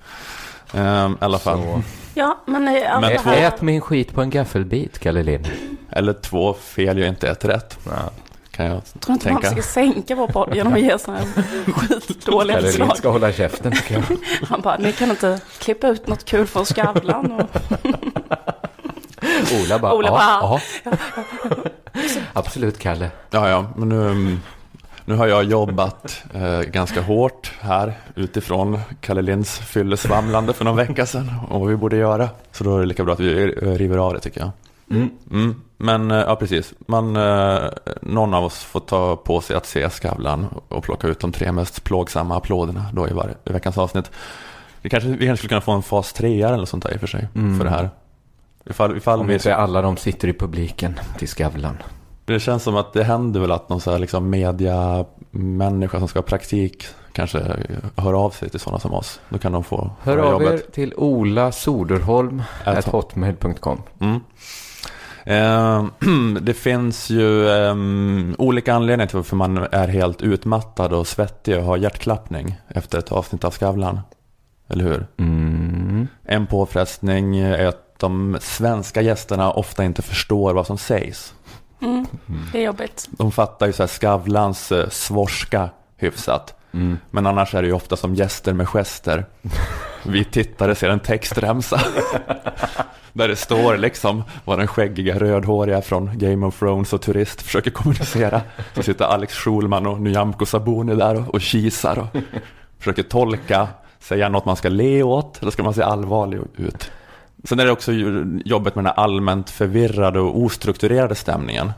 Ehm, 0.73 1.11
I 1.11 1.15
alla 1.19 1.37
fall. 1.39 1.59
Så- 1.63 1.81
Ja, 2.13 2.37
men, 2.45 2.67
eh, 2.67 3.01
Men 3.01 3.17
här, 3.17 3.47
Ät 3.47 3.61
min 3.61 3.81
skit 3.81 4.13
på 4.13 4.21
en 4.21 4.29
gaffelbit, 4.29 4.99
Kalle 4.99 5.23
Lind. 5.23 5.47
Eller 5.89 6.13
två 6.13 6.53
fel 6.53 6.97
gör 6.97 7.07
inte 7.07 7.29
ett 7.29 7.45
rätt. 7.45 7.79
Ja. 7.85 8.09
Kan 8.59 8.67
jag 8.67 8.81
tror 8.99 9.13
inte 9.13 9.31
man 9.33 9.41
tänka. 9.41 9.61
ska 9.61 9.71
sänka 9.71 10.15
vår 10.15 10.27
podd 10.27 10.55
genom 10.55 10.73
att 10.73 10.81
ge 10.81 10.99
sådana 10.99 11.19
här 11.19 11.27
skitdåliga 11.71 12.55
Kalle 12.55 12.67
Lind 12.67 12.77
förslag. 12.77 12.97
ska 12.97 13.09
hålla 13.09 13.31
käften, 13.31 13.71
tycker 13.71 13.93
jag. 13.95 14.03
Han 14.49 14.61
bara, 14.61 14.77
ni 14.77 14.91
kan 14.91 15.09
inte 15.09 15.39
klippa 15.59 15.87
ut 15.87 16.07
något 16.07 16.25
kul 16.25 16.47
från 16.47 16.65
Skavlan. 16.65 17.31
Och... 17.31 17.41
Ola 19.63 19.79
bara, 19.79 19.93
Ola 19.93 20.11
bara, 20.11 20.21
ja. 20.21 20.61
Absolut, 22.33 22.79
Kalle. 22.79 23.09
Ja, 23.31 23.49
ja, 23.49 23.65
men 23.75 23.89
nu, 23.89 24.37
nu 25.05 25.15
har 25.15 25.27
jag 25.27 25.43
jobbat 25.43 26.23
eh, 26.33 26.59
ganska 26.61 27.01
hårt 27.01 27.51
här 27.59 27.93
utifrån 28.15 28.79
Kalle 29.01 29.21
Linds 29.21 29.59
fyllesvamlande 29.59 30.53
för 30.53 30.65
någon 30.65 30.75
vecka 30.75 31.05
sedan 31.05 31.31
och 31.49 31.59
vad 31.59 31.69
vi 31.69 31.75
borde 31.75 31.97
göra. 31.97 32.29
Så 32.51 32.63
då 32.63 32.75
är 32.75 32.79
det 32.79 32.85
lika 32.85 33.03
bra 33.03 33.13
att 33.13 33.19
vi 33.19 33.45
river 33.61 33.97
av 33.97 34.13
det 34.13 34.19
tycker 34.19 34.39
jag. 34.39 34.49
Mm. 34.89 35.09
Mm, 35.31 35.61
men 35.77 36.11
eh, 36.11 36.17
ja, 36.17 36.35
precis. 36.35 36.73
Man, 36.79 37.15
eh, 37.15 37.69
någon 38.01 38.33
av 38.33 38.43
oss 38.43 38.63
får 38.63 38.79
ta 38.79 39.15
på 39.15 39.41
sig 39.41 39.55
att 39.55 39.65
se 39.65 39.89
Skavlan 39.89 40.47
och 40.67 40.83
plocka 40.83 41.07
ut 41.07 41.19
de 41.19 41.31
tre 41.31 41.51
mest 41.51 41.83
plågsamma 41.83 42.37
applåderna 42.37 42.85
då 42.93 43.07
i, 43.07 43.11
var, 43.13 43.35
i 43.45 43.53
veckans 43.53 43.77
avsnitt. 43.77 44.11
Vi 44.81 44.89
kanske, 44.89 45.09
vi 45.09 45.25
kanske 45.25 45.37
skulle 45.37 45.49
kunna 45.49 45.61
få 45.61 45.71
en 45.71 45.81
fas 45.83 46.13
3 46.13 46.41
eller 46.41 46.57
något 46.57 46.69
sånt 46.69 46.83
där 46.83 46.93
i 46.93 46.95
och 46.95 46.99
för 46.99 47.07
sig 47.07 47.27
Mm. 47.35 47.57
för 47.57 47.65
det 47.65 47.71
här. 47.71 47.89
Ifall, 48.65 48.97
ifall 48.97 49.19
Om 49.19 49.27
vi, 49.27 49.33
inte 49.33 49.55
alla 49.55 49.81
de 49.81 49.97
sitter 49.97 50.27
i 50.27 50.33
publiken 50.33 50.99
till 51.17 51.27
Skavlan. 51.27 51.77
Det 52.25 52.39
känns 52.39 52.63
som 52.63 52.75
att 52.75 52.93
det 52.93 53.03
händer 53.03 53.39
väl 53.39 53.51
att 53.51 53.69
någon 53.69 53.81
så 53.81 53.91
här 53.91 53.99
liksom 53.99 54.29
media-människa 54.29 55.99
som 55.99 56.07
ska 56.07 56.19
ha 56.19 56.23
praktik 56.23 56.85
kanske 57.13 57.39
hör 57.95 58.13
av 58.13 58.29
sig 58.29 58.49
till 58.49 58.59
sådana 58.59 58.79
som 58.79 58.93
oss. 58.93 59.19
Då 59.29 59.37
kan 59.37 59.51
de 59.51 59.63
få 59.63 59.91
Hör 60.01 60.17
av 60.17 60.43
er 60.43 60.57
till 60.73 60.93
Ola 60.97 61.51
Soderholm 61.51 62.43
At- 62.65 62.85
hotmail.com. 62.85 63.81
Mm. 63.99 64.19
Eh, 65.29 65.85
det 66.41 66.53
finns 66.53 67.09
ju 67.09 67.49
eh, 67.49 67.75
olika 68.37 68.73
anledningar 68.73 69.07
till 69.07 69.15
varför 69.15 69.35
man 69.35 69.57
är 69.57 69.87
helt 69.87 70.21
utmattad 70.21 70.93
och 70.93 71.07
svettig 71.07 71.57
och 71.57 71.63
har 71.63 71.77
hjärtklappning 71.77 72.55
efter 72.67 72.97
ett 72.97 73.11
avsnitt 73.11 73.43
av 73.43 73.51
Skavlan. 73.51 73.99
Eller 74.69 74.83
hur? 74.83 75.07
Mm. 75.17 76.07
En 76.23 76.47
påfrestning 76.47 77.37
är 77.37 77.65
att 77.65 77.99
de 77.99 78.37
svenska 78.41 79.01
gästerna 79.01 79.51
ofta 79.51 79.83
inte 79.83 80.01
förstår 80.01 80.53
vad 80.53 80.67
som 80.67 80.77
sägs. 80.77 81.33
Mm. 81.81 82.05
Det 82.51 82.59
är 82.59 82.65
jobbigt. 82.65 83.09
De 83.11 83.31
fattar 83.31 83.67
ju 83.67 83.73
så 83.73 83.83
här 83.83 83.87
Skavlans 83.87 84.71
eh, 84.71 84.89
svorska 84.89 85.69
hyfsat. 85.97 86.58
Mm. 86.73 86.97
Men 87.11 87.27
annars 87.27 87.55
är 87.55 87.61
det 87.61 87.67
ju 87.67 87.73
ofta 87.73 87.95
som 87.95 88.15
gäster 88.15 88.53
med 88.53 88.67
gester. 88.67 89.25
Vi 90.03 90.23
tittare 90.23 90.75
ser 90.75 90.89
en 90.89 90.99
textremsa. 90.99 91.81
Där 93.13 93.27
det 93.27 93.35
står 93.35 93.77
liksom 93.77 94.23
vad 94.45 94.59
den 94.59 94.67
skäggiga 94.67 95.19
rödhåriga 95.19 95.81
från 95.81 96.17
Game 96.17 96.45
of 96.45 96.59
Thrones 96.59 96.93
och 96.93 97.01
turist 97.01 97.41
försöker 97.41 97.71
kommunicera. 97.71 98.41
Så 98.75 98.83
sitter 98.83 99.05
Alex 99.05 99.33
Schulman 99.33 99.87
och 99.87 100.01
Nyamko 100.01 100.45
Sabuni 100.45 100.95
där 100.95 101.15
och, 101.15 101.33
och 101.33 101.41
kisar 101.41 101.99
och 101.99 102.21
försöker 102.77 103.03
tolka. 103.03 103.67
Säga 103.99 104.29
något 104.29 104.45
man 104.45 104.55
ska 104.55 104.69
le 104.69 105.03
åt 105.03 105.41
eller 105.41 105.51
ska 105.51 105.63
man 105.63 105.73
se 105.73 105.81
allvarlig 105.81 106.39
ut. 106.57 106.91
Sen 107.43 107.59
är 107.59 107.65
det 107.65 107.71
också 107.71 107.91
jobbet 108.45 108.75
med 108.75 108.85
den 108.85 108.93
här 108.95 109.03
allmänt 109.03 109.49
förvirrade 109.49 110.19
och 110.19 110.39
ostrukturerade 110.39 111.15
stämningen. 111.15 111.71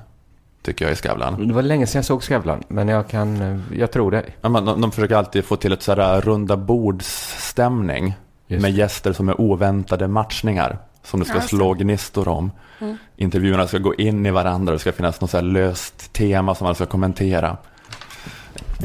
Tycker 0.62 0.86
jag 0.86 0.92
i 0.92 0.96
Skavlan. 0.96 1.48
Det 1.48 1.54
var 1.54 1.62
länge 1.62 1.88
sedan 1.88 2.00
jag 2.00 2.06
såg 2.06 2.24
Skavlan, 2.24 2.64
men 2.68 2.88
jag 2.88 3.08
kan, 3.08 3.62
jag 3.76 3.92
tror 3.92 4.12
det. 4.12 4.26
Ja, 4.42 4.50
men 4.50 4.66
de, 4.66 4.82
de 4.82 4.92
försöker 4.92 5.16
alltid 5.16 5.46
få 5.46 5.56
till 5.56 5.72
ett 5.74 5.84
sådär 5.84 6.22
runda 6.22 6.58
bordsstämning 6.58 8.14
med 8.48 8.72
gäster 8.72 9.14
som 9.14 9.30
är 9.30 9.42
oväntade 9.42 10.08
matchningar 10.08 10.78
som 11.04 11.20
det 11.20 11.26
ska 11.26 11.36
Ja, 11.38 11.42
slå 11.42 11.74
gnistor 11.74 12.28
om. 12.28 12.52
Intervjuerna 13.18 13.68
ska 13.68 13.78
gå 13.78 13.96
in 13.96 14.26
i 14.26 14.32
varandra 14.32 14.72
och 14.72 14.76
det 14.76 14.80
ska 14.82 14.92
finnas 14.92 15.22
något 15.22 15.30
så 15.30 15.42
löst 15.42 16.14
tema 16.14 16.56
som 16.56 16.66
man 16.66 16.76
ska 16.76 16.86
kommentera. 16.86 17.58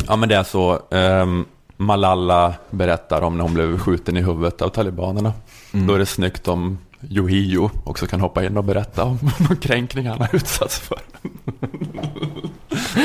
Ja 0.06 0.16
men 0.16 0.28
det 0.28 0.36
är 0.36 0.42
så 0.42 0.80
ehm, 0.90 1.44
Malala 1.76 2.54
berättar 2.70 3.22
om 3.22 3.36
när 3.36 3.42
hon 3.44 3.54
blev 3.54 3.78
skjuten 3.78 4.16
i 4.16 4.22
huvudet 4.22 4.62
av 4.62 4.68
talibanerna. 4.68 5.32
Då 5.72 5.94
är 5.94 5.98
det 5.98 6.06
snyggt 6.06 6.48
om 6.48 6.78
Yohio 7.10 7.70
också 7.84 8.06
kan 8.06 8.20
hoppa 8.20 8.44
in 8.44 8.56
och 8.56 8.64
berätta 8.64 9.04
om 9.04 9.18
de 9.48 9.56
kränkningar 9.56 10.10
han 10.10 10.20
har 10.20 10.34
utsatts 10.34 10.78
för. 10.78 10.98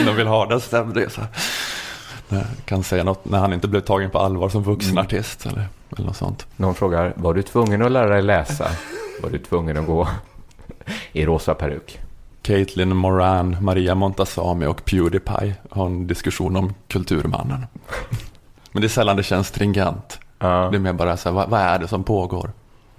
de 0.06 0.16
vill 0.16 0.28
ha 0.28 0.46
den. 0.46 0.62
Nej, 2.30 2.46
Kan 2.66 2.84
säga 2.84 3.04
något 3.04 3.26
när 3.26 3.40
han 3.40 3.54
inte 3.54 3.68
blev 3.68 3.82
tagen 3.82 4.10
på 4.10 4.20
allvar 4.20 4.50
som 4.50 4.64
vuxenartist 4.64 5.46
eller, 5.46 5.68
eller 5.98 6.08
något 6.08 6.18
sånt. 6.18 6.48
Någon 6.58 6.76
frågar, 6.76 7.14
var 7.16 7.34
du 7.34 7.42
tvungen 7.42 7.82
att 7.82 7.92
lära 7.92 8.10
dig 8.10 8.22
läsa? 8.22 8.68
Var 9.24 9.30
du 9.30 9.38
tvungen 9.38 9.78
att 9.78 9.86
gå 9.86 10.08
i 11.12 11.26
rosa 11.26 11.54
peruk? 11.54 12.00
Caitlin 12.42 12.96
Moran, 12.96 13.58
Maria 13.62 13.96
Montazami 13.96 14.66
och 14.66 14.86
Pewdiepie 14.86 15.56
har 15.70 15.86
en 15.86 16.08
diskussion 16.08 16.56
om 16.56 16.74
kulturmannen. 16.88 17.66
Men 18.72 18.82
det 18.82 18.88
är 18.88 18.90
sällan 18.90 19.18
det 19.18 19.24
känns 19.24 19.48
stringent. 19.48 20.20
Ja. 20.40 20.68
Det 20.72 20.78
är 20.78 20.80
mer 20.80 20.94
bara 20.94 21.18
så 21.18 21.30
här, 21.30 21.36
vad, 21.36 21.50
vad 21.50 21.60
är 21.62 21.80
det 21.80 21.88
som 21.88 22.04
pågår? 22.04 22.52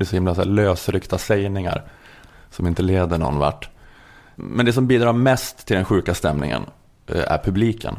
Det 0.02 0.04
är 0.04 0.08
så 0.08 0.16
himla 0.16 0.34
så 0.34 0.40
här 0.40 0.48
lösryckta 0.48 1.18
sägningar 1.18 1.82
som 2.50 2.66
inte 2.66 2.82
leder 2.82 3.18
någon 3.18 3.38
vart. 3.38 3.68
Men 4.36 4.66
det 4.66 4.72
som 4.72 4.86
bidrar 4.86 5.12
mest 5.12 5.66
till 5.66 5.76
den 5.76 5.84
sjuka 5.84 6.14
stämningen 6.14 6.62
eh, 7.06 7.32
är 7.32 7.38
publiken, 7.38 7.98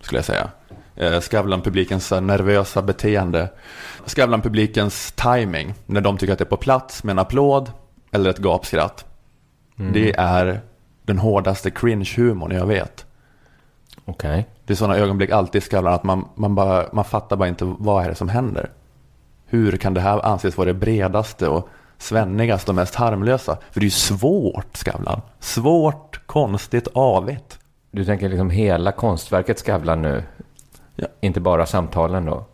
skulle 0.00 0.18
jag 0.18 0.24
säga. 0.24 0.50
Eh, 0.96 1.20
Skavlan-publikens 1.20 2.20
nervösa 2.20 2.82
beteende. 2.82 3.48
Skavlan-publikens 4.06 5.12
timing, 5.14 5.74
när 5.86 6.00
de 6.00 6.18
tycker 6.18 6.32
att 6.32 6.38
det 6.38 6.44
är 6.44 6.46
på 6.46 6.56
plats 6.56 7.04
med 7.04 7.12
en 7.12 7.18
applåd 7.18 7.72
eller 8.10 8.30
ett 8.30 8.38
gapskratt. 8.38 9.04
Det 9.92 10.14
är 10.18 10.60
den 11.02 11.18
hårdaste 11.18 11.70
cringe-humorn 11.70 12.54
jag 12.54 12.66
vet. 12.66 13.06
Okej. 14.04 14.48
Det 14.66 14.72
är 14.72 14.76
sådana 14.76 14.96
ögonblick 14.96 15.30
alltid 15.30 15.62
i 15.62 15.64
Skavlan 15.64 15.94
att 15.94 16.04
man, 16.04 16.28
man, 16.34 16.54
bara, 16.54 16.86
man 16.92 17.04
fattar 17.04 17.36
bara 17.36 17.48
inte 17.48 17.64
vad 17.64 18.04
är 18.04 18.08
det 18.08 18.14
som 18.14 18.28
händer. 18.28 18.70
Hur 19.52 19.76
kan 19.76 19.94
det 19.94 20.00
här 20.00 20.26
anses 20.26 20.56
vara 20.56 20.66
det 20.66 20.74
bredaste 20.74 21.48
och 21.48 21.68
svennigaste 21.98 22.70
och 22.70 22.74
mest 22.74 22.94
harmlösa? 22.94 23.56
För 23.70 23.80
det 23.80 23.84
är 23.84 23.86
ju 23.86 23.90
svårt 23.90 24.76
Skavlan. 24.76 25.20
Svårt, 25.40 26.20
konstigt, 26.26 26.88
avigt. 26.94 27.58
Du 27.90 28.04
tänker 28.04 28.28
liksom 28.28 28.50
hela 28.50 28.92
konstverket 28.92 29.58
Skavlan 29.60 30.02
nu? 30.02 30.22
Ja. 30.96 31.06
Inte 31.20 31.40
bara 31.40 31.66
samtalen 31.66 32.24
då? 32.24 32.44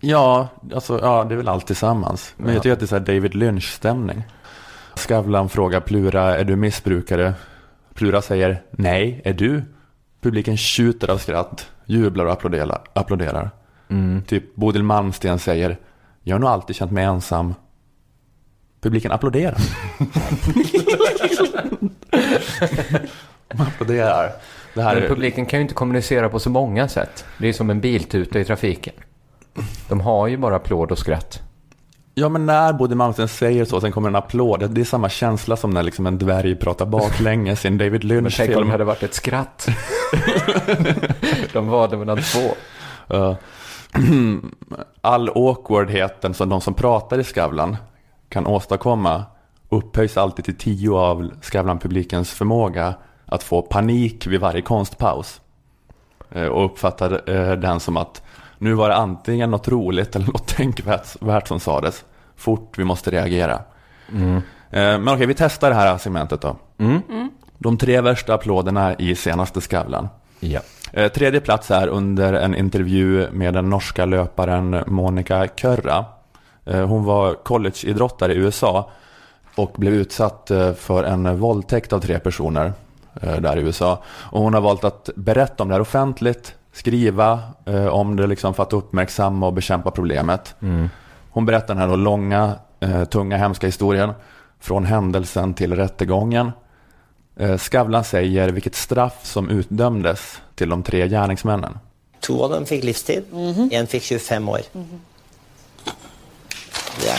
Ja, 0.00 0.48
alltså, 0.74 1.00
ja, 1.02 1.24
det 1.24 1.34
är 1.34 1.36
väl 1.36 1.48
allt 1.48 1.66
tillsammans. 1.66 2.34
Men 2.36 2.46
Ja. 2.48 2.52
jag 2.54 2.62
tycker 2.62 2.72
att 2.72 2.78
det 2.80 2.84
är 2.84 2.86
så 2.86 2.96
här 2.98 3.04
David 3.04 3.34
Lynch-stämning. 3.34 4.22
Skavlan 4.94 5.48
frågar 5.48 5.80
Plura, 5.80 6.36
är 6.38 6.44
du 6.44 6.56
missbrukare? 6.56 7.34
Plura 7.94 8.22
säger, 8.22 8.62
nej, 8.70 9.20
är 9.24 9.32
du? 9.34 9.62
Publiken 10.20 10.56
tjuter 10.56 11.10
av 11.10 11.18
skratt, 11.18 11.66
jublar 11.86 12.24
och 12.24 12.32
applåderar. 12.32 12.80
applåderar. 12.92 13.50
Typ 14.26 14.54
Bodil 14.54 14.82
Malmsten 14.82 15.38
säger, 15.38 15.76
jag 16.24 16.34
har 16.34 16.40
nog 16.40 16.48
alltid 16.48 16.76
känt 16.76 16.92
mig 16.92 17.04
ensam. 17.04 17.54
Publiken 18.80 19.12
applåderar. 19.12 19.58
Man 23.54 23.66
applåderar. 23.66 24.32
Det 24.74 24.82
här 24.82 24.94
Men 24.94 25.04
är, 25.04 25.08
publiken 25.08 25.46
kan 25.46 25.58
ju 25.58 25.62
inte 25.62 25.74
kommunicera 25.74 26.28
på 26.28 26.38
så 26.38 26.50
många 26.50 26.88
sätt. 26.88 27.24
Det 27.38 27.48
är 27.48 27.52
som 27.52 27.70
en 27.70 27.80
biltuta 27.80 28.40
i 28.40 28.44
trafiken. 28.44 28.94
De 29.88 30.00
har 30.00 30.26
ju 30.26 30.36
bara 30.36 30.56
applåd 30.56 30.92
och 30.92 30.98
skratt. 30.98 31.40
Ja, 32.14 32.28
men 32.28 32.46
när 32.46 32.72
Bodil 32.72 32.96
Malmsten 32.96 33.28
säger 33.28 33.64
så, 33.64 33.80
sen 33.80 33.92
kommer 33.92 34.08
en 34.08 34.16
applåd. 34.16 34.70
Det 34.70 34.80
är 34.80 34.84
samma 34.84 35.08
känsla 35.08 35.56
som 35.56 35.70
när 35.70 35.82
liksom 35.82 36.06
en 36.06 36.18
dvärg 36.18 36.56
pratar 36.56 36.86
baklänges 36.86 37.64
i 37.64 37.68
en 37.68 37.78
David 37.78 37.92
Men 37.92 38.00
tänk 38.00 38.12
om 38.12 38.24
Lynch-film. 38.24 38.66
det 38.66 38.72
hade 38.72 38.84
varit 38.84 39.02
ett 39.02 39.14
skratt. 39.14 39.68
de 41.52 41.68
valde 41.68 41.96
mellan 41.96 42.22
två. 42.22 42.54
Ja. 43.06 43.36
All 45.00 45.28
awkwardheten 45.28 46.34
som 46.34 46.48
de 46.48 46.60
som 46.60 46.74
pratar 46.74 47.18
i 47.18 47.24
Skavlan 47.24 47.76
kan 48.28 48.46
åstadkomma 48.46 49.24
upphöjs 49.68 50.16
alltid 50.16 50.44
till 50.44 50.56
tio 50.56 50.90
av 50.94 51.30
Skavlan-publikens 51.42 52.24
förmåga 52.34 52.94
att 53.26 53.42
få 53.42 53.62
panik 53.62 54.26
vid 54.26 54.40
varje 54.40 54.62
konstpaus. 54.62 55.40
Eh, 56.30 56.46
Och 56.46 56.64
uppfattar 56.64 57.30
eh, 57.30 57.52
den 57.52 57.80
som 57.80 57.96
att 57.96 58.22
nu 58.58 58.72
var 58.74 58.88
det 58.88 58.96
antingen 58.96 59.50
något 59.50 59.68
roligt 59.68 60.16
eller 60.16 60.26
något 60.26 60.46
tänkvärt 60.56 61.22
värt 61.22 61.48
som 61.48 61.60
sades. 61.60 62.04
Fort, 62.36 62.78
vi 62.78 62.84
måste 62.84 63.10
reagera. 63.10 63.54
Eh, 64.14 64.30
Men 64.70 65.08
okej, 65.08 65.26
vi 65.26 65.34
testar 65.34 65.68
det 65.70 65.76
här 65.76 65.98
segmentet 65.98 66.40
då. 66.40 66.56
De 67.58 67.76
tre 67.78 68.00
värsta 68.00 68.34
applåderna 68.34 68.94
i 68.94 69.14
senaste 69.14 69.60
Skavlan. 69.60 70.08
Ja. 70.40 70.60
Eh, 70.96 71.08
Tredje 71.08 71.40
plats 71.40 71.70
är 71.70 71.88
under 71.88 72.32
en 72.32 72.54
intervju 72.54 73.30
med 73.32 73.54
den 73.54 73.70
norska 73.70 74.04
löparen 74.04 74.84
Monica 74.86 75.46
Körra. 75.56 76.04
Eh, 76.64 76.86
Hon 76.86 77.04
var 77.04 77.34
collegeidrottare 77.34 78.32
i 78.32 78.36
USA 78.36 78.90
och 79.56 79.72
blev 79.76 79.94
utsatt 79.94 80.50
eh, 80.50 80.72
för 80.72 81.04
en 81.04 81.38
våldtäkt 81.38 81.92
av 81.92 82.00
tre 82.00 82.18
personer 82.18 82.72
där 83.38 83.56
i 83.56 83.60
USA. 83.60 84.02
Och 84.06 84.40
hon 84.42 84.54
har 84.54 84.60
valt 84.60 84.84
att 84.84 85.10
berätta 85.16 85.62
om 85.62 85.68
det 85.68 85.74
här 85.74 85.80
offentligt, 85.80 86.54
skriva 86.72 87.40
om 87.90 88.16
det 88.16 88.26
liksom 88.26 88.54
för 88.54 88.62
att 88.62 88.72
uppmärksamma 88.72 89.46
och 89.46 89.52
bekämpa 89.52 89.90
problemet. 89.90 90.54
Hon 91.30 91.46
berättar 91.46 91.74
den 91.74 91.90
här 91.90 91.96
långa, 91.96 92.52
tunga, 93.10 93.36
hemska 93.36 93.66
historien 93.66 94.12
från 94.60 94.84
händelsen 94.84 95.54
till 95.54 95.76
rättegången. 95.76 96.52
Eh, 97.36 97.58
Skavlan 97.58 98.04
säger 98.04 98.48
vilket 98.48 98.74
straff 98.74 99.26
som 99.26 99.50
utdömdes 99.50 100.40
till 100.54 100.68
de 100.68 100.82
tre 100.82 101.08
gärningsmännen. 101.08 101.78
To 102.20 102.42
av 102.44 102.50
dem 102.50 102.66
fikk 102.66 102.84
livstid, 102.84 103.24
én 103.70 103.86
fikk 103.86 104.02
25 104.02 104.48
år. 104.48 104.60
Det 107.00 107.08
er 107.08 107.18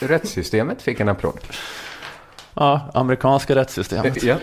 Rättssystemet 0.00 0.82
fick 0.82 1.00
en 1.00 1.08
applåd. 1.08 1.38
Ja, 2.54 2.90
amerikanska 2.94 3.54
rättssystemet. 3.54 4.22
Ja, 4.22 4.36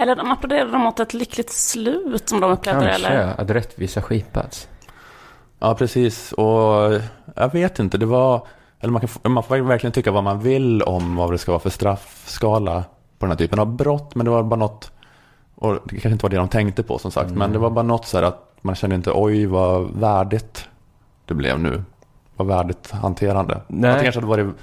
Eller 0.00 0.16
de 0.16 0.30
applåderade 0.30 0.70
de 0.72 0.86
åt 0.86 1.00
ett 1.00 1.14
lyckligt 1.14 1.50
slut 1.52 2.28
som 2.28 2.40
de 2.40 2.50
upplevde 2.50 2.86
kanske 2.86 3.08
eller? 3.08 3.40
att 3.40 3.50
rättvisa 3.50 4.02
skipats. 4.02 4.68
Ja, 5.60 5.74
precis. 5.74 6.32
Och 6.32 7.00
jag 7.34 7.52
vet 7.52 7.78
inte, 7.78 7.98
det 7.98 8.06
var... 8.06 8.46
Eller 8.80 8.92
man, 8.92 9.00
kan, 9.00 9.32
man 9.32 9.42
får 9.42 9.58
verkligen 9.58 9.92
tycka 9.92 10.10
vad 10.10 10.24
man 10.24 10.40
vill 10.40 10.82
om 10.82 11.16
vad 11.16 11.32
det 11.32 11.38
ska 11.38 11.52
vara 11.52 11.60
för 11.60 11.70
straffskala 11.70 12.84
på 13.18 13.26
den 13.26 13.30
här 13.30 13.38
typen 13.38 13.58
av 13.58 13.76
brott. 13.76 14.14
Men 14.14 14.24
det 14.24 14.30
var 14.30 14.42
bara 14.42 14.60
något... 14.60 14.92
Och 15.54 15.78
det 15.84 15.90
kanske 15.90 16.10
inte 16.10 16.24
var 16.24 16.30
det 16.30 16.36
de 16.36 16.48
tänkte 16.48 16.82
på 16.82 16.98
som 16.98 17.10
sagt. 17.10 17.30
Men 17.30 17.52
det 17.52 17.58
var 17.58 17.70
bara 17.70 17.82
något 17.82 18.06
så 18.06 18.16
här 18.16 18.24
att 18.24 18.56
man 18.60 18.74
kände 18.74 18.96
inte 18.96 19.12
oj 19.14 19.46
vad 19.46 19.90
värdigt 19.90 20.68
det 21.24 21.34
blev 21.34 21.60
nu. 21.60 21.82
Vad 22.36 22.46
värdigt 22.46 22.90
hanterande. 22.90 23.60
Nej. 23.68 23.90
Att 23.90 23.98
det 23.98 24.02
kanske 24.02 24.20
hade 24.20 24.30
varit 24.30 24.54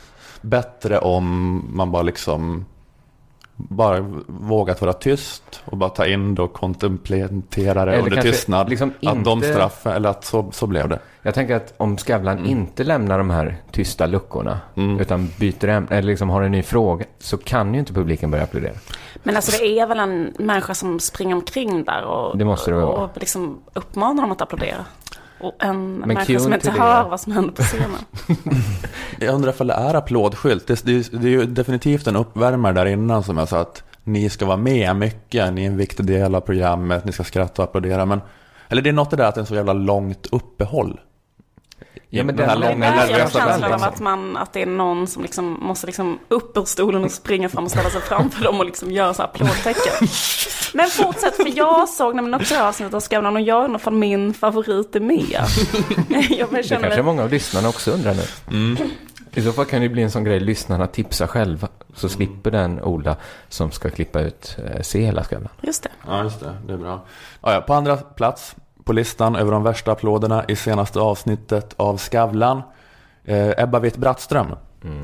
bättre 0.41 0.99
om 0.99 1.63
man 1.73 1.91
bara 1.91 2.01
liksom 2.01 2.65
bara 3.57 3.99
vågat 4.27 4.81
vara 4.81 4.93
tyst 4.93 5.61
och 5.65 5.77
bara 5.77 5.89
ta 5.89 6.05
in 6.05 6.35
det 6.35 6.41
och 6.41 6.53
kontemplera 6.53 7.85
det 7.85 7.93
Eller 7.93 8.03
under 8.03 8.21
tystnad. 8.21 8.69
liksom 8.69 8.93
Att 9.05 9.23
de 9.23 9.37
inte- 9.37 9.53
straffen, 9.53 9.91
eller 9.91 10.09
att 10.09 10.25
så, 10.25 10.49
så 10.51 10.67
blev 10.67 10.89
det. 10.89 10.99
Jag 11.21 11.33
tänker 11.33 11.55
att 11.55 11.73
om 11.77 11.97
Skavlan 11.97 12.45
inte 12.45 12.83
lämnar 12.83 13.17
de 13.17 13.29
här 13.29 13.57
tysta 13.71 14.05
luckorna 14.05 14.59
utan 14.99 15.29
byter 15.39 15.67
ämne, 15.67 15.87
eller 15.95 16.07
liksom 16.07 16.29
har 16.29 16.41
en 16.41 16.51
ny 16.51 16.63
fråga, 16.63 17.05
så 17.19 17.37
kan 17.37 17.73
ju 17.73 17.79
inte 17.79 17.93
publiken 17.93 18.31
börja 18.31 18.43
applådera. 18.43 18.73
Men 19.23 19.35
alltså 19.35 19.51
det 19.61 19.79
är 19.79 19.87
väl 19.87 19.99
en 19.99 20.33
människa 20.39 20.73
som 20.73 20.99
springer 20.99 21.35
omkring 21.35 21.83
där 21.83 22.03
och, 22.05 22.37
Det 22.37 22.45
måste 22.45 22.71
det 22.71 22.77
vara. 22.77 22.87
och 23.03 23.09
liksom 23.15 23.59
uppmanar 23.73 24.21
dem 24.21 24.31
att 24.31 24.41
applådera. 24.41 24.85
Och 25.39 25.53
en 25.59 25.93
Men 25.93 26.07
människa 26.07 26.39
som 26.39 26.53
inte 26.53 26.65
till 26.65 26.75
det- 26.75 26.81
hör 26.81 27.09
vad 27.09 27.19
som 27.19 27.31
händer 27.31 27.51
på 27.53 27.61
scenen. 27.61 27.89
Jag 29.19 29.35
undrar 29.35 29.49
ifall 29.51 29.67
det 29.67 29.73
är 29.73 29.93
applådskylt. 29.93 30.67
Det, 30.67 30.85
det, 30.85 31.11
det 31.11 31.27
är 31.27 31.31
ju 31.31 31.45
definitivt 31.45 32.07
en 32.07 32.15
uppvärmare 32.15 32.73
där 32.73 32.85
innan 32.85 33.23
som 33.23 33.37
jag 33.37 33.47
sa 33.49 33.59
att 33.61 33.83
ni 34.03 34.29
ska 34.29 34.45
vara 34.45 34.57
med 34.57 34.95
mycket, 34.95 35.53
ni 35.53 35.63
är 35.63 35.67
en 35.67 35.77
viktig 35.77 36.05
del 36.05 36.35
av 36.35 36.41
programmet, 36.41 37.05
ni 37.05 37.11
ska 37.11 37.23
skratta 37.23 37.61
och 37.61 37.69
applådera. 37.69 38.05
Men, 38.05 38.21
eller 38.67 38.81
det 38.81 38.89
är 38.89 38.93
något 38.93 39.09
det 39.09 39.15
där 39.17 39.23
att 39.25 39.35
det 39.35 39.39
är 39.39 39.41
en 39.43 39.45
så 39.47 39.55
jävla 39.55 39.73
långt 39.73 40.27
uppehåll. 40.31 40.99
Ja, 42.09 42.23
men 42.23 42.35
Den 42.35 42.47
den 42.47 42.49
här 42.49 42.71
långa 42.71 42.95
nervösa 42.95 43.39
känslan 43.39 43.73
av 43.73 43.83
att, 43.83 43.99
man, 43.99 44.37
att 44.37 44.53
det 44.53 44.61
är 44.61 44.65
någon 44.65 45.07
som 45.07 45.21
liksom 45.21 45.57
måste 45.61 45.87
liksom 45.87 46.19
upp 46.27 46.57
ur 46.57 46.65
stolen 46.65 47.03
och 47.03 47.11
springa 47.11 47.49
fram 47.49 47.63
och 47.63 47.71
ställa 47.71 47.89
sig 47.89 48.01
framför 48.01 48.43
dem 48.43 48.59
och 48.59 48.65
liksom 48.65 48.91
göra 48.91 49.13
så 49.13 49.21
här 49.21 49.29
applådtecken. 49.29 50.07
Men 50.73 50.89
fortsätt, 50.89 51.35
för 51.35 51.57
jag 51.57 51.89
såg 51.89 52.15
nämligen 52.15 52.41
också 52.41 52.53
det 52.53 52.59
här 52.59 52.67
avsnittet 52.67 52.93
av 52.93 52.99
Skavlan 52.99 53.35
och 53.35 53.41
jag 53.41 53.63
undrar 53.63 53.79
ifall 53.79 53.93
min 53.93 54.33
favorit 54.33 54.95
är 54.95 54.99
med. 54.99 55.19
Jag 56.29 56.49
Det 56.51 56.63
kanske 56.69 56.79
mig... 56.79 57.03
många 57.03 57.23
av 57.23 57.29
lyssnarna 57.29 57.69
också 57.69 57.91
undrar 57.91 58.13
nu. 58.13 58.77
I 59.33 59.41
så 59.41 59.51
fall 59.51 59.65
kan 59.65 59.81
det 59.81 59.89
bli 59.89 60.03
en 60.03 60.11
sån 60.11 60.23
grej, 60.23 60.39
lyssnarna 60.39 60.87
tipsar 60.87 61.27
själva. 61.27 61.67
Så 61.95 62.09
slipper 62.09 62.51
den 62.51 62.81
Ola 62.81 63.15
som 63.49 63.71
ska 63.71 63.89
klippa 63.89 64.21
ut 64.21 64.57
eh, 64.65 64.81
se 64.81 65.05
hela 65.05 65.23
Skavlan. 65.23 65.49
Just 65.61 65.83
det. 65.83 65.89
Ja, 66.07 66.23
just 66.23 66.39
det. 66.39 66.57
Det 66.67 66.73
är 66.73 66.77
bra. 66.77 67.05
Ja, 67.41 67.53
ja, 67.53 67.61
på 67.61 67.73
andra 67.73 67.97
plats 67.97 68.55
på 68.87 68.93
listan 68.93 69.35
över 69.35 69.51
de 69.51 69.63
värsta 69.63 69.91
applåderna 69.91 70.45
i 70.47 70.55
senaste 70.55 70.99
avsnittet 70.99 71.73
av 71.77 71.97
Skavlan, 71.97 72.61
eh, 73.25 73.63
Ebba 73.63 73.79
Witt-Brattström. 73.79 74.55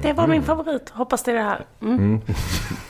Det 0.01 0.13
var 0.13 0.27
min 0.27 0.43
favorit. 0.43 0.89
Hoppas 0.89 1.23
det 1.23 1.31
är 1.31 1.35
det 1.35 1.41
här. 1.41 1.65
Mm. 1.81 2.21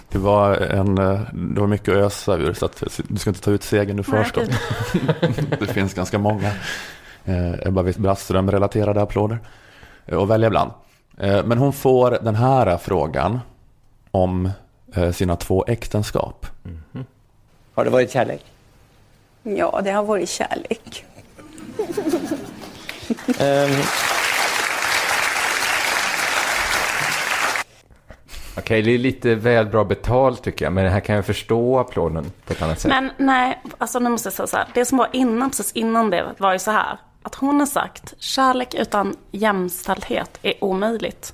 Det 0.09 0.19
var, 0.19 0.55
en, 0.55 0.97
eh, 0.97 1.19
det 1.33 1.59
var 1.59 1.67
mycket 1.67 1.89
att 1.89 2.03
ösa 2.03 2.37
ur, 2.37 2.53
så 2.53 2.65
att 2.65 2.83
du 3.07 3.17
ska 3.17 3.29
inte 3.29 3.41
ta 3.41 3.51
ut 3.51 3.63
segern 3.63 3.95
nu 3.95 4.03
först. 4.03 4.35
Det 5.59 5.67
finns 5.67 5.93
ganska 5.93 6.19
många 6.19 6.51
eh, 7.25 7.67
Ebba 7.67 7.81
Witt-Brattström-relaterade 7.81 9.01
applåder 9.01 9.39
eh, 10.05 10.19
att 10.19 10.27
välja 10.27 10.49
bland. 10.49 10.71
Eh, 11.17 11.45
men 11.45 11.57
hon 11.57 11.73
får 11.73 12.17
den 12.21 12.35
här 12.35 12.77
frågan 12.77 13.39
om 14.11 14.49
eh, 14.93 15.11
sina 15.11 15.35
två 15.35 15.65
äktenskap. 15.67 16.47
Har 17.73 17.83
det 17.83 17.89
varit 17.89 18.11
kärlek? 18.11 18.52
Ja, 19.43 19.81
det 19.83 19.91
har 19.91 20.03
varit 20.03 20.29
kärlek. 20.29 21.05
Ehm, 23.39 23.71
Okej, 28.57 28.81
det 28.81 28.91
är 28.91 28.97
lite 28.97 29.35
väl 29.35 29.65
bra 29.65 29.83
betalt 29.83 30.43
tycker 30.43 30.65
jag. 30.65 30.73
Men 30.73 30.87
här 30.91 30.99
kan 30.99 31.15
jag 31.15 31.25
förstå 31.25 31.79
applåden 31.79 32.31
på 32.45 32.53
ett 32.53 32.61
annat 32.61 32.79
sätt. 32.79 32.89
Men 32.89 33.11
nej, 33.17 33.61
alltså 33.77 33.99
nu 33.99 34.09
måste 34.09 34.27
jag 34.27 34.33
säga 34.33 34.47
så 34.47 34.57
här. 34.57 34.67
Det 34.73 34.85
som 34.85 34.97
var 34.97 35.07
innan, 35.13 35.49
precis 35.49 35.71
innan 35.71 36.09
det 36.09 36.25
var 36.37 36.53
ju 36.53 36.59
så 36.59 36.71
här. 36.71 36.97
Att 37.23 37.35
hon 37.35 37.59
har 37.59 37.65
sagt 37.67 38.13
kärlek 38.19 38.73
utan 38.73 39.15
jämställdhet 39.31 40.39
är 40.41 40.63
omöjligt. 40.63 41.33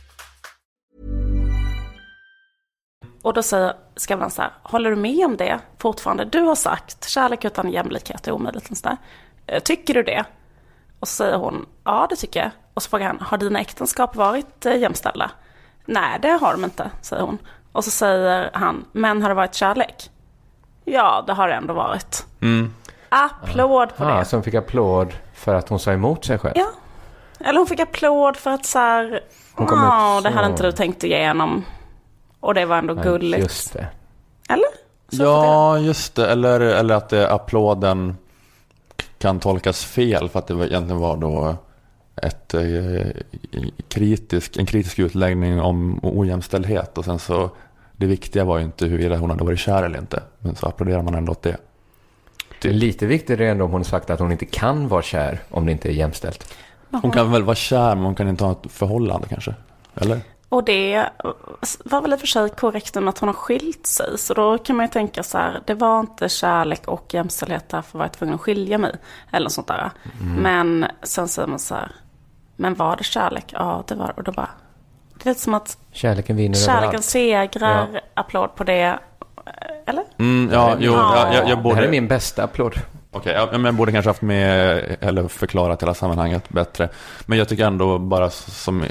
Och 3.23 3.33
då 3.33 3.43
säger 3.43 3.73
Skavlan 3.95 4.31
så 4.31 4.41
här, 4.41 4.51
håller 4.63 4.89
du 4.89 4.95
med 4.95 5.25
om 5.25 5.37
det 5.37 5.59
fortfarande? 5.77 6.25
Du 6.25 6.41
har 6.41 6.55
sagt 6.55 7.09
kärlek 7.09 7.45
utan 7.45 7.69
jämlikhet 7.71 8.27
är 8.27 8.31
omöjligt. 8.31 8.69
Eh, 9.47 9.59
Tycker 9.59 9.93
du 9.93 10.03
det? 10.03 10.23
Och 10.99 11.07
så 11.07 11.15
säger 11.15 11.37
hon, 11.37 11.65
ja 11.83 12.07
det 12.09 12.15
tycker 12.15 12.39
jag. 12.39 12.51
Och 12.73 12.83
så 12.83 12.89
frågar 12.89 13.07
han, 13.07 13.19
har 13.21 13.37
dina 13.37 13.59
äktenskap 13.59 14.15
varit 14.15 14.65
eh, 14.65 14.75
jämställda? 14.77 15.31
Nej, 15.85 16.19
det 16.21 16.29
har 16.29 16.51
de 16.51 16.63
inte, 16.63 16.91
säger 17.01 17.23
hon. 17.23 17.37
Och 17.71 17.83
så 17.83 17.91
säger 17.91 18.49
han, 18.53 18.85
men 18.91 19.21
har 19.21 19.29
det 19.29 19.35
varit 19.35 19.53
kärlek? 19.55 20.09
Ja, 20.85 21.23
det 21.27 21.33
har 21.33 21.47
det 21.47 21.53
ändå 21.53 21.73
varit. 21.73 22.25
Applåd 23.09 23.95
på 23.97 24.05
ah, 24.05 24.19
det. 24.19 24.25
så 24.25 24.35
hon 24.35 24.43
fick 24.43 24.53
applåd 24.53 25.13
för 25.33 25.55
att 25.55 25.69
hon 25.69 25.79
sa 25.79 25.91
emot 25.91 26.25
sig 26.25 26.39
själv. 26.39 26.53
Ja. 26.57 26.67
Eller 27.39 27.57
hon 27.59 27.67
fick 27.67 27.79
applåd 27.79 28.37
för 28.37 28.51
att 28.51 28.65
så 28.65 28.79
här, 28.79 29.21
Hon 29.53 29.67
kom 29.67 29.79
"Ja, 29.79 30.17
ut 30.17 30.23
det 30.23 30.29
hade 30.29 30.47
så." 30.47 30.51
inte 30.51 30.63
du 30.63 30.71
tänkt 30.71 31.03
igenom. 31.03 31.65
Och 32.41 32.53
det 32.53 32.65
var 32.65 32.77
ändå 32.77 32.95
Ja, 32.95 33.03
gulligt. 33.03 33.43
Just 33.43 33.73
det. 33.73 33.87
Eller? 34.49 34.65
Så 35.11 35.23
Ja, 35.23 35.79
just 35.79 36.15
det. 36.15 36.31
Eller, 36.31 36.59
eller 36.59 36.95
att 36.95 37.09
det, 37.09 37.31
applåden 37.31 38.17
kan 39.17 39.39
tolkas 39.39 39.85
fel 39.85 40.29
för 40.29 40.39
att 40.39 40.47
det 40.47 40.53
egentligen 40.53 40.97
var 40.97 41.17
då 41.17 41.55
ett, 42.15 42.53
eh, 42.53 43.07
kritisk, 43.87 44.57
en 44.57 44.65
kritisk 44.65 44.99
utläggning 44.99 45.61
om 45.61 45.99
ojämställdhet. 46.03 46.97
Och 46.97 47.05
sen 47.05 47.19
så, 47.19 47.49
det 47.97 48.05
viktiga 48.05 48.43
var 48.43 48.57
ju 48.57 48.63
inte 48.63 48.85
huruvida 48.85 49.17
hon 49.17 49.29
hade 49.29 49.43
varit 49.43 49.59
kär 49.59 49.83
eller 49.83 49.99
inte. 49.99 50.23
Men 50.39 50.55
så 50.55 50.67
applåderar 50.67 51.01
man 51.01 51.15
ändå 51.15 51.31
åt 51.31 51.41
det. 51.41 51.57
Det 52.61 52.69
är 52.69 52.73
lite 52.73 53.05
viktigare 53.05 53.49
ändå 53.49 53.65
om 53.65 53.71
hon 53.71 53.83
sagt 53.85 54.09
att 54.09 54.19
hon 54.19 54.31
inte 54.31 54.45
kan 54.45 54.87
vara 54.87 55.01
kär 55.01 55.41
om 55.49 55.65
det 55.65 55.71
inte 55.71 55.89
är 55.89 55.93
jämställt. 55.93 56.53
Hon 57.01 57.11
kan 57.11 57.31
väl 57.31 57.43
vara 57.43 57.55
kär 57.55 57.95
men 57.95 58.05
hon 58.05 58.15
kan 58.15 58.29
inte 58.29 58.43
ha 58.43 58.51
ett 58.51 58.71
förhållande 58.71 59.27
kanske? 59.27 59.55
Eller? 59.95 60.19
Och 60.51 60.63
det 60.63 61.09
var 61.85 62.01
väl 62.01 62.13
i 62.13 62.15
och 62.15 62.19
för 62.19 62.27
sig 62.27 62.49
korrekt 62.49 62.95
med 62.95 63.09
att 63.09 63.19
hon 63.19 63.29
har 63.29 63.33
skilt 63.33 63.87
sig. 63.87 64.17
Så 64.17 64.33
då 64.33 64.57
kan 64.57 64.75
man 64.75 64.85
ju 64.85 64.91
tänka 64.91 65.23
så 65.23 65.37
här, 65.37 65.61
det 65.65 65.73
var 65.73 65.99
inte 65.99 66.29
kärlek 66.29 66.87
och 66.87 67.13
jämställdhet 67.13 67.69
därför 67.69 67.97
var 67.97 68.05
jag 68.05 68.11
tvungen 68.13 68.35
att 68.35 68.41
skilja 68.41 68.77
mig. 68.77 68.95
Eller 69.31 69.43
något 69.43 69.51
sånt 69.53 69.67
där. 69.67 69.91
Men 70.37 70.85
sen 71.03 71.27
säger 71.27 71.47
man 71.47 71.59
så 71.59 71.75
här, 71.75 71.91
men 72.55 72.75
var 72.75 72.95
det 72.95 73.03
kärlek? 73.03 73.45
Ja, 73.53 73.83
det 73.87 73.95
var 73.95 74.13
Och 74.17 74.23
då 74.23 74.31
bara, 74.31 74.49
det 75.17 75.25
är 75.25 75.29
lite 75.29 75.41
som 75.41 75.53
att 75.53 75.77
Kärleken 75.91 76.35
vinner 76.35 76.55
kärleken 76.57 76.85
överallt. 76.87 77.05
segrar, 77.05 78.01
applåd 78.13 78.55
på 78.55 78.63
det. 78.63 78.99
Eller? 79.85 80.03
Mm, 80.19 80.49
ja, 80.53 80.75
jo, 80.79 80.93
jag, 80.93 81.33
jag, 81.33 81.49
jag 81.49 81.57
Det 81.57 81.61
borde... 81.63 81.75
här 81.75 81.83
är 81.83 81.89
min 81.89 82.07
bästa 82.07 82.43
applåd. 82.43 82.73
Okej, 83.11 83.33
ja, 83.33 83.47
men 83.51 83.65
jag 83.65 83.75
borde 83.75 83.91
kanske 83.91 84.09
haft 84.09 84.21
med, 84.21 84.77
eller 85.01 85.27
förklarat 85.27 85.81
hela 85.81 85.93
sammanhanget 85.93 86.49
bättre. 86.49 86.89
Men 87.25 87.37
jag 87.37 87.49
tycker 87.49 87.65
ändå 87.65 87.97
bara 87.99 88.29
som 88.29 88.83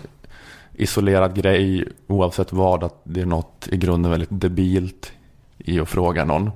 isolerad 0.83 1.35
grej, 1.35 1.89
oavsett 2.07 2.53
vad, 2.53 2.85
att 2.85 3.01
det 3.05 3.21
är 3.21 3.27
något 3.27 3.69
i 3.71 3.77
grunden 3.77 4.11
väldigt 4.11 4.41
debilt 4.41 5.13
i 5.59 5.81
att 5.81 5.89
fråga 5.89 6.25
någon. 6.25 6.51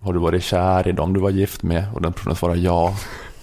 Har 0.00 0.12
du 0.12 0.18
varit 0.18 0.42
kär 0.42 0.88
i 0.88 0.92
dem 0.92 1.12
du 1.12 1.20
var 1.20 1.30
gift 1.30 1.62
med? 1.62 1.84
Och 1.94 2.02
den 2.02 2.12
personen 2.12 2.36
svarar 2.36 2.54
ja. 2.54 2.94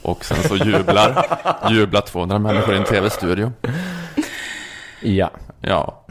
Och 0.02 0.26
sen 0.26 0.38
så 0.44 0.56
jublar, 0.56 1.26
jublar 1.72 2.02
200 2.02 2.40
människor 2.40 2.74
i 2.74 2.78
en 2.78 2.84
tv-studio. 2.84 3.52
Ja. 5.02 5.30
Ja. 5.62 6.06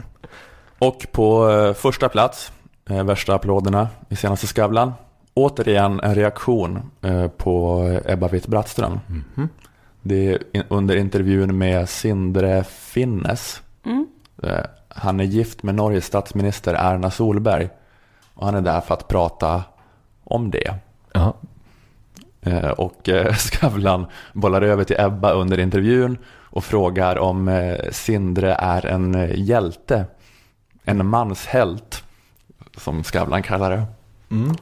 Och 0.79 1.07
på 1.11 1.49
eh, 1.49 1.73
första 1.73 2.09
plats, 2.09 2.51
eh, 2.89 3.03
värsta 3.03 3.35
applåderna 3.35 3.87
i 4.09 4.15
senaste 4.15 4.47
Skavlan. 4.47 4.93
Återigen 5.33 5.99
en 5.99 6.15
reaktion 6.15 6.91
eh, 7.01 7.27
på 7.27 7.81
Ebba 8.05 8.27
Witt-Brattström. 8.27 8.99
Det 10.01 10.37
är 10.53 10.63
under 10.69 10.95
intervjun 10.95 11.57
med 11.57 11.89
Sindre 11.89 12.63
Finnes. 12.63 13.61
Eh, 13.85 13.91
han 14.87 15.19
är 15.19 15.23
gift 15.23 15.63
med 15.63 15.75
Norges 15.75 16.05
statsminister 16.05 16.73
Erna 16.73 17.11
Solberg. 17.11 17.69
Och 18.33 18.45
han 18.45 18.55
är 18.55 18.61
där 18.61 18.81
för 18.81 18.93
att 18.93 19.07
prata 19.07 19.63
om 20.23 20.51
det. 20.51 20.73
Ja. 21.13 21.33
Eh, 22.41 22.69
Och 22.69 23.09
eh, 23.09 23.33
Skavlan 23.35 24.05
bollar 24.33 24.61
över 24.61 24.83
till 24.83 24.95
Ebba 24.99 25.31
under 25.31 25.59
intervjun 25.59 26.17
och 26.27 26.63
frågar 26.63 27.17
om 27.17 27.47
eh, 27.47 27.75
Sindre 27.91 28.53
är 28.53 28.85
en 28.85 29.15
eh, 29.15 29.39
hjälte. 29.39 30.05
En 30.83 31.05
manshält, 31.05 32.03
som 32.77 33.03
Skavlan 33.03 33.43
kallar 33.43 33.71
det. 33.71 33.83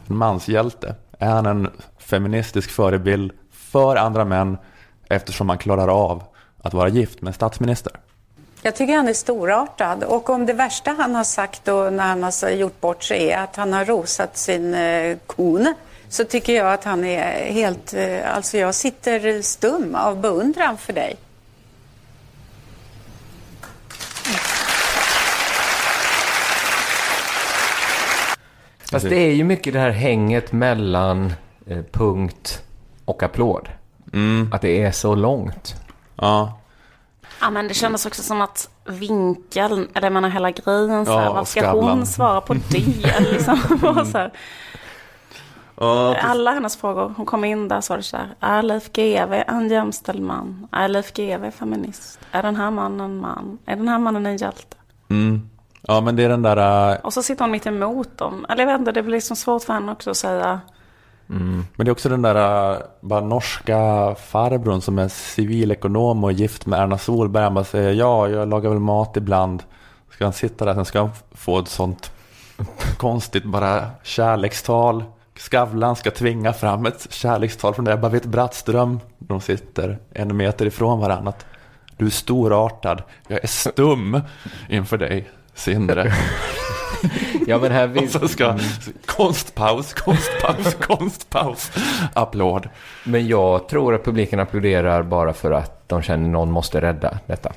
En 0.07 0.17
manshjälte. 0.17 0.95
Är 1.19 1.29
han 1.29 1.45
en 1.45 1.69
feministisk 1.97 2.69
förebild 2.69 3.31
för 3.51 3.95
andra 3.95 4.25
män 4.25 4.57
eftersom 5.09 5.49
han 5.49 5.57
klarar 5.57 5.87
av 5.87 6.23
att 6.57 6.73
vara 6.73 6.89
gift 6.89 7.21
med 7.21 7.35
statsminister? 7.35 7.93
Jag 8.65 8.75
tycker 8.75 8.95
han 8.95 9.07
är 9.07 9.13
storartad 9.13 10.03
och 10.03 10.29
om 10.29 10.45
det 10.45 10.53
värsta 10.53 10.91
han 10.91 11.15
har 11.15 11.23
sagt 11.23 11.65
då 11.65 11.89
när 11.89 12.03
han 12.03 12.23
har 12.23 12.49
gjort 12.49 12.81
bort 12.81 13.03
sig 13.03 13.31
är 13.31 13.43
att 13.43 13.55
han 13.55 13.73
har 13.73 13.85
rosat 13.85 14.37
sin 14.37 14.73
eh, 14.73 15.17
kone 15.27 15.73
så 16.09 16.23
tycker 16.23 16.53
jag 16.53 16.73
att 16.73 16.83
han 16.83 17.03
är 17.03 17.53
helt, 17.53 17.93
eh, 17.93 18.35
alltså 18.35 18.57
jag 18.57 18.75
sitter 18.75 19.41
stum 19.41 19.95
av 19.95 20.21
beundran 20.21 20.77
för 20.77 20.93
dig. 20.93 21.15
Fast 28.91 29.09
det 29.09 29.15
är 29.15 29.33
ju 29.33 29.43
mycket 29.43 29.73
det 29.73 29.79
här 29.79 29.89
hänget 29.89 30.51
mellan 30.51 31.33
eh, 31.67 31.81
punkt 31.91 32.63
och 33.05 33.23
applåd. 33.23 33.69
Att 34.51 34.61
det 34.61 34.83
är 34.83 34.91
så 34.91 35.15
långt. 35.15 35.75
Ja, 36.15 36.59
Ja, 37.41 37.49
men 37.49 37.67
det 37.67 37.73
kändes 37.73 38.05
också 38.05 38.23
som 38.23 38.41
att 38.41 38.69
vinkeln, 38.85 39.87
eller 39.93 40.05
jag 40.05 40.13
menar 40.13 40.29
hela 40.29 40.51
grejen, 40.51 41.05
så 41.05 41.17
här, 41.17 41.23
Ja, 41.25 41.33
varför 41.33 41.51
ska 41.51 41.61
Skavlan. 41.61 41.89
hon 41.97 42.05
svara 42.05 42.41
på 42.41 42.53
det? 42.53 43.19
liksom, 43.19 43.59
Bara 43.81 44.05
så 44.05 44.17
här. 44.17 44.31
ja 45.79 46.15
Alla 46.21 46.51
hennes 46.51 46.77
frågor, 46.77 47.13
hon 47.17 47.25
kom 47.25 47.43
in 47.43 47.67
där 47.67 47.89
var 47.89 47.97
det 47.97 48.03
så 48.03 48.17
här, 48.17 48.35
är 48.39 48.63
Leif 48.63 48.91
GW 48.93 49.43
en 49.47 49.69
jämställd 49.69 50.21
man? 50.21 50.67
Är 50.71 50.87
Leif 50.87 51.13
GW 51.13 51.51
feminist? 51.51 52.19
Är 52.31 52.43
den 52.43 52.55
här 52.55 52.71
mannen 52.71 52.99
en 53.01 53.17
man? 53.21 53.57
Är 53.65 53.75
den 53.75 53.87
här 53.87 53.99
mannen 53.99 54.25
en 54.25 54.37
hjälte? 54.37 54.77
mm. 55.09 55.49
ja 55.81 56.01
men 56.01 56.15
det 56.15 56.23
är 56.23 56.29
den 56.29 56.41
där, 56.41 56.91
äh, 56.91 56.97
Och 56.99 57.13
så 57.13 57.23
sitter 57.23 57.43
hon 57.43 57.51
mitt 57.51 57.65
emot 57.65 58.17
dem. 58.17 58.45
Eller 58.49 58.63
jag 58.63 58.71
vet 58.71 58.79
inte, 58.79 58.91
det 58.91 59.03
blir 59.03 59.13
liksom 59.13 59.35
svårt 59.35 59.63
för 59.63 59.73
henne 59.73 59.91
också 59.91 60.09
att 60.09 60.17
säga. 60.17 60.61
Mm. 61.29 61.65
men 61.75 61.85
det 61.85 61.89
är 61.89 61.91
också 61.91 62.09
den 62.09 62.21
där 62.21 62.71
äh, 62.73 62.77
bara 63.01 63.21
norska 63.21 63.75
farbrorn 64.15 64.81
som 64.81 64.99
är 64.99 65.07
civilekonom 65.07 66.23
och 66.23 66.31
gift 66.31 66.65
med 66.65 66.79
Erna 66.79 66.97
Solberg. 66.97 67.43
Han 67.43 67.53
bara 67.53 67.63
säger 67.63 67.93
ja, 67.93 68.29
jag 68.29 68.49
lagar 68.49 68.69
väl 68.69 68.79
mat 68.79 69.17
ibland. 69.17 69.63
Ska 70.11 70.23
han 70.23 70.33
sitta 70.33 70.65
där, 70.65 70.73
sen 70.73 70.85
ska 70.85 70.99
han 70.99 71.09
få 71.31 71.59
ett 71.59 71.67
sånt 71.67 72.11
konstigt 72.97 73.43
bara 73.43 73.87
kärlekstal. 74.03 75.03
Skavlan 75.35 75.95
ska 75.95 76.11
tvinga 76.11 76.53
fram 76.53 76.85
ett 76.85 77.07
kärlekstal 77.13 77.73
från 77.73 77.87
Ebba 77.87 78.09
Witt-Brattström. 78.09 78.99
De 79.17 79.41
sitter 79.41 79.99
en 80.11 80.37
meter 80.37 80.65
ifrån 80.65 80.99
varandra. 80.99 81.33
Du 81.97 82.05
är 82.05 82.09
storartad, 82.09 83.03
jag 83.27 83.43
är 83.43 83.47
stum 83.47 84.21
inför 84.69 84.97
dig, 84.97 85.29
Sindre. 85.53 86.13
Ja, 87.47 87.59
men 87.59 87.71
här 87.71 87.87
vill... 87.93 88.03
Och 88.03 88.09
så 88.09 88.27
ska 88.27 88.57
konstpaus, 89.05 89.93
konstpaus, 89.93 90.75
konstpaus. 90.79 91.71
Applåd. 92.13 92.69
Men 93.03 93.27
jag 93.27 93.69
tror 93.69 93.95
att 93.95 94.05
publiken 94.05 94.39
applåderar 94.39 95.03
bara 95.03 95.33
för 95.33 95.51
att 95.51 95.89
de 95.89 96.01
känner 96.01 96.29
någon 96.29 96.51
måste 96.51 96.81
rädda 96.81 97.19
detta. 97.27 97.51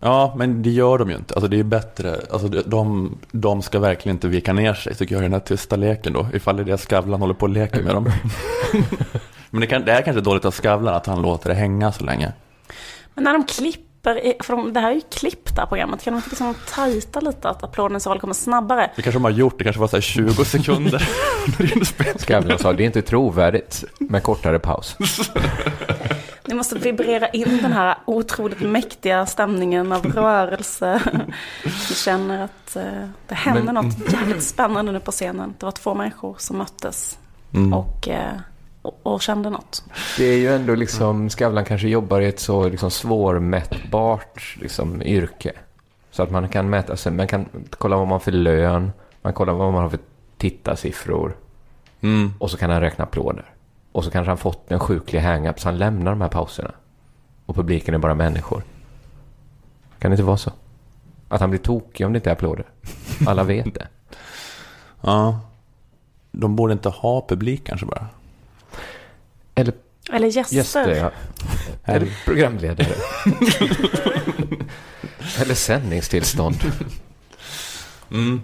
Ja, 0.00 0.34
men 0.36 0.62
det 0.62 0.70
gör 0.70 0.98
de 0.98 1.10
ju 1.10 1.16
inte. 1.16 1.34
Alltså 1.34 1.48
det 1.48 1.58
är 1.58 1.64
bättre. 1.64 2.20
Alltså 2.30 2.48
de, 2.48 3.14
de 3.30 3.62
ska 3.62 3.78
verkligen 3.78 4.16
inte 4.16 4.28
vika 4.28 4.52
ner 4.52 4.74
sig, 4.74 4.94
tycker 4.94 5.14
jag, 5.14 5.22
i 5.22 5.24
den 5.24 5.32
här 5.32 5.40
tysta 5.40 5.76
leken 5.76 6.12
då. 6.12 6.26
Ifall 6.32 6.56
det 6.56 6.62
är 6.62 6.64
det 6.64 6.78
Skavlan 6.78 7.20
håller 7.20 7.34
på 7.34 7.42
och 7.42 7.48
leker 7.48 7.82
med 7.82 7.94
dem. 7.94 8.10
men 9.50 9.60
det, 9.60 9.66
kan, 9.66 9.84
det 9.84 9.92
är 9.92 10.02
kanske 10.02 10.20
dåligt 10.20 10.44
av 10.44 10.50
Skavlan 10.50 10.94
att 10.94 11.06
han 11.06 11.22
låter 11.22 11.48
det 11.48 11.54
hänga 11.54 11.92
så 11.92 12.04
länge. 12.04 12.32
Men 13.14 13.24
när 13.24 13.32
de 13.32 13.44
klipper, 13.44 13.93
i- 14.10 14.36
för 14.42 14.56
de, 14.56 14.72
det 14.72 14.80
här 14.80 14.90
är 14.90 14.94
ju 14.94 15.00
klippt 15.12 15.54
det 15.54 15.60
här 15.60 15.66
programmet, 15.68 16.02
kan 16.04 16.12
de 16.12 16.16
inte 16.16 16.28
liksom 16.30 16.54
tajta 16.68 17.20
lite 17.20 17.48
att 17.48 17.62
applåden 17.64 18.00
så 18.00 18.18
kommer 18.18 18.34
snabbare? 18.34 18.90
Det 18.96 19.02
kanske 19.02 19.16
de 19.18 19.24
har 19.24 19.30
gjort, 19.30 19.58
det 19.58 19.64
kanske 19.64 19.80
var 19.80 19.88
så 19.88 19.96
här 19.96 20.00
20 20.00 20.44
sekunder. 20.44 21.08
Skavlan 22.18 22.58
sa, 22.58 22.72
det 22.72 22.82
är 22.82 22.86
inte 22.86 23.02
trovärdigt 23.02 23.84
med 23.98 24.22
kortare 24.22 24.58
paus. 24.58 24.96
Ni 26.46 26.54
måste 26.54 26.78
vibrera 26.78 27.28
in 27.28 27.58
den 27.62 27.72
här 27.72 27.96
otroligt 28.04 28.60
mäktiga 28.60 29.26
stämningen 29.26 29.92
av 29.92 30.06
rörelse. 30.06 31.00
Vi 31.64 31.94
känner 31.94 32.44
att 32.44 32.76
eh, 32.76 32.82
det 33.28 33.34
händer 33.34 33.72
Men- 33.72 33.74
något 33.84 34.12
jävligt 34.12 34.42
spännande 34.42 34.92
nu 34.92 35.00
på 35.00 35.10
scenen. 35.12 35.54
Det 35.58 35.66
var 35.66 35.72
två 35.72 35.94
människor 35.94 36.36
som 36.38 36.58
möttes 36.58 37.18
Mm. 37.54 37.72
och, 37.74 38.08
eh, 38.08 38.32
och, 38.84 39.00
och 39.02 39.22
kände 39.22 39.50
något. 39.50 39.84
Det 40.18 40.24
är 40.24 40.38
ju 40.38 40.54
ändå 40.54 40.74
liksom, 40.74 41.30
Skavlan 41.30 41.64
kanske 41.64 41.88
jobbar 41.88 42.20
i 42.20 42.26
ett 42.26 42.40
så 42.40 42.68
liksom 42.68 42.90
svårmätbart 42.90 44.56
liksom, 44.60 45.02
yrke. 45.02 45.52
Så 46.10 46.22
att 46.22 46.30
man 46.30 46.48
kan 46.48 46.70
mäta 46.70 46.96
sig, 46.96 47.12
man 47.12 47.26
kan 47.26 47.48
kolla 47.70 47.96
vad 47.96 48.06
man 48.06 48.12
har 48.12 48.18
för 48.18 48.32
lön, 48.32 48.92
man 49.22 49.32
kollar 49.32 49.52
vad 49.52 49.72
man 49.72 49.82
har 49.82 49.90
för 49.90 49.98
tittarsiffror 50.38 51.36
Mm. 52.00 52.32
och 52.38 52.50
så 52.50 52.56
kan 52.56 52.70
han 52.70 52.80
räkna 52.80 53.04
applåder. 53.04 53.44
Och 53.92 54.04
så 54.04 54.10
kanske 54.10 54.30
han 54.30 54.36
fått 54.38 54.72
en 54.72 54.80
sjuklig 54.80 55.20
hang-up 55.20 55.60
så 55.60 55.68
han 55.68 55.78
lämnar 55.78 56.10
de 56.12 56.20
här 56.20 56.28
pauserna. 56.28 56.70
Och 57.46 57.54
publiken 57.54 57.94
är 57.94 57.98
bara 57.98 58.14
människor. 58.14 58.62
Kan 59.98 60.10
det 60.10 60.14
inte 60.14 60.22
vara 60.22 60.36
så? 60.36 60.52
Att 61.28 61.40
han 61.40 61.50
blir 61.50 61.60
tokig 61.60 62.06
om 62.06 62.12
det 62.12 62.16
inte 62.16 62.30
är 62.30 62.32
applåder. 62.32 62.64
Alla 63.26 63.44
vet 63.44 63.74
det. 63.74 63.86
Ja. 65.00 65.40
De 66.32 66.56
borde 66.56 66.72
inte 66.72 66.88
ha 66.88 67.26
publik 67.28 67.66
kanske 67.66 67.86
bara. 67.86 68.06
Eller 69.54 69.74
Eller 70.12 70.28
gäster. 70.28 70.56
gäster, 70.56 70.88
ja. 70.96 71.10
Eller 71.92 72.08
programledare. 72.24 72.94
Eller 75.40 75.54
sändningstillstånd. 75.54 76.56
Mm. 78.10 78.40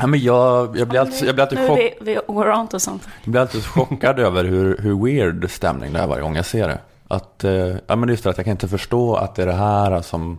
Ja, 0.00 0.06
men 0.06 0.20
jag, 0.20 0.76
jag 0.78 0.88
blir 0.88 1.00
alltid, 1.00 1.28
jag 1.28 1.34
blir 1.34 1.42
alltid 1.42 1.58
chock, 1.58 1.78
vi, 1.78 1.94
vi 2.00 2.18
går 2.26 2.50
on 2.50 2.68
to 2.68 2.78
sånt. 2.78 3.08
jag 3.24 3.30
blir 3.30 3.40
alltid 3.40 3.64
chockad 3.64 4.18
över 4.18 4.44
hur, 4.44 4.78
hur 4.78 5.04
weird 5.04 5.50
stämning 5.50 5.92
det 5.92 5.98
är 5.98 6.06
varje 6.06 6.22
gång 6.22 6.36
jag 6.36 6.46
ser 6.46 6.68
det. 6.68 6.78
Att, 7.08 7.44
eh, 7.44 7.76
ja, 7.86 7.96
men 7.96 8.08
just 8.08 8.24
det 8.24 8.30
att 8.30 8.36
jag 8.36 8.44
kan 8.44 8.50
inte 8.52 8.68
förstå 8.68 9.14
att 9.14 9.34
det 9.34 9.42
är 9.42 9.46
det 9.46 9.52
här 9.52 10.02
som 10.02 10.38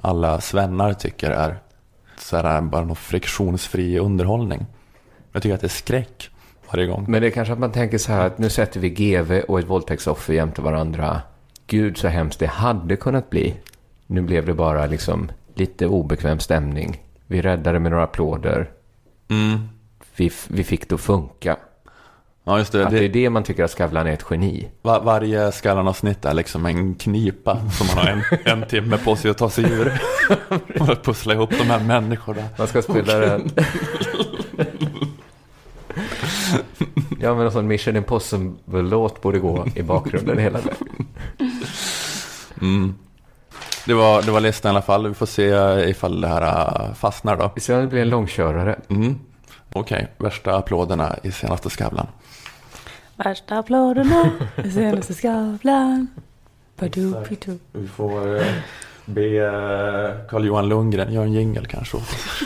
alla 0.00 0.40
svennar 0.40 0.92
tycker 0.92 1.30
är 1.30 1.58
så 2.18 2.36
här, 2.36 2.60
bara 2.60 2.84
någon 2.84 2.96
friktionsfri 2.96 3.98
underhållning. 3.98 4.66
Jag 5.32 5.42
tycker 5.42 5.54
att 5.54 5.60
det 5.60 5.66
är 5.66 5.68
skräck 5.68 6.30
varje 6.72 6.86
gång. 6.86 7.04
Men 7.08 7.22
det 7.22 7.28
är 7.28 7.30
kanske 7.30 7.52
att 7.52 7.58
man 7.58 7.72
tänker 7.72 7.98
så 7.98 8.12
här 8.12 8.26
att 8.26 8.38
nu 8.38 8.50
sätter 8.50 8.80
vi 8.80 8.90
GV 8.90 9.40
och 9.48 9.58
ett 9.58 9.66
våldtäktsoffer 9.66 10.34
jämte 10.34 10.62
varandra. 10.62 11.22
Gud 11.66 11.98
så 11.98 12.08
hemskt 12.08 12.38
det 12.38 12.46
hade 12.46 12.96
kunnat 12.96 13.30
bli. 13.30 13.54
Nu 14.06 14.20
blev 14.20 14.46
det 14.46 14.54
bara 14.54 14.86
liksom 14.86 15.30
lite 15.54 15.86
obekväm 15.86 16.38
stämning. 16.38 17.02
Vi 17.26 17.42
räddade 17.42 17.80
med 17.80 17.92
några 17.92 18.04
applåder. 18.04 18.70
Mm. 19.30 19.68
Vi, 20.16 20.30
vi 20.48 20.64
fick 20.64 20.88
det 20.88 20.94
att 20.94 21.00
funka. 21.00 21.56
Ja, 22.44 22.58
just 22.58 22.72
det. 22.72 22.86
Att 22.86 22.90
det 22.90 23.04
är 23.04 23.08
det 23.08 23.30
man 23.30 23.42
tycker 23.42 23.64
att 23.64 23.70
Skavlan 23.70 24.06
är 24.06 24.12
ett 24.12 24.24
geni. 24.30 24.68
var, 24.82 25.00
varje 25.00 25.52
Skallan-avsnitt 25.52 26.24
är 26.24 26.34
liksom 26.34 26.66
en 26.66 26.94
knipa 26.94 27.70
som 27.70 27.86
man 27.86 28.06
har 28.06 28.12
en, 28.12 28.22
en 28.60 28.68
timme 28.68 28.98
på 28.98 29.16
sig 29.16 29.30
att 29.30 29.38
ta 29.38 29.50
sig 29.50 29.64
ur. 29.64 29.92
Och 30.80 31.02
pussla 31.02 31.34
ihop 31.34 31.50
de 31.50 31.64
här 31.64 31.80
människorna. 31.80 32.42
Man 32.58 32.66
ska 32.66 32.82
spela 32.82 33.18
den. 33.18 33.50
Ja 37.20 37.34
men 37.34 37.46
en 37.46 37.52
sån 37.52 37.66
Mission 37.66 37.96
Impossible-låt 37.96 39.22
borde 39.22 39.38
gå 39.38 39.66
i 39.74 39.82
bakgrunden 39.82 40.38
hela 40.38 40.58
vägen. 40.58 41.06
Mm. 42.60 42.94
Det, 43.86 43.94
var, 43.94 44.22
det 44.22 44.30
var 44.30 44.40
listan 44.40 44.68
i 44.68 44.70
alla 44.70 44.82
fall. 44.82 45.08
Vi 45.08 45.14
får 45.14 45.26
se 45.26 45.44
ifall 45.90 46.20
det 46.20 46.28
här 46.28 46.42
äh, 46.88 46.94
fastnar 46.94 47.36
då. 47.36 47.50
Vi 47.54 47.60
ser 47.60 47.74
om 47.74 47.80
det 47.80 47.86
blir 47.86 48.02
en 48.02 48.08
långkörare. 48.08 48.78
Mm. 48.88 49.18
Okej, 49.72 50.08
värsta 50.18 50.56
applåderna 50.56 51.16
i 51.22 51.32
senaste 51.32 51.70
Skavlan. 51.70 52.06
Värsta 53.16 53.58
applåderna 53.58 54.30
i 54.64 54.70
senaste 54.70 55.14
Skavlan. 55.14 56.06
Vi 57.72 57.88
får 57.88 58.36
eh, 58.36 58.46
be 59.04 59.36
eh, 59.36 60.28
Carl-Johan 60.28 60.68
Lundgren 60.68 61.12
göra 61.12 61.24
en 61.24 61.32
jingel 61.32 61.66
kanske. 61.66 61.96
åt 61.96 62.02
oss. 62.02 62.42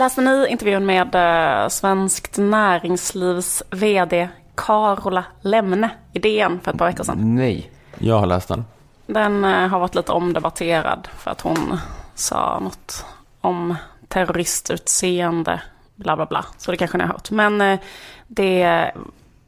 Läste 0.00 0.20
ni 0.20 0.46
intervjun 0.48 0.86
med 0.86 1.14
eh, 1.14 1.68
Svenskt 1.68 2.38
Näringslivs 2.38 3.62
VD 3.70 4.28
Carola 4.54 5.24
Lemne 5.40 5.90
i 6.12 6.18
DN 6.18 6.60
för 6.62 6.70
ett 6.70 6.78
par 6.78 6.86
veckor 6.86 7.04
sedan? 7.04 7.34
Nej. 7.34 7.70
Jag 7.98 8.18
har 8.18 8.26
läst 8.26 8.48
den. 8.48 8.64
Den 9.06 9.44
eh, 9.44 9.68
har 9.68 9.80
varit 9.80 9.94
lite 9.94 10.12
omdebatterad 10.12 11.08
för 11.16 11.30
att 11.30 11.40
hon 11.40 11.78
sa 12.14 12.60
något 12.60 13.04
om 13.40 13.76
terroristutseende, 14.08 15.60
bla 15.94 16.16
bla 16.16 16.26
bla. 16.26 16.44
Så 16.58 16.70
det 16.70 16.76
kanske 16.76 16.98
ni 16.98 17.04
har 17.04 17.12
hört. 17.12 17.30
Men 17.30 17.60
eh, 17.60 17.78
det 18.26 18.92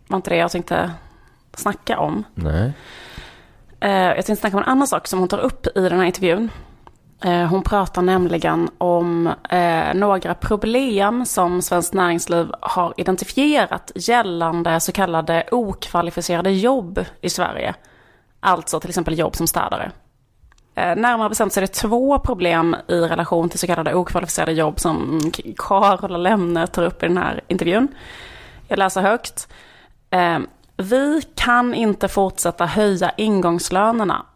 var 0.06 0.16
inte 0.16 0.30
det 0.30 0.36
jag 0.36 0.50
tänkte 0.50 0.90
snacka 1.54 1.98
om. 1.98 2.24
Nej. 2.34 2.72
Jag 3.80 4.14
tänkte 4.14 4.36
snacka 4.36 4.56
om 4.56 4.62
en 4.62 4.68
annan 4.68 4.86
sak 4.86 5.08
som 5.08 5.18
hon 5.18 5.28
tar 5.28 5.40
upp 5.40 5.66
i 5.76 5.88
den 5.88 5.98
här 5.98 6.06
intervjun. 6.06 6.50
Eh, 7.24 7.46
hon 7.46 7.62
pratar 7.62 8.02
nämligen 8.02 8.70
om 8.78 9.26
eh, 9.48 9.94
några 9.94 10.34
problem 10.34 11.26
som 11.26 11.62
Svenskt 11.62 11.94
Näringsliv 11.94 12.50
har 12.60 12.94
identifierat 12.96 13.92
gällande 13.94 14.80
så 14.80 14.92
kallade 14.92 15.44
okvalificerade 15.50 16.50
jobb 16.50 17.04
i 17.20 17.30
Sverige. 17.30 17.74
Alltså 18.40 18.80
till 18.80 18.90
exempel 18.90 19.18
jobb 19.18 19.36
som 19.36 19.46
städare. 19.46 19.90
Eh, 20.74 20.96
Närmare 20.96 21.28
bestämt 21.28 21.52
så 21.52 21.60
är 21.60 21.62
det 21.62 21.72
två 21.72 22.18
problem 22.18 22.76
i 22.88 22.94
relation 23.00 23.48
till 23.48 23.58
så 23.58 23.66
kallade 23.66 23.94
okvalificerade 23.94 24.52
jobb 24.52 24.80
som 24.80 25.20
Carola 25.56 26.18
Lemne 26.18 26.66
tar 26.66 26.82
upp 26.82 27.02
i 27.02 27.06
den 27.06 27.18
här 27.18 27.40
intervjun. 27.48 27.88
Jag 28.68 28.78
läser 28.78 29.00
högt. 29.02 29.48
Eh, 30.10 30.38
Vi 30.76 31.22
kan 31.34 31.74
inte 31.74 32.08
fortsätta 32.08 32.66
höja 32.66 33.10
ingångslönerna 33.16 34.26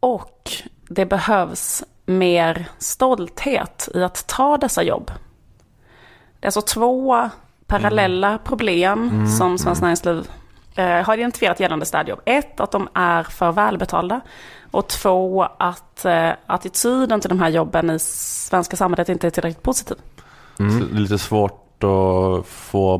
och 0.00 0.50
det 0.88 1.06
behövs 1.06 1.84
mer 2.10 2.66
stolthet 2.78 3.88
i 3.94 4.02
att 4.02 4.26
ta 4.26 4.56
dessa 4.56 4.82
jobb. 4.82 5.06
Det 6.40 6.44
är 6.44 6.46
alltså 6.46 6.60
två 6.60 7.30
parallella 7.66 8.38
problem 8.38 9.26
som 9.26 9.58
Svenskt 9.58 9.82
Näringsliv 9.82 10.30
eh, 10.74 11.06
har 11.06 11.18
identifierat 11.18 11.60
gällande 11.60 11.86
städjobb. 11.86 12.20
Ett, 12.24 12.60
att 12.60 12.70
de 12.70 12.88
är 12.94 13.22
för 13.22 13.52
välbetalda. 13.52 14.20
Och 14.70 14.88
två, 14.88 15.42
att 15.58 16.04
eh, 16.04 16.30
attityden 16.46 17.20
till 17.20 17.28
de 17.28 17.40
här 17.40 17.48
jobben 17.48 17.90
i 17.90 17.98
svenska 17.98 18.76
samhället 18.76 19.08
inte 19.08 19.26
är 19.26 19.30
tillräckligt 19.30 19.62
positiv. 19.62 19.96
Så 20.56 20.62
det 20.62 20.96
är 20.96 21.00
lite 21.00 21.18
svårt 21.18 21.84
att 21.84 22.46
få 22.46 22.94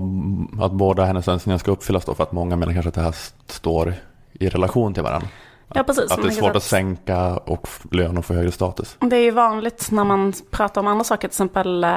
att 0.61 0.72
båda 0.72 1.04
hennes 1.04 1.28
önskningar 1.28 1.58
ska 1.58 1.70
uppfyllas 1.70 2.04
då 2.04 2.14
för 2.14 2.22
att 2.22 2.32
många 2.32 2.56
menar 2.56 2.72
kanske 2.72 2.88
att 2.88 2.94
det 2.94 3.00
här 3.00 3.16
står 3.46 3.94
i 4.32 4.48
relation 4.48 4.94
till 4.94 5.02
varandra. 5.02 5.28
Ja, 5.75 5.83
precis. 5.83 6.11
Att 6.11 6.23
det 6.23 6.29
är 6.29 6.33
svårt 6.33 6.57
att 6.57 6.62
sänka 6.62 7.37
och 7.37 7.68
lön 7.91 8.18
och 8.18 8.25
få 8.25 8.35
högre 8.35 8.53
status. 8.53 8.97
Det 9.01 9.16
är 9.16 9.21
ju 9.23 9.31
vanligt 9.31 9.91
när 9.91 10.05
man 10.05 10.33
pratar 10.51 10.81
om 10.81 10.87
andra 10.87 11.05
saker, 11.05 11.21
till 11.21 11.27
exempel 11.35 11.85
eh, 11.85 11.91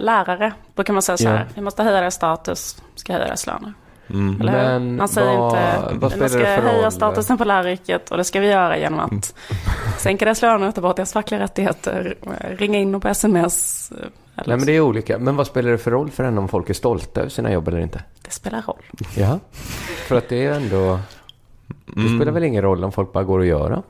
lärare. 0.00 0.52
Då 0.74 0.84
kan 0.84 0.94
man 0.94 1.02
säga 1.02 1.16
så 1.16 1.28
här, 1.28 1.36
Ja. 1.38 1.44
vi 1.54 1.60
måste 1.60 1.82
höja 1.82 2.00
deras 2.00 2.14
status, 2.14 2.82
ska 2.94 3.12
höja 3.12 3.24
deras 3.24 3.46
löner. 3.46 3.72
Mm. 4.10 4.34
Men 4.36 4.96
Man 4.96 5.08
säger 5.08 5.38
vad- 5.38 5.52
inte, 5.52 5.94
vad 5.94 6.12
vi 6.12 6.28
ska 6.28 6.38
höja 6.38 6.82
roll? 6.82 6.92
statusen 6.92 7.38
på 7.38 7.44
läraryrket 7.44 8.10
och 8.10 8.16
det 8.16 8.24
ska 8.24 8.40
vi 8.40 8.46
göra 8.48 8.78
genom 8.78 9.00
att 9.00 9.34
sänka 9.98 10.24
deras 10.24 10.42
löner, 10.42 10.72
ta 10.72 10.80
bort 10.80 10.96
deras 10.96 11.12
fackliga 11.12 11.40
rättigheter, 11.40 12.14
ringa 12.58 12.78
in 12.78 12.92
dem 12.92 13.00
på 13.00 13.08
sms. 13.08 13.90
eh, 13.92 13.96
Eller 14.36 14.48
Nej, 14.48 14.56
men 14.56 14.66
det 14.66 14.72
är 14.72 14.80
olika. 14.80 15.18
Men 15.18 15.36
vad 15.36 15.46
spelar 15.46 15.70
det 15.70 15.78
för 15.78 15.90
roll 15.90 16.10
för 16.10 16.24
henne 16.24 16.40
om 16.40 16.48
folk 16.48 16.70
är 16.70 16.74
stolta 16.74 17.20
över 17.20 17.30
sina 17.30 17.52
jobb 17.52 17.68
eller 17.68 17.78
inte? 17.78 18.02
det 18.22 18.30
spelar 18.30 18.62
roll. 18.62 18.82
Ja. 19.16 19.38
För 20.08 20.16
att 20.16 20.28
det 20.28 20.46
är 20.46 20.52
ändå... 20.52 20.98
Det 21.94 22.00
Mm. 22.00 22.18
spelar 22.18 22.32
väl 22.32 22.44
ingen 22.44 22.62
roll 22.62 22.84
om 22.84 22.92
folk 22.92 23.12
bara 23.12 23.24
går 23.24 23.40
att 23.40 23.46
göra? 23.46 23.82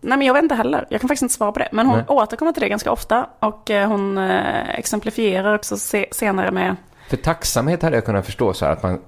Nej 0.00 0.18
men 0.18 0.26
jag 0.26 0.34
vet 0.34 0.42
inte 0.42 0.54
heller, 0.54 0.86
jag 0.90 1.00
kan 1.00 1.08
faktiskt 1.08 1.22
inte 1.22 1.34
svara 1.34 1.52
på 1.52 1.58
det. 1.58 1.68
Men 1.72 1.86
hon 1.86 1.96
Nej. 1.96 2.04
återkommer 2.08 2.52
till 2.52 2.62
det 2.62 2.68
ganska 2.68 2.92
ofta 2.92 3.26
och 3.40 3.70
eh, 3.70 3.88
hon 3.88 4.18
eh, 4.18 4.78
exemplifierar 4.78 5.54
också 5.54 5.76
se- 5.76 6.08
senare 6.12 6.50
med 6.50 6.76
För 7.08 7.16
tacksamhet 7.16 7.82
hade 7.82 7.96
jag 7.96 8.04
kunnat 8.04 8.26
förstå 8.26 8.52
så 8.52 8.64
här 8.64 8.72
att 8.72 8.82
man 8.82 8.98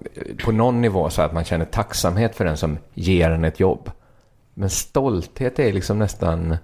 på 0.45 0.53
någon 0.53 0.81
nivå 0.81 1.11
så 1.11 1.23
att 1.23 1.33
man 1.33 1.45
känner 1.45 1.65
tacksamhet 1.65 2.37
för 2.37 2.45
den 2.45 2.57
som 2.57 2.79
ger 2.95 3.31
en 3.31 3.45
ett 3.45 3.61
jobb. 3.61 3.91
Men 4.55 4.71
stolthet 4.71 5.59
är 5.59 5.73
liksom 5.73 5.99
nästan 5.99 6.57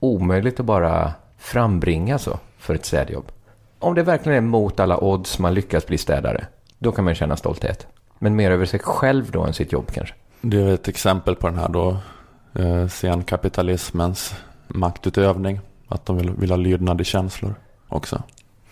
omöjligt 0.00 0.60
att 0.60 0.66
bara 0.66 1.12
frambringa 1.38 2.18
så 2.18 2.38
för 2.58 2.74
ett 2.74 2.84
städjobb. 2.84 3.32
Om 3.78 3.94
det 3.94 4.02
verkligen 4.02 4.36
är 4.44 4.48
mot 4.48 4.80
alla 4.80 5.04
odds 5.04 5.38
man 5.38 5.54
lyckas 5.54 5.86
bli 5.86 5.98
städare, 5.98 6.46
då 6.78 6.92
kan 6.92 7.04
man 7.04 7.14
känna 7.14 7.36
stolthet. 7.36 7.86
Men 8.18 8.36
mer 8.36 8.50
över 8.50 8.64
sig 8.66 8.80
själv 8.80 9.30
då 9.30 9.42
än 9.42 9.52
sitt 9.52 9.72
jobb 9.72 9.90
kanske. 9.94 10.14
Det 10.48 10.62
är 10.62 10.74
ett 10.74 10.88
exempel 10.88 11.36
på 11.36 11.46
den 11.46 11.58
här 11.58 11.68
då 11.68 11.96
eh, 12.54 12.88
senkapitalismens 12.88 14.34
maktutövning. 14.68 15.60
Att 15.88 16.06
de 16.06 16.16
vill, 16.16 16.30
vill 16.30 16.50
ha 16.50 16.56
lydnad 16.56 17.00
i 17.00 17.04
känslor 17.04 17.54
också. 17.88 18.22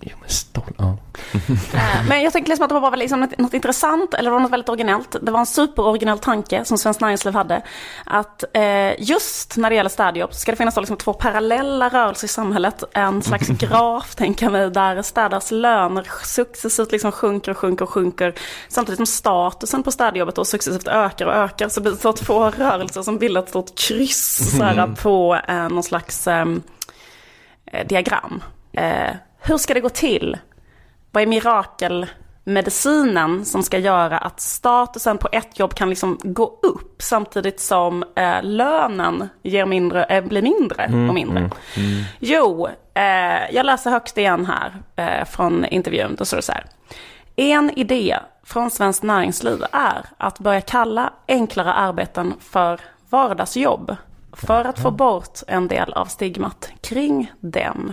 Jo, 0.00 0.16
men 0.20 0.28
stolt, 0.28 0.74
ja. 0.78 0.96
Eh, 1.74 2.08
Men 2.08 2.22
jag 2.22 2.32
tänkte 2.32 2.50
liksom 2.50 2.64
att 2.64 2.70
det 2.70 2.80
var 2.80 2.96
liksom 2.96 3.20
något, 3.20 3.38
något 3.38 3.54
intressant, 3.54 4.14
eller 4.14 4.30
det 4.30 4.34
var 4.34 4.40
något 4.40 4.52
väldigt 4.52 4.68
originellt. 4.68 5.16
Det 5.22 5.30
var 5.32 5.40
en 5.40 5.46
superoriginell 5.46 6.18
tanke 6.18 6.64
som 6.64 6.78
Svenskt 6.78 7.00
Näringsliv 7.00 7.34
hade. 7.34 7.62
Att 8.04 8.44
eh, 8.52 9.00
just 9.02 9.56
när 9.56 9.70
det 9.70 9.76
gäller 9.76 9.90
städjobb 9.90 10.32
så 10.34 10.38
ska 10.40 10.52
det 10.52 10.56
finnas 10.56 10.74
då 10.74 10.80
liksom 10.80 10.96
två 10.96 11.12
parallella 11.12 11.88
rörelser 11.88 12.24
i 12.24 12.28
samhället. 12.28 12.84
En 12.92 13.22
slags 13.22 13.48
graf, 13.58 14.14
tänker 14.14 14.46
jag 14.46 14.52
mig, 14.52 14.70
där 14.70 15.02
städares 15.02 15.50
löner 15.50 16.08
successivt 16.24 16.92
liksom 16.92 17.12
sjunker 17.12 17.50
och 17.50 17.58
sjunker 17.58 17.84
och 17.84 17.90
sjunker. 17.90 18.34
Samtidigt 18.68 18.98
som 18.98 19.06
statusen 19.06 19.82
på 19.82 19.92
städjobbet 19.92 20.34
då 20.34 20.44
successivt 20.44 20.88
ökar 20.88 21.26
och 21.26 21.34
ökar. 21.34 21.68
Så 21.68 21.80
blir 21.80 21.92
det 21.92 21.98
så 21.98 22.12
två 22.12 22.50
rörelser 22.50 23.02
som 23.02 23.18
bildar 23.18 23.42
ett 23.42 23.48
stort 23.48 23.78
kryss 23.78 24.56
så 24.56 24.62
här, 24.62 24.94
på 25.02 25.40
eh, 25.48 25.68
någon 25.68 25.82
slags 25.82 26.26
ehm, 26.26 26.62
eh, 27.66 27.86
diagram. 27.86 28.42
Eh, 28.72 29.10
hur 29.46 29.58
ska 29.58 29.74
det 29.74 29.80
gå 29.80 29.88
till? 29.88 30.38
Vad 31.10 31.22
är 31.22 31.26
mirakelmedicinen 31.26 33.44
som 33.44 33.62
ska 33.62 33.78
göra 33.78 34.18
att 34.18 34.40
statusen 34.40 35.18
på 35.18 35.28
ett 35.32 35.58
jobb 35.58 35.74
kan 35.74 35.88
liksom 35.88 36.18
gå 36.22 36.58
upp 36.62 37.02
samtidigt 37.02 37.60
som 37.60 38.04
eh, 38.16 38.42
lönen 38.42 39.28
ger 39.42 39.66
mindre, 39.66 40.04
eh, 40.04 40.24
blir 40.24 40.42
mindre 40.42 40.84
och 40.84 41.14
mindre? 41.14 41.50
Jo, 42.18 42.68
eh, 42.94 43.54
jag 43.54 43.66
läser 43.66 43.90
högst 43.90 44.18
igen 44.18 44.46
här 44.46 44.74
eh, 44.96 45.24
från 45.24 45.64
intervjun. 45.64 46.14
Då 46.18 46.24
står 46.24 46.36
det 46.36 46.42
så 46.42 46.52
här. 46.52 46.64
En 47.36 47.78
idé 47.78 48.18
från 48.44 48.70
Svenskt 48.70 49.02
Näringsliv 49.02 49.64
är 49.72 50.04
att 50.16 50.38
börja 50.38 50.60
kalla 50.60 51.12
enklare 51.28 51.72
arbeten 51.72 52.34
för 52.40 52.80
vardagsjobb. 53.10 53.96
För 54.32 54.64
att 54.64 54.78
få 54.78 54.90
bort 54.90 55.40
en 55.46 55.68
del 55.68 55.92
av 55.92 56.06
stigmat 56.06 56.70
kring 56.80 57.32
dem. 57.40 57.92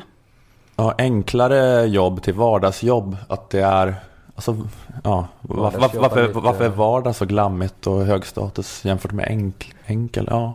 Ja, 0.82 0.96
enklare 0.98 1.86
jobb 1.86 2.24
till 2.24 2.34
vardagsjobb. 2.34 3.18
Att 3.28 3.50
det 3.50 3.60
är, 3.62 3.96
alltså, 4.36 4.58
ja, 5.04 5.28
varför, 5.42 5.80
varför, 6.00 6.28
varför, 6.34 6.66
är 6.66 6.70
vardag 6.70 7.16
så 7.16 7.26
glammigt 7.26 7.88
och 7.88 8.06
hög 8.06 8.26
status 8.26 8.86
jämfört 8.86 9.12
med 9.12 9.28
enk, 9.28 9.74
enkel? 9.86 10.28
Ja. 10.30 10.54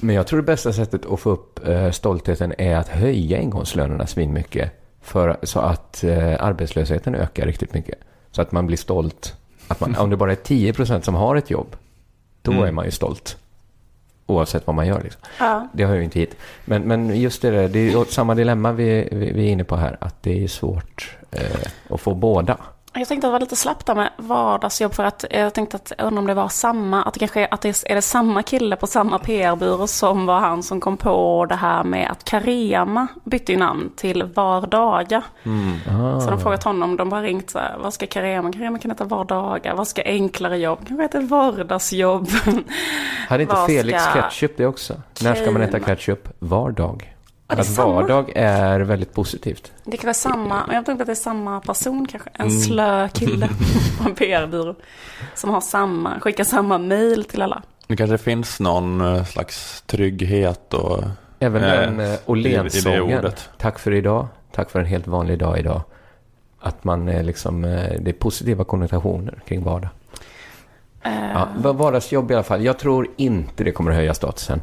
Men 0.00 0.14
jag 0.14 0.26
tror 0.26 0.36
det 0.36 0.46
bästa 0.46 0.72
sättet 0.72 1.06
att 1.06 1.20
få 1.20 1.30
upp 1.30 1.68
eh, 1.68 1.90
stoltheten 1.90 2.54
är 2.58 2.76
att 2.76 2.88
höja 2.88 3.38
ingångslönerna 3.40 4.06
svinmycket. 4.06 4.70
För, 5.02 5.36
så 5.42 5.60
att 5.60 6.04
eh, 6.04 6.36
arbetslösheten 6.44 7.14
ökar 7.14 7.46
riktigt 7.46 7.74
mycket. 7.74 7.98
Så 8.30 8.42
att 8.42 8.52
man 8.52 8.66
blir 8.66 8.76
stolt. 8.76 9.34
Att 9.68 9.80
man, 9.80 9.96
om 9.96 10.10
det 10.10 10.16
bara 10.16 10.32
är 10.32 10.36
10% 10.36 11.00
som 11.00 11.14
har 11.14 11.36
ett 11.36 11.50
jobb, 11.50 11.76
då 12.42 12.52
Mm. 12.52 12.64
är 12.64 12.72
man 12.72 12.84
ju 12.84 12.90
stolt. 12.90 13.36
Oavsett 14.26 14.66
vad 14.66 14.76
man 14.76 14.86
gör. 14.86 15.02
Liksom. 15.02 15.22
Ja. 15.38 15.68
Det 15.72 15.84
har 15.84 15.94
ju 15.94 16.04
inte 16.04 16.18
hit. 16.18 16.36
Men, 16.64 16.82
men 16.82 17.20
just 17.20 17.42
det 17.42 17.50
där, 17.50 17.68
det 17.68 17.78
är 17.78 18.04
samma 18.04 18.34
dilemma 18.34 18.72
vi, 18.72 19.08
vi, 19.12 19.32
vi 19.32 19.46
är 19.46 19.50
inne 19.50 19.64
på 19.64 19.76
här. 19.76 19.96
Att 20.00 20.22
det 20.22 20.44
är 20.44 20.48
svårt 20.48 21.16
eh, 21.30 21.68
att 21.90 22.00
få 22.00 22.14
båda. 22.14 22.56
Jag 22.96 23.08
tänkte 23.08 23.26
att 23.26 23.28
det 23.28 23.32
var 23.32 23.40
lite 23.40 23.56
slappt 23.56 23.86
där 23.86 23.94
med 23.94 24.10
vardagsjobb 24.16 24.94
för 24.94 25.04
att 25.04 25.24
jag 25.30 25.54
tänkte 25.54 25.76
att 25.76 25.92
jag 25.98 26.06
undrar 26.06 26.20
om 26.20 26.26
det 26.26 26.34
var 26.34 26.48
samma, 26.48 27.02
att 27.02 27.14
det 27.14 27.20
kanske 27.20 27.40
är, 27.40 27.54
att 27.54 27.60
det 27.60 27.68
är, 27.68 27.90
är 27.90 27.94
det 27.94 28.02
samma 28.02 28.42
kille 28.42 28.76
på 28.76 28.86
samma 28.86 29.18
PR-byrå 29.18 29.86
som 29.86 30.26
var 30.26 30.40
han 30.40 30.62
som 30.62 30.80
kom 30.80 30.96
på 30.96 31.46
det 31.48 31.54
här 31.54 31.84
med 31.84 32.10
att 32.10 32.24
Carema 32.24 33.06
bytte 33.24 33.52
ju 33.52 33.58
namn 33.58 33.92
till 33.96 34.22
Vardaga. 34.22 35.22
Ah. 35.88 36.20
Så 36.20 36.30
de 36.30 36.40
frågat 36.40 36.64
honom, 36.64 36.96
de 36.96 37.10
bara 37.10 37.22
ringt 37.22 37.50
så 37.50 37.58
här, 37.58 37.76
vad 37.78 37.94
ska 37.94 38.06
Carema? 38.06 38.52
Carema 38.52 38.78
kan 38.78 38.90
heta 38.90 39.04
Vardaga, 39.04 39.74
vad 39.74 39.88
ska 39.88 40.02
enklare 40.04 40.58
jobb? 40.58 40.88
Kan 40.88 41.00
heta 41.00 41.20
vardagsjobb? 41.20 42.28
Hade 43.28 43.42
inte 43.42 43.56
Felix 43.66 44.02
ska 44.02 44.22
ketchup 44.22 44.56
det 44.56 44.66
också? 44.66 44.94
När 45.22 45.34
ska 45.34 45.50
man 45.50 45.62
äta 45.62 45.80
ketchup? 45.80 46.28
Vardag. 46.38 47.13
Att 47.60 47.66
samma. 47.66 47.92
vardag 47.92 48.32
är 48.34 48.80
väldigt 48.80 49.12
positivt. 49.14 49.72
Det 49.84 49.90
kanske 49.96 50.08
är 50.08 50.30
samma, 50.32 50.66
men 50.66 50.76
jag 50.76 50.86
tänkte 50.86 51.02
att 51.02 51.06
det 51.06 51.12
är 51.12 51.14
samma 51.14 51.60
person 51.60 52.06
kanske. 52.06 52.30
En 52.32 52.50
slö 52.50 53.08
kille 53.08 53.48
på 53.98 54.08
en 54.08 54.14
PR-byrå. 54.14 54.74
Som 55.34 55.50
har 55.50 55.60
samma, 55.60 56.20
skickar 56.20 56.44
samma 56.44 56.78
mail 56.78 57.24
till 57.24 57.42
alla. 57.42 57.62
Det 57.86 57.96
kanske 57.96 58.18
finns 58.18 58.60
någon 58.60 59.00
eh, 59.00 59.24
slags 59.24 59.82
trygghet 59.86 60.74
och 60.74 61.02
Även 61.38 61.64
Eh, 61.64 61.70
den 61.70 62.00
eh, 62.00 62.06
i- 62.06 62.08
i 62.08 62.12
det 62.12 62.20
Åhléns-sången. 62.26 63.18
ordet. 63.18 63.48
Tack 63.58 63.78
för 63.78 63.92
idag. 63.92 64.28
Tack 64.52 64.70
för 64.70 64.80
en 64.80 64.86
helt 64.86 65.06
vanlig 65.06 65.38
dag 65.38 65.58
idag. 65.58 65.82
Att 66.60 66.84
man 66.84 67.08
är 67.08 67.22
liksom, 67.22 67.64
eh, 67.64 67.92
det 68.00 68.10
är 68.10 68.12
positiva 68.12 68.64
konnotationer 68.64 69.38
kring 69.46 69.64
vardag. 69.64 69.90
Eh, 71.02 71.30
Ja, 71.34 71.48
va- 71.56 71.72
vardagsjobb 71.72 72.30
i 72.30 72.34
alla 72.34 72.42
fall. 72.42 72.64
Jag 72.64 72.78
tror 72.78 73.08
inte 73.16 73.64
det 73.64 73.72
kommer 73.72 73.90
att 73.90 73.96
höja 73.96 74.14
statusen. 74.14 74.62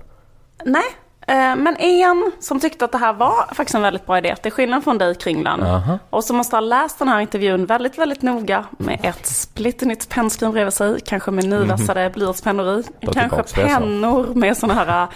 Nej, 0.66 0.84
eh, 0.86 1.01
men 1.28 1.78
en 1.78 2.32
som 2.40 2.60
tyckte 2.60 2.86
att 2.86 2.92
det 2.92 2.98
här 2.98 3.14
var 3.14 3.54
faktiskt 3.54 3.76
en 3.76 3.82
väldigt 3.82 4.06
bra 4.06 4.18
idé, 4.18 4.36
till 4.36 4.52
skillnad 4.52 4.84
från 4.84 4.98
dig 4.98 5.16
Kringland. 5.16 5.64
Aha. 5.64 6.00
Och 6.10 6.24
som 6.24 6.38
måste 6.38 6.56
ha 6.56 6.62
läst 6.62 7.00
den 7.00 7.08
här 7.08 7.20
intervjun 7.20 7.66
väldigt, 7.66 7.98
väldigt 7.98 8.22
noga 8.22 8.66
med 8.72 9.00
ett 9.04 9.26
splitternytt 9.26 10.10
pennskrin 10.10 10.52
bredvid 10.52 10.74
sig, 10.74 11.00
kanske 11.06 11.32
med 11.32 11.46
nyvässade 11.46 12.10
blyertspennor 12.10 12.80
i. 12.80 12.84
Kanske 13.14 13.44
sa. 13.46 13.56
pennor 13.56 14.34
med 14.36 14.58
sådana 14.58 14.74
här 14.86 15.04
äh, 15.04 15.10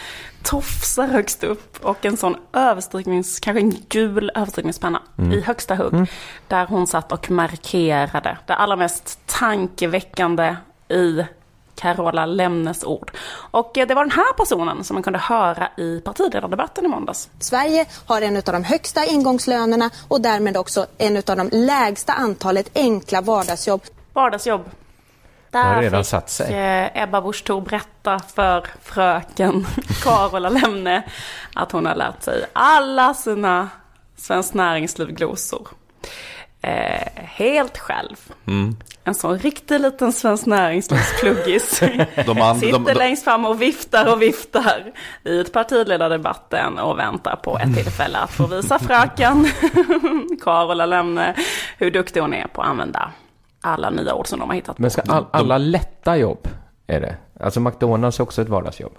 tofsar 0.44 1.08
högst 1.08 1.44
upp 1.44 1.86
och 1.86 2.06
en 2.06 2.18
sån 2.18 2.36
överstryknings, 2.54 3.40
kanske 3.40 3.62
en 3.62 3.74
gul 3.90 4.32
överstrykningspenna 4.36 5.02
Mm. 5.18 5.32
i 5.32 5.42
högsta 5.42 5.76
hugg. 5.76 6.10
Där 6.48 6.66
hon 6.66 6.88
satt 6.88 7.12
och 7.12 7.32
markerade 7.32 8.38
det 8.46 8.54
allra 8.56 8.76
mest 8.76 9.20
tankeväckande 9.26 10.56
i 10.90 11.24
Carola 11.76 12.26
Lemnes 12.26 12.84
ord. 12.84 13.12
Och 13.52 13.78
eh, 13.78 13.88
det 13.88 13.94
var 13.94 14.04
den 14.04 14.12
här 14.12 14.34
personen 14.34 14.84
som 14.84 14.94
man 14.94 15.04
kunde 15.04 15.20
höra 15.20 15.70
i 15.78 16.02
partiledardebatten 16.02 16.86
i 16.86 16.88
måndags. 16.88 17.30
Sverige 17.40 17.86
har 18.06 18.22
en 18.22 18.38
av 18.38 18.44
de 18.44 18.64
högsta 18.64 19.06
ingångslönerna 19.06 19.90
och 20.08 20.22
därmed 20.22 20.58
också 20.58 20.86
en 20.98 21.18
av 21.18 21.38
de 21.38 21.50
lägsta 21.52 22.14
antalet 22.14 22.70
enkla 22.76 23.22
vardagsjobb. 23.22 23.82
Vardagsjobb. 24.14 24.70
Där 25.50 25.64
har 25.64 25.82
redan 25.82 26.04
fick 26.04 26.10
satt 26.10 26.30
sig. 26.30 26.54
eh, 26.54 27.04
Ebba 27.04 27.22
Busch 27.22 27.44
Thor 27.44 27.62
berätta 27.62 28.20
för 28.20 28.68
fröken 28.84 29.68
Carola 30.04 30.50
Lemne 30.50 31.04
att 31.54 31.72
hon 31.72 31.86
har 31.86 31.96
lärt 31.96 32.24
sig 32.24 32.46
alla 32.54 33.14
sina 33.14 33.70
Svenskt 34.18 34.54
Näringsliv-glosor. 34.54 35.68
Eh, 36.68 37.08
helt 37.24 37.78
själv. 37.78 38.16
Mm. 38.48 38.76
En 39.04 39.16
sån 39.16 39.40
riktig 39.40 39.80
liten 39.80 40.14
Svenskt 40.14 40.48
Näringslivs-pluggis. 40.48 41.80
De 42.26 42.42
and- 42.42 42.60
Sitter 42.60 42.72
de- 42.80 42.84
de- 42.86 42.94
längst 42.94 43.24
fram 43.24 43.46
och 43.46 43.62
viftar 43.62 44.14
och 44.14 44.22
viftar 44.22 44.92
i 45.24 45.40
ett 45.40 45.54
partiledardebatten 45.54 46.80
och 46.80 47.00
väntar 47.00 47.36
på 47.36 47.58
ett 47.58 47.76
tillfälle 47.76 48.18
att 48.18 48.32
få 48.32 48.48
visa 48.48 48.80
fröken 48.80 49.48
Carola 50.44 50.86
Lemne 50.86 51.36
hur 51.78 51.92
duktig 51.92 52.20
hon 52.22 52.34
är 52.34 52.48
på 52.48 52.62
att 52.62 52.68
använda 52.68 53.12
alla 53.62 53.90
nya 53.90 54.14
ord 54.16 54.28
som 54.28 54.40
de 54.40 54.50
har 54.50 54.56
hittat. 54.56 54.80
Men 54.80 54.92
ska 54.92 55.02
all, 55.02 55.26
alla 55.32 55.58
lätta 55.58 56.18
jobb 56.18 56.48
Är 56.88 57.02
det. 57.02 57.16
Alltså 57.40 57.60
McDonalds 57.60 58.20
är 58.20 58.24
också 58.24 58.42
ett 58.42 58.50
vardagsjobb. 58.50 58.94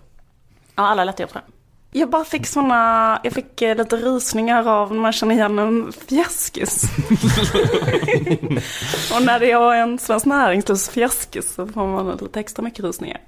Ja, 0.77 0.83
alla 0.87 1.05
lättjobb 1.05 1.31
tror 1.31 1.43
jag. 1.47 1.53
Jag 1.97 2.11
bara 2.11 2.25
fick 2.25 2.47
såna, 2.47 3.21
jag 3.23 3.33
fick 3.33 3.63
eh, 3.63 3.77
lite 3.77 3.97
rysningar 3.97 4.69
av 4.69 4.93
när 4.93 5.01
man 5.01 5.13
känner 5.13 5.35
igen 5.35 5.59
en 5.59 5.93
fjäskis. 5.93 6.83
och 9.15 9.23
när 9.23 9.41
det 9.41 9.51
är 9.51 9.75
en 9.75 9.99
Svenskt 9.99 10.27
Näringslivs 10.27 10.89
fjäskis 10.89 11.55
så 11.55 11.67
får 11.67 11.87
man 11.87 12.17
lite 12.21 12.41
extra 12.41 12.63
mycket 12.63 12.85
rysningar. 12.85 13.21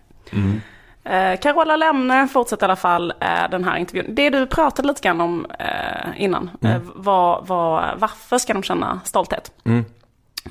Eh, 1.04 1.40
Carola 1.40 1.76
Lemne 1.76 2.28
fortsätter 2.28 2.64
i 2.64 2.68
alla 2.68 2.76
fall 2.76 3.12
eh, 3.20 3.50
den 3.50 3.64
här 3.64 3.76
intervjun. 3.76 4.14
Det 4.14 4.30
du 4.30 4.46
pratade 4.46 4.88
lite 4.88 5.00
grann 5.00 5.20
om 5.20 5.46
eh, 5.58 6.22
innan 6.22 6.50
eh, 6.62 6.80
var, 6.94 7.44
var 7.46 7.94
varför 7.98 8.38
ska 8.38 8.52
de 8.52 8.62
känna 8.62 9.00
stolthet? 9.04 9.52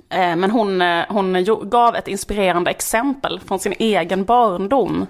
Eh, 0.10 0.36
men 0.36 0.52
hon, 0.52 0.82
hon 1.10 1.46
gav 1.70 1.96
ett 1.96 2.08
inspirerande 2.08 2.72
exempel 2.72 3.40
från 3.40 3.60
sin 3.60 3.74
egen 3.80 4.26
barndom. 4.26 5.08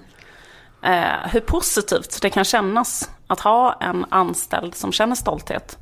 Eh, 0.82 1.28
hur 1.30 1.40
positivt 1.40 2.22
det 2.22 2.30
kan 2.30 2.44
kännas 2.44 3.10
att 3.26 3.40
ha 3.40 3.72
en 3.72 4.06
anställd 4.08 4.74
som 4.74 4.92
känner 4.92 5.14
stolthet. 5.14 5.78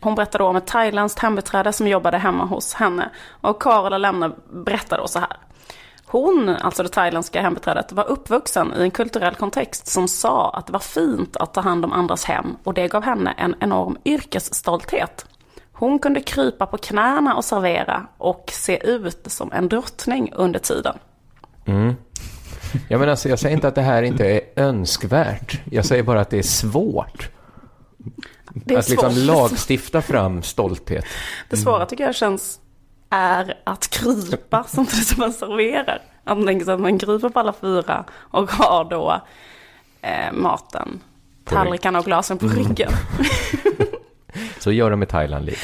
Hon 0.00 0.14
berättade 0.14 0.44
om 0.44 0.56
ett 0.56 0.66
thailändskt 0.66 1.20
hembiträde 1.20 1.72
som 1.72 1.88
jobbade 1.88 2.18
hemma 2.18 2.44
hos 2.44 2.74
henne. 2.74 3.10
Och 3.40 3.62
Carola 3.62 3.98
Lemne 3.98 4.30
berättade 4.50 5.02
då 5.02 5.08
så 5.08 5.18
här. 5.18 5.36
Hon, 6.06 6.48
alltså 6.48 6.82
det 6.82 6.88
thailändska 6.88 7.42
hembiträdet, 7.42 7.92
var 7.92 8.04
uppvuxen 8.04 8.74
i 8.78 8.82
en 8.82 8.90
kulturell 8.90 9.34
kontext 9.34 9.86
som 9.86 10.08
sa 10.08 10.50
att 10.50 10.66
det 10.66 10.72
var 10.72 10.80
fint 10.80 11.36
att 11.36 11.54
ta 11.54 11.60
hand 11.60 11.84
om 11.84 11.92
andras 11.92 12.24
hem 12.24 12.56
och 12.64 12.74
det 12.74 12.88
gav 12.88 13.02
henne 13.02 13.34
en 13.36 13.54
enorm 13.60 13.96
yrkesstolthet. 14.04 15.26
Hon 15.72 15.98
kunde 15.98 16.20
krypa 16.20 16.66
på 16.66 16.78
knäna 16.78 17.36
och 17.36 17.44
servera 17.44 18.06
och 18.18 18.50
se 18.52 18.86
ut 18.86 19.32
som 19.32 19.52
en 19.52 19.68
drottning 19.68 20.32
under 20.34 20.58
tiden. 20.58 20.98
Mm. 21.64 21.96
Ja, 22.88 22.98
men 22.98 23.08
alltså, 23.08 23.28
jag 23.28 23.38
säger 23.38 23.54
inte 23.54 23.68
att 23.68 23.74
det 23.74 23.82
här 23.82 24.02
inte 24.02 24.26
är 24.26 24.40
önskvärt. 24.56 25.60
Jag 25.70 25.84
säger 25.84 26.02
bara 26.02 26.20
att 26.20 26.30
det 26.30 26.38
är 26.38 26.42
svårt. 26.42 27.30
Det 28.48 28.74
är 28.74 28.78
att 28.78 28.88
liksom 28.88 29.12
svårt. 29.12 29.24
lagstifta 29.24 30.02
fram 30.02 30.42
stolthet. 30.42 31.04
Det 31.50 31.56
svåra 31.56 31.86
tycker 31.86 32.04
jag 32.04 32.14
känns 32.14 32.60
är 33.10 33.54
att 33.64 33.90
krypa 33.90 34.64
samtidigt 34.68 35.06
som 35.06 35.20
man 35.20 35.32
serverar. 35.32 36.02
Att 36.24 36.38
man 36.38 36.46
tänker 36.46 36.64
sig 36.64 36.74
att 36.74 36.80
man 36.80 36.98
kryper 36.98 37.28
på 37.28 37.40
alla 37.40 37.52
fyra 37.52 38.04
och 38.12 38.50
har 38.50 38.84
då 38.84 39.20
eh, 40.02 40.32
maten, 40.32 41.00
tallrikarna 41.44 41.98
och 41.98 42.04
glasen 42.04 42.38
på 42.38 42.46
ryggen. 42.46 42.92
Så 44.58 44.72
gör 44.72 44.90
de 44.90 45.02
i 45.02 45.06
Thailand 45.06 45.44
lite. 45.44 45.58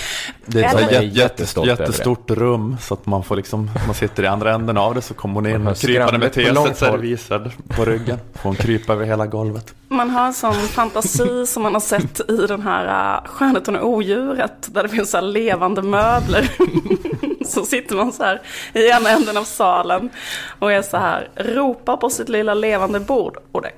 Det 0.47 0.61
är 0.61 0.65
ett 0.65 0.73
Eller- 0.75 0.83
så 0.83 0.87
här 0.87 0.93
Jag 0.93 1.03
är 1.03 1.07
jätte, 1.07 1.19
jättestolt 1.21 1.69
över 1.69 1.77
det. 1.77 1.83
jättestort 1.83 2.31
rum 2.31 2.77
så 2.81 2.95
att 2.95 3.07
man 3.07 3.23
får 3.23 3.37
liksom, 3.37 3.71
man 3.87 3.95
sitter 3.95 4.23
i 4.23 4.27
andra 4.27 4.55
änden 4.55 4.77
av 4.77 4.95
det 4.95 5.03
så 5.03 5.15
kommer 5.15 5.35
hon 5.35 5.47
in 5.47 5.75
krypande 5.75 6.19
med 6.19 6.33
teset 6.33 6.77
servisad 6.77 7.53
på 7.69 7.85
ryggen. 7.85 8.19
Får 8.35 8.43
hon 8.43 8.57
krypa 8.57 8.93
över 8.93 9.05
hela 9.05 9.27
golvet. 9.27 9.75
Man 9.89 10.11
har 10.11 10.27
en 10.27 10.35
sån 10.35 10.55
fantasi 10.55 11.47
som 11.47 11.63
man 11.63 11.73
har 11.73 11.81
sett 11.81 12.31
i 12.31 12.47
den 12.47 12.63
här 12.63 13.17
uh, 13.17 13.27
Skönheten 13.29 13.77
och 13.77 13.89
odjuret. 13.89 14.69
Där 14.75 14.83
det 14.83 14.89
finns 14.89 15.11
så 15.11 15.17
här 15.17 15.25
levande 15.25 15.83
möbler. 15.83 16.51
så 17.47 17.65
sitter 17.65 17.97
man 17.97 18.13
så 18.13 18.23
här 18.23 18.43
i 18.73 18.89
ena 18.89 19.11
änden 19.11 19.37
av 19.37 19.45
salen 19.45 20.11
och 20.59 20.73
är 20.73 20.83
så 20.83 20.97
här, 20.97 21.29
ropar 21.37 21.97
på 21.97 22.11
sitt 22.11 22.29
lilla 22.29 22.55
levande 22.55 23.01
bord. 23.01 23.37
Och 23.53 23.63
det, 23.63 23.71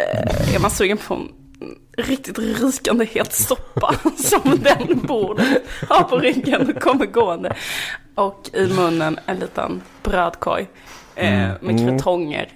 eh, 0.00 0.54
är 0.54 0.60
man 0.60 0.70
sugen 0.70 0.98
på 0.98 1.14
en 1.14 1.28
riktigt 1.96 2.38
rykande 2.38 3.04
het 3.04 3.32
soppa 3.32 3.94
som 4.16 4.40
den 4.62 5.00
bordet 5.06 5.62
har 5.88 6.02
på 6.02 6.18
ryggen 6.18 6.70
och 6.70 6.82
kommer 6.82 7.06
gående. 7.06 7.56
Och 8.14 8.50
i 8.52 8.66
munnen 8.66 9.18
en 9.26 9.36
liten 9.36 9.82
brödkorg 10.02 10.68
eh, 11.14 11.48
med 11.60 11.78
krutonger. 11.78 12.48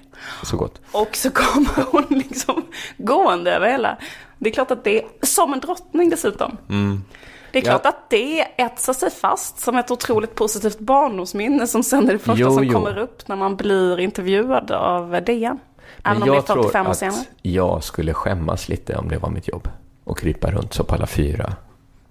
Så 0.43 0.57
gott. 0.57 0.81
Och 0.93 1.17
så 1.17 1.31
kommer 1.31 1.85
hon 1.93 2.05
liksom 2.09 2.65
gående 2.97 3.55
över 3.55 3.71
hela. 3.71 3.97
Det 4.39 4.49
är 4.51 4.55
klart 4.55 4.71
att 4.71 4.85
det 4.85 4.99
är 4.99 5.05
som 5.23 5.53
en 5.53 5.61
drottning 5.61 6.11
dessutom. 6.11 6.57
Det 7.53 7.59
är 7.59 7.63
klart 7.63 7.87
att 7.87 8.11
det 8.11 8.41
etsar 8.57 8.93
sig 8.93 9.11
fast 9.11 9.59
som 9.61 9.77
ett 9.77 9.91
otroligt 9.91 10.35
positivt 10.35 10.79
barndomsminne 10.79 11.67
som 11.67 11.83
sen 11.83 12.09
är 12.09 12.13
det 12.13 12.19
första 12.19 12.41
Jo, 12.41 12.55
som 12.55 12.65
jo. 12.65 12.73
kommer 12.73 12.99
upp 12.99 13.29
när 13.29 13.37
man 13.37 13.57
blir 13.57 14.01
intervjuad 14.01 14.71
av 14.71 15.23
DN. 15.27 15.59
Även 16.05 16.19
Men 16.19 16.23
om 16.23 16.29
det 16.29 16.35
är 16.35 16.37
jag 16.37 16.47
tror 16.47 16.63
45 16.63 16.87
år 16.87 16.91
att 16.91 16.99
senare. 16.99 17.25
jag 17.43 17.85
skulle 17.85 18.15
skämmas 18.15 18.69
lite 18.69 18.97
om 18.97 19.09
det 19.09 19.19
var 19.19 19.31
mitt 19.31 19.49
jobb. 19.49 19.69
Och 20.05 20.19
krypa 20.19 20.51
runt 20.51 20.75
så 20.75 20.85
på 20.85 20.95
alla 20.95 21.07
fyra 21.07 21.53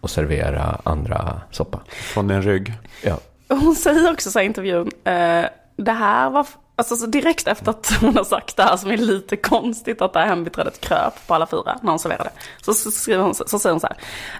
och 0.01 0.09
servera 0.09 0.81
andra 0.83 1.41
soppa. 1.51 1.79
Från 1.87 2.27
din 2.27 2.41
rygg. 2.41 2.73
Ja. 3.03 3.17
Hon 3.49 3.75
säger 3.75 4.11
också 4.13 4.31
så 4.31 4.39
här 4.39 4.43
i 4.43 4.47
intervjun, 4.47 4.91
eh, 5.03 5.45
det 5.77 5.91
här 5.91 6.29
var, 6.29 6.47
alltså 6.75 6.95
så 6.95 7.05
direkt 7.05 7.47
efter 7.47 7.69
att 7.69 7.97
hon 8.01 8.17
har 8.17 8.23
sagt 8.23 8.57
det 8.57 8.63
här 8.63 8.77
som 8.77 8.91
är 8.91 8.97
lite 8.97 9.35
konstigt 9.35 10.01
att 10.01 10.13
det 10.13 10.19
här 10.19 10.27
hembiträdet 10.27 10.81
kröp 10.81 11.27
på 11.27 11.33
alla 11.33 11.47
fyra 11.47 11.79
när 11.81 11.89
hon 11.89 11.99
serverade. 11.99 12.29
Så, 12.61 12.73
så, 12.73 12.91
skriver 12.91 13.23
hon, 13.23 13.35
så 13.35 13.59
säger 13.59 13.73
hon 13.73 13.79
så 13.79 13.87
här, 13.87 13.97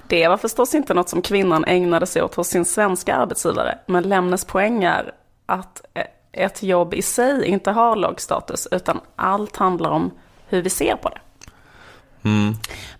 det 0.07 0.27
var 0.27 0.37
förstås 0.37 0.75
inte 0.75 0.93
något 0.93 1.09
som 1.09 1.21
kvinnan 1.21 1.65
ägnade 1.65 2.05
sig 2.05 2.21
åt 2.21 2.35
hos 2.35 2.47
sin 2.47 2.65
svenska 2.65 3.15
arbetsgivare, 3.15 3.77
men 3.85 4.03
Lemnes 4.03 4.45
poäng 4.45 4.83
är 4.83 5.11
att 5.45 5.81
eh, 5.93 6.03
ett 6.37 6.63
jobb 6.63 6.93
i 6.93 7.01
sig 7.01 7.45
inte 7.45 7.71
har 7.71 7.95
låg 7.95 8.21
status, 8.21 8.67
utan 8.71 8.99
allt 9.15 9.55
handlar 9.55 9.89
om 9.89 10.11
hur 10.47 10.61
vi 10.61 10.69
ser 10.69 10.95
på 10.95 11.09
det. 11.09 11.19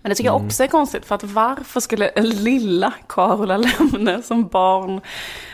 Men 0.02 0.10
det 0.10 0.14
tycker 0.14 0.28
jag 0.30 0.44
också 0.44 0.62
är 0.62 0.66
konstigt, 0.66 1.04
för 1.04 1.14
att 1.14 1.24
varför 1.24 1.80
skulle 1.80 2.12
lilla 2.16 2.92
Carola 3.08 3.56
Lemne 3.56 4.22
som 4.22 4.48
barn 4.48 5.00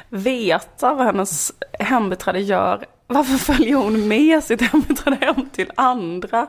veta 0.09 0.95
vad 0.95 1.07
hennes 1.07 1.53
hembiträde 1.78 2.41
gör? 2.41 2.85
Varför 3.07 3.39
följer 3.53 3.76
hon 3.76 4.09
med 4.09 4.45
sitt 4.45 4.62
hembiträde 4.62 5.16
hem 5.20 5.49
till 5.53 5.70
andra 5.74 6.47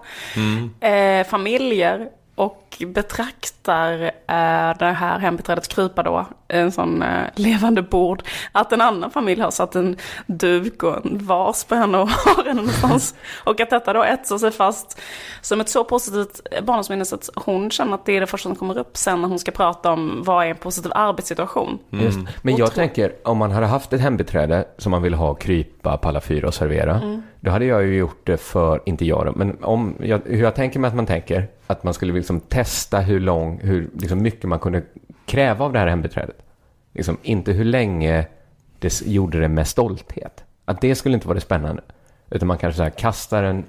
eh, 0.79 1.27
familjer 1.27 2.09
och 2.35 2.64
betraktar 2.79 4.03
eh, 4.03 4.77
det 4.79 4.95
här 4.97 5.19
hembiträdets 5.19 5.67
krypa 5.67 6.03
då, 6.03 6.25
en 6.47 6.71
sån 6.71 7.01
eh, 7.01 7.27
levande 7.35 7.81
bord, 7.81 8.23
att 8.51 8.71
en 8.71 8.81
annan 8.81 9.11
familj 9.11 9.41
har 9.41 9.51
satt 9.51 9.75
en 9.75 9.97
duk 10.25 10.83
och 10.83 11.05
en 11.05 11.25
vas 11.25 11.63
på 11.63 11.75
henne 11.75 11.97
och 11.97 12.09
har 12.25 12.43
henne 12.43 12.53
någonstans. 12.53 13.15
Och 13.43 13.59
att 13.59 13.69
detta 13.69 13.93
då 13.93 14.03
etsar 14.03 14.37
sig 14.37 14.51
fast 14.51 15.01
som 15.41 15.61
ett 15.61 15.69
så 15.69 15.83
positivt 15.83 16.41
barndomsminne 16.63 17.05
så 17.05 17.15
att 17.15 17.29
hon 17.35 17.71
känner 17.71 17.93
att 17.93 18.05
det 18.05 18.17
är 18.17 18.21
det 18.21 18.27
första 18.27 18.49
som 18.49 18.55
kommer 18.55 18.77
upp 18.77 18.97
sen 18.97 19.21
när 19.21 19.27
hon 19.27 19.39
ska 19.39 19.51
prata 19.51 19.91
om 19.91 20.23
vad 20.25 20.45
är 20.45 20.49
en 20.49 20.55
positiv 20.55 20.91
arbetssituation. 20.95 21.79
Just. 21.89 22.19
Men 22.41 22.55
jag 22.55 22.73
tänker, 22.73 23.13
om 23.23 23.37
man 23.37 23.51
hade 23.51 23.65
haft 23.65 23.93
ett 23.93 24.01
hembiträde 24.01 24.65
som 24.77 24.91
man 24.91 25.01
vill 25.01 25.13
ha 25.13 25.33
krypa 25.33 25.97
på 25.97 26.07
alla 26.07 26.21
fyra 26.21 26.47
och 26.47 26.53
servera. 26.53 27.21
Då 27.39 27.51
hade 27.51 27.65
jag 27.65 27.85
ju 27.85 27.97
gjort 27.97 28.27
det 28.27 28.37
för, 28.37 28.81
inte 28.85 29.05
jag 29.05 29.25
då, 29.25 29.33
men 29.35 29.63
om, 29.63 29.95
jag, 29.99 30.21
hur 30.25 30.43
jag 30.43 30.55
tänker 30.55 30.79
mig 30.79 30.87
att 30.87 30.95
man 30.95 31.05
tänker. 31.05 31.47
Att 31.67 31.83
man 31.83 31.93
skulle 31.93 32.13
liksom 32.13 32.39
testa 32.39 32.64
hur 33.01 33.19
lång, 33.19 33.59
hur 33.63 33.89
liksom 33.93 34.21
mycket 34.21 34.49
man 34.49 34.59
kunde 34.59 34.83
kräva 35.25 35.65
av 35.65 35.73
det 35.73 35.79
här 35.79 35.87
hembiträdet. 35.87 36.41
Liksom, 36.93 37.17
inte 37.21 37.51
hur 37.51 37.65
länge 37.65 38.27
det 38.79 39.01
gjorde 39.01 39.39
det 39.39 39.47
med 39.47 39.67
stolthet. 39.67 40.43
Att 40.65 40.81
det 40.81 40.95
skulle 40.95 41.15
inte 41.15 41.27
vara 41.27 41.35
det 41.35 41.41
spännande. 41.41 41.81
Utan 42.29 42.47
man 42.47 42.57
kanske 42.57 42.77
så 42.77 42.83
här 42.83 42.89
kastar 42.89 43.43
en 43.43 43.63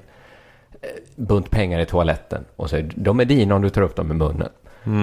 eh, 0.80 0.88
bunt 1.16 1.50
pengar 1.50 1.80
i 1.80 1.86
toaletten 1.86 2.44
och 2.56 2.70
säger 2.70 2.92
de 2.96 3.20
är 3.20 3.24
dina 3.24 3.54
om 3.54 3.62
du 3.62 3.70
tar 3.70 3.82
upp 3.82 3.96
dem 3.96 4.10
i 4.10 4.14
munnen. 4.14 4.48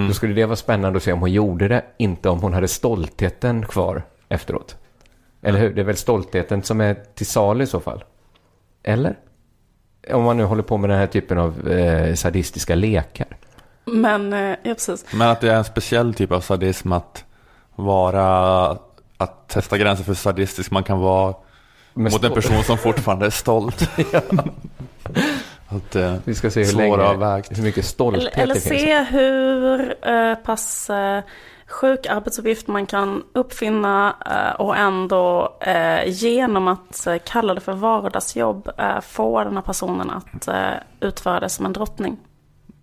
Då 0.07 0.13
skulle 0.13 0.33
det 0.33 0.45
vara 0.45 0.55
spännande 0.55 0.97
att 0.97 1.03
se 1.03 1.13
om 1.13 1.19
hon 1.19 1.31
gjorde 1.31 1.67
det, 1.67 1.83
inte 1.97 2.29
om 2.29 2.39
hon 2.39 2.53
hade 2.53 2.67
stoltheten 2.67 3.65
kvar 3.65 4.03
efteråt. 4.29 4.77
Eller 5.41 5.59
hur? 5.59 5.73
Det 5.73 5.81
är 5.81 5.85
väl 5.85 5.95
stoltheten 5.95 6.63
som 6.63 6.81
är 6.81 6.97
till 7.15 7.25
salu 7.25 7.63
i 7.63 7.67
så 7.67 7.79
fall? 7.79 8.03
Eller? 8.83 9.15
Om 10.11 10.23
man 10.23 10.37
nu 10.37 10.43
håller 10.43 10.63
på 10.63 10.77
med 10.77 10.89
den 10.89 10.99
här 10.99 11.07
typen 11.07 11.37
av 11.37 11.69
eh, 11.69 12.13
sadistiska 12.13 12.75
lekar. 12.75 13.37
Men, 13.85 14.33
eh, 14.33 14.39
ja 14.63 14.73
precis. 14.73 15.05
Men 15.13 15.29
att 15.29 15.41
det 15.41 15.51
är 15.51 15.55
en 15.55 15.63
speciell 15.63 16.13
typ 16.13 16.31
av 16.31 16.41
sadism 16.41 16.91
att 16.91 17.25
vara, 17.75 18.69
att 19.17 19.47
testa 19.47 19.77
gränser 19.77 20.03
för 20.03 20.13
sadistisk 20.13 20.71
man 20.71 20.83
kan 20.83 20.99
vara 20.99 21.35
Men 21.93 22.11
mot 22.11 22.23
en 22.23 22.31
person 22.31 22.63
som 22.63 22.77
fortfarande 22.77 23.25
är 23.25 23.29
stolt. 23.29 23.89
att, 25.67 25.95
eh, 25.95 26.15
Vi 26.23 26.35
ska 26.35 26.51
se 26.51 26.63
hur, 26.63 26.73
länge, 26.73 26.89
svåravvägt. 26.95 27.57
hur 27.57 27.63
mycket 27.63 27.85
stolthet 27.85 28.33
Eller, 28.33 28.43
eller 28.43 28.53
det 28.53 28.59
finns. 28.61 28.81
se 28.81 29.03
hur 29.03 29.95
eh, 30.07 30.35
pass 30.35 30.89
eh, 30.89 31.23
sjuk 31.67 32.05
arbetsuppgift 32.05 32.67
man 32.67 32.85
kan 32.85 33.23
uppfinna 33.33 34.15
eh, 34.25 34.61
och 34.61 34.77
ändå 34.77 35.57
eh, 35.61 36.09
genom 36.09 36.67
att 36.67 37.07
eh, 37.07 37.15
kalla 37.25 37.53
det 37.53 37.61
för 37.61 37.73
vardagsjobb 37.73 38.69
eh, 38.77 38.99
få 39.01 39.43
den 39.43 39.55
här 39.55 39.61
personen 39.61 40.09
att 40.09 40.47
eh, 40.47 40.71
utföra 40.99 41.39
det 41.39 41.49
som 41.49 41.65
en 41.65 41.73
drottning. 41.73 42.17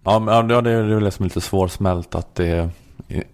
Ja, 0.05 0.18
det 0.42 0.55
är 0.55 0.62
det 0.62 0.70
är 0.70 0.82
väl 0.82 1.05
det 1.05 1.11
som 1.11 1.24
är 1.24 1.28
lite 1.28 1.40
svårsmält 1.40 2.14
att 2.14 2.34
det 2.34 2.68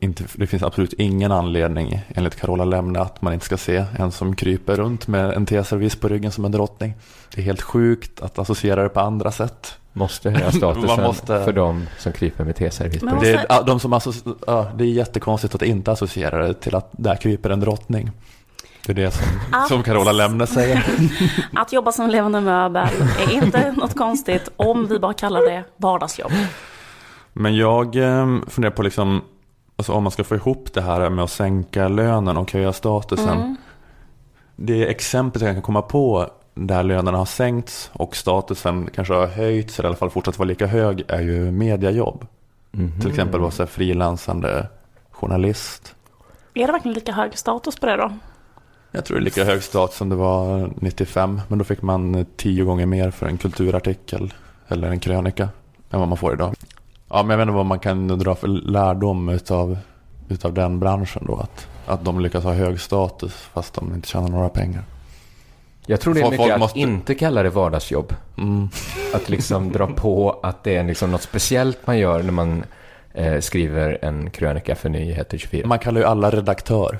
inte, 0.00 0.24
det 0.34 0.46
finns 0.46 0.62
absolut 0.62 0.92
ingen 0.92 1.32
anledning 1.32 2.00
enligt 2.14 2.36
Carola 2.36 2.64
Lemne 2.64 3.00
att 3.00 3.22
man 3.22 3.32
inte 3.32 3.44
ska 3.46 3.56
se 3.56 3.84
en 3.98 4.12
som 4.12 4.36
kryper 4.36 4.76
runt 4.76 5.06
med 5.08 5.30
en 5.32 5.46
teservis 5.46 5.96
på 5.96 6.08
ryggen 6.08 6.32
som 6.32 6.44
en 6.44 6.52
drottning. 6.52 6.94
Det 7.34 7.40
är 7.40 7.44
helt 7.44 7.62
sjukt 7.62 8.20
att 8.22 8.38
associera 8.38 8.82
det 8.82 8.88
på 8.88 9.00
andra 9.00 9.32
sätt. 9.32 9.78
Måste 9.92 10.30
höja 10.30 10.52
statusen 10.52 11.02
måste- 11.04 11.44
för 11.44 11.52
de 11.52 11.86
som 11.98 12.12
kryper 12.12 12.44
med 12.44 12.56
teservis. 12.56 13.00
Det 13.00 13.08
är, 13.08 13.14
måste- 13.14 13.46
ja, 13.48 13.62
de 13.62 13.80
som 13.80 13.94
associ- 13.94 14.34
ja, 14.46 14.66
det 14.78 14.84
är 14.84 14.88
jättekonstigt 14.88 15.54
att 15.54 15.62
inte 15.62 15.92
associera 15.92 16.46
det 16.46 16.54
till 16.54 16.74
att 16.74 16.88
där 16.92 17.16
kryper 17.16 17.50
en 17.50 17.60
drottning. 17.60 18.10
Det 18.86 18.92
är 18.92 18.94
det 18.94 19.10
som, 19.10 19.26
som 19.68 19.82
Carola 19.82 20.12
Lämne 20.12 20.46
säger. 20.46 20.86
Att 21.54 21.72
jobba 21.72 21.92
som 21.92 22.10
levande 22.10 22.40
möbel 22.40 22.88
är 23.18 23.32
inte 23.32 23.72
något 23.72 23.96
konstigt 23.96 24.48
om 24.56 24.86
vi 24.86 24.98
bara 24.98 25.12
kallar 25.12 25.40
det 25.40 25.64
vardagsjobb. 25.76 26.32
Men 27.32 27.56
jag 27.56 27.96
eh, 27.96 28.26
funderar 28.48 28.70
på 28.70 28.82
liksom, 28.82 29.22
alltså 29.76 29.92
om 29.92 30.02
man 30.02 30.12
ska 30.12 30.24
få 30.24 30.34
ihop 30.34 30.68
det 30.74 30.80
här 30.80 31.10
med 31.10 31.24
att 31.24 31.30
sänka 31.30 31.88
lönen 31.88 32.36
och 32.36 32.52
höja 32.52 32.72
statusen. 32.72 33.56
Det 34.56 34.90
exempel 34.90 35.42
jag 35.42 35.54
kan 35.54 35.62
komma 35.62 35.82
på 35.82 36.30
där 36.54 36.82
lönerna 36.82 37.18
har 37.18 37.24
sänkts 37.24 37.90
och 37.92 38.16
statusen 38.16 38.90
kanske 38.94 39.14
har 39.14 39.26
höjts 39.26 39.78
eller 39.78 39.86
i 39.86 39.90
alla 39.90 39.96
fall 39.96 40.10
fortsatt 40.10 40.38
vara 40.38 40.46
lika 40.46 40.66
hög 40.66 41.04
är 41.08 41.20
ju 41.20 41.50
mediajobb. 41.50 42.26
Till 43.00 43.10
exempel 43.10 43.40
vara 43.40 43.66
frilansande 43.66 44.68
journalist. 45.10 45.94
Är 46.54 46.66
det 46.66 46.72
verkligen 46.72 46.94
lika 46.94 47.12
hög 47.12 47.38
status 47.38 47.76
på 47.76 47.86
det 47.86 47.96
då? 47.96 48.12
Jag 48.96 49.04
tror 49.04 49.16
det 49.16 49.22
är 49.22 49.24
lika 49.24 49.44
hög 49.44 49.62
status 49.62 49.96
som 49.96 50.08
det 50.08 50.16
var 50.16 50.70
95 50.76 51.40
men 51.48 51.58
då 51.58 51.64
fick 51.64 51.82
man 51.82 52.26
tio 52.36 52.64
gånger 52.64 52.86
mer 52.86 53.10
för 53.10 53.26
en 53.26 53.38
kulturartikel 53.38 54.34
eller 54.68 54.90
en 54.90 55.00
krönika 55.00 55.48
än 55.90 56.00
vad 56.00 56.08
man 56.08 56.18
får 56.18 56.32
idag. 56.32 56.54
Ja 57.08 57.22
men 57.22 57.30
jag 57.30 57.36
vet 57.36 57.42
inte 57.44 57.56
vad 57.56 57.66
man 57.66 57.78
kan 57.78 58.08
dra 58.08 58.34
för 58.34 58.48
lärdom 58.48 59.28
utav, 59.28 59.78
utav 60.28 60.54
den 60.54 60.80
branschen 60.80 61.24
då. 61.26 61.36
Att, 61.36 61.66
att 61.86 62.04
de 62.04 62.20
lyckas 62.20 62.44
ha 62.44 62.52
hög 62.52 62.80
status 62.80 63.32
fast 63.32 63.74
de 63.74 63.94
inte 63.94 64.08
tjänar 64.08 64.28
några 64.28 64.48
pengar. 64.48 64.84
Jag 65.86 66.00
tror 66.00 66.14
det 66.14 66.20
är 66.20 66.30
mycket 66.30 66.52
att 66.52 66.60
måste- 66.60 66.78
inte 66.78 67.14
kalla 67.14 67.42
det 67.42 67.50
vardagsjobb. 67.50 68.14
Mm. 68.38 68.68
Att 69.14 69.28
liksom 69.28 69.72
dra 69.72 69.86
på 69.86 70.40
att 70.42 70.64
det 70.64 70.76
är 70.76 70.84
liksom 70.84 71.10
något 71.10 71.22
speciellt 71.22 71.86
man 71.86 71.98
gör 71.98 72.22
när 72.22 72.32
man 72.32 72.64
eh, 73.14 73.40
skriver 73.40 73.98
en 74.02 74.30
krönika 74.30 74.74
för 74.74 74.88
Nyheter 74.88 75.38
24. 75.38 75.66
Man 75.66 75.78
kallar 75.78 76.00
ju 76.00 76.06
alla 76.06 76.30
redaktör. 76.30 76.98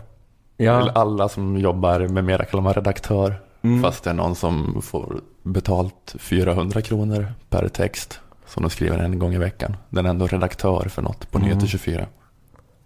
Ja. 0.57 0.81
Eller 0.81 0.99
alla 0.99 1.29
som 1.29 1.57
jobbar 1.57 2.01
med 2.01 2.25
media 2.25 2.47
kallar 2.47 2.63
man 2.63 2.75
redaktör. 2.75 3.35
Mm. 3.63 3.83
Fast 3.83 4.05
det 4.05 4.11
är 4.11 4.15
någon 4.15 4.35
som 4.37 4.83
får 4.83 5.21
betalt 5.43 6.15
400 6.19 6.83
kronor 6.83 7.33
per 7.51 7.69
text. 7.69 8.21
Som 8.47 8.63
de 8.63 8.71
skriver 8.71 8.99
en 8.99 9.19
gång 9.19 9.35
i 9.35 9.39
veckan. 9.39 9.77
Den 9.91 10.07
är 10.07 10.11
ändå 10.11 10.27
redaktör 10.27 10.89
för 10.89 11.03
något 11.03 11.31
på 11.31 11.39
Mm. 11.39 11.49
Nyheter 11.51 11.67
24. 11.67 12.07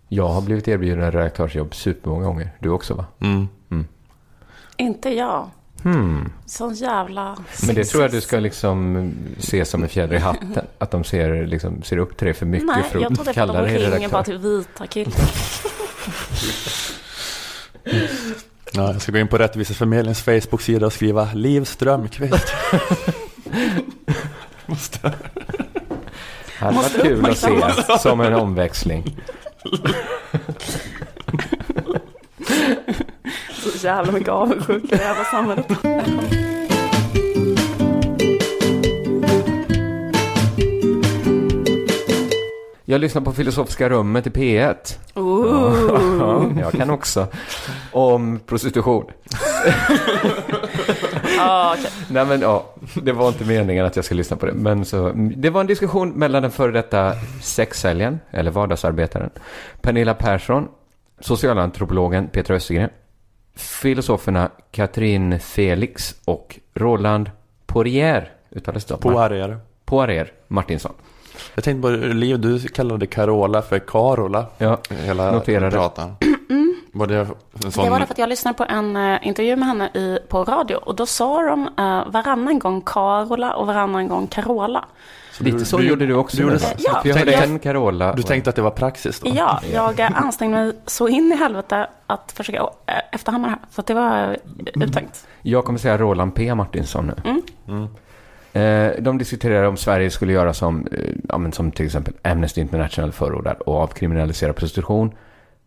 Jag 0.09 0.29
har 0.29 0.41
blivit 0.43 0.69
erbjuden 0.69 1.13
redaktörsjobb 1.13 1.75
supermånga 1.75 2.25
gånger. 2.27 2.51
Du 2.59 2.69
också 2.71 2.95
va? 2.95 3.05
Mm. 3.21 3.49
Inte 4.77 5.09
jag. 5.11 5.51
Hmm. 5.83 6.33
Sån 6.47 6.75
jävla... 6.75 7.37
Men 7.67 7.75
det 7.75 7.85
tror 7.85 8.03
jag 8.03 8.11
du 8.13 8.21
ska 8.21 8.39
liksom 8.41 9.11
se 9.39 9.65
som 9.65 9.83
en 9.83 9.89
fjäder 9.89 10.17
i 10.17 10.19
hatten. 10.19 10.65
Att 10.79 10.91
de 10.91 11.05
ser, 11.05 11.47
liksom, 11.47 11.83
ser 11.83 11.97
upp 11.99 12.17
till 12.17 12.25
dig 12.25 12.35
för 12.35 12.47
mycket 12.47 12.67
Nej, 12.67 12.83
för 12.83 13.01
jag 13.01 13.13
att 13.13 13.15
tror 13.15 13.25
det 13.25 13.31
är 13.31 13.35
för 13.35 13.41
kalla 13.41 13.53
att 13.53 13.59
de 13.59 13.73
dig 13.73 13.77
ringer 13.79 13.91
redaktör. 13.91 14.13
bara 14.13 14.23
till 14.23 14.39
vita 14.39 14.87
killar. 14.87 15.15
Ja, 18.73 18.93
jag 18.93 19.03
ska 19.03 19.13
gå 19.13 19.19
in 19.19 19.29
på 19.29 19.39
Rättviseförmedlingens 19.39 20.23
Facebook-sida 20.23 20.87
och 20.87 20.93
skriva 20.93 21.29
Liv 21.35 21.65
Strömqvist. 21.65 22.53
Måste. 24.67 25.13
Det 26.59 26.65
hade 26.65 26.77
varit 26.77 27.03
kul 27.03 27.27
att 27.27 27.39
se 27.39 27.99
som 27.99 28.21
en 28.21 28.35
omväxling. 28.35 29.17
Så 33.53 33.87
jävla 33.87 34.13
mycket 34.13 34.29
avundsjuka 34.29 34.97
i 34.97 34.99
jävla 34.99 35.25
samhället. 35.25 35.67
Jag 42.85 43.01
lyssnar 43.01 43.23
på 43.23 43.33
Filosofiska 43.33 43.89
rummet 43.89 44.27
i 44.27 44.31
P1. 44.31 44.97
Ooh. 45.15 46.00
Ja, 46.43 46.61
jag 46.61 46.73
kan 46.73 46.91
också. 46.91 47.27
Om 47.93 48.41
prostitution. 48.47 49.05
Ja, 51.37 51.75
okej. 51.79 51.91
Nej 52.09 52.27
men 52.27 52.41
ja, 52.41 52.75
det 53.03 53.13
var 53.13 53.29
inte 53.29 53.45
meningen 53.45 53.87
att 53.87 53.97
jag 53.97 54.05
skulle 54.05 54.19
lyssna 54.19 54.37
på 54.37 54.47
det. 54.47 54.53
Men 54.53 54.85
så, 54.85 55.13
det 55.37 55.51
var 55.51 55.61
en 55.61 55.67
diskussion 55.67 56.11
mellan 56.11 56.43
den 56.43 56.51
före 56.51 56.73
detta 56.73 57.15
sexsäljaren, 57.43 58.21
eller 58.31 58.51
vardagsarbetaren, 58.51 59.31
Pernilla 59.81 60.15
Persson, 60.15 60.69
socialantropologen 61.21 62.29
Petra 62.29 62.57
Östergren, 62.57 62.91
filosoferna 63.55 64.51
Katrin 64.71 65.41
Felix 65.41 66.15
och 66.25 66.59
Roland 66.75 67.31
Poirier, 67.67 68.33
uttalas 68.51 68.85
det? 68.85 68.97
Poirier. 68.97 69.59
Poirier 69.85 70.33
Martinsson. 70.49 70.93
Jag 71.55 71.65
tänkte 71.65 71.83
på 71.83 71.89
Liv, 72.15 72.41
du 72.41 72.59
kallade 72.69 73.07
Carola 73.07 73.63
för 73.63 73.79
Carola. 73.79 74.47
Ja, 74.59 74.79
Hela 74.91 75.33
noterade. 75.33 75.71
pratan. 75.71 76.17
Var 76.93 77.07
det 77.07 77.27
sån? 77.71 77.85
Det 77.85 77.91
var 77.91 77.99
därför 77.99 78.15
att 78.15 78.19
jag 78.19 78.29
lyssnade 78.29 78.57
på 78.59 78.65
en 78.65 78.97
eh, 78.97 79.19
intervju 79.27 79.57
med 79.57 79.69
henne 79.69 79.87
i, 79.95 80.19
på 80.29 80.45
radio. 80.45 80.77
Och 80.77 80.97
då 80.97 81.07
sa 81.07 81.43
de 81.43 81.63
uh, 81.67 82.11
varannan 82.13 82.59
gång 82.59 82.81
Carola 82.81 83.55
och 83.55 83.67
varannan 83.67 84.09
gång 84.09 84.27
Carola. 84.27 84.85
lite 85.39 85.65
så 85.65 85.79
du- 85.79 85.89
gjorde 85.89 86.07
du 86.07 86.15
också. 86.15 86.37
du 86.37 86.43
gjorde 86.43 86.59
så. 86.59 86.67
Ja, 86.79 87.01
För 87.03 87.09
jag 87.09 87.27
jag- 87.29 87.45
en 87.45 87.59
Carola. 87.59 88.13
Du 88.13 88.23
tänkte 88.23 88.51
att 88.51 88.57
det 88.57 88.63
var 88.63 88.71
praxis 88.71 89.21
då? 89.21 89.31
Ja, 89.35 89.61
jag 89.73 90.01
eh, 90.01 90.23
ansträngde 90.23 90.59
mig 90.59 90.73
så 90.87 91.09
in 91.09 91.33
i 91.33 91.37
helvete 91.37 91.87
att 92.07 92.33
försöka 92.33 92.59
eh, 92.59 92.95
efterhamna 93.13 93.47
det 93.49 93.53
här. 93.53 93.61
Så 93.71 93.81
att 93.81 93.87
det 93.87 93.95
var 93.95 94.29
eh, 94.77 94.83
uttänkt. 94.85 95.27
Jag 95.43 95.65
kommer 95.65 95.79
säga 95.79 95.99
Roland 95.99 96.35
P. 96.35 96.55
Martinsson 96.55 97.07
nu. 97.25 97.43
Eh, 97.75 97.85
De 98.99 99.19
diskuterar 99.19 99.65
om 99.65 99.77
Sverige 99.77 100.11
skulle 100.11 100.33
göra 100.33 100.55
som, 100.55 100.87
eh, 100.93 101.15
ja, 101.29 101.53
som 101.53 101.73
till 101.73 101.87
exempel 101.87 102.15
Amnesty 102.23 102.61
International 102.61 103.13
förordar 103.13 103.69
och 103.69 103.77
avkriminalisera 103.77 104.53
prostitution, 104.53 105.15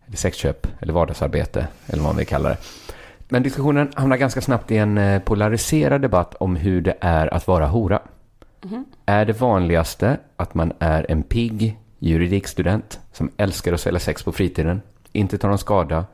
eller 0.07 0.17
sexköp, 0.17 0.67
eller 0.79 0.93
vardagsarbete, 0.93 1.67
eller 1.87 2.03
vad 2.03 2.09
man 2.09 2.17
vill 2.17 2.27
kalla 2.27 2.49
det. 2.49 2.57
Men 3.29 3.43
diskussionen 3.43 3.91
hamnar 3.95 4.17
ganska 4.17 4.41
snabbt 4.41 4.71
i 4.71 4.77
en 4.77 4.97
eh, 4.97 5.21
polariserad 5.21 6.01
debatt 6.01 6.35
om 6.35 6.55
hur 6.55 6.81
det 6.81 6.97
är 6.99 7.33
att 7.33 7.47
vara 7.47 7.65
hora. 7.65 7.99
Är 9.05 9.25
det 9.25 9.41
vanligaste 9.41 10.17
att 10.35 10.53
man 10.53 10.73
är 10.79 11.05
en 11.09 11.23
pigg 11.23 11.77
juridikstudent 11.99 12.99
som 13.11 13.31
älskar 13.37 13.73
att 13.73 13.81
sälja 13.81 13.99
sex 13.99 14.23
på 14.23 14.31
fritiden, 14.31 14.81
inte 15.11 15.37
tar 15.37 15.49
någon 15.49 15.57
skada, 15.57 16.05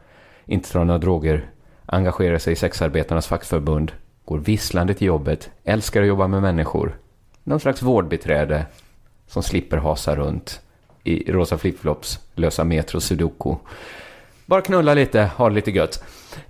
inte 0.45 0.71
tar 0.71 0.85
några 0.85 0.97
droger, 0.97 1.49
engagerar 1.85 2.37
sig 2.37 2.53
i 2.53 2.55
sexarbetarnas 2.55 3.27
fackförbund, 3.27 3.91
går 4.29 4.39
visslande 4.39 4.93
till 4.93 5.07
jobbet, 5.07 5.49
älskar 5.63 6.01
att 6.01 6.07
jobba 6.07 6.27
med 6.27 6.41
människor, 6.41 6.97
någon 7.43 7.59
slags 7.59 7.81
vårdbiträde 7.81 8.65
som 9.27 9.43
slipper 9.43 9.77
hasa 9.77 10.15
runt 10.15 10.61
i 11.03 11.31
rosa 11.31 11.57
flipflops, 11.57 12.19
lösa 12.35 12.63
metro 12.63 12.99
sudoku. 12.99 13.55
Bara 14.45 14.61
knulla 14.61 14.93
lite, 14.93 15.21
ha 15.21 15.49
det 15.49 15.55
lite 15.55 15.71
gött. 15.71 16.03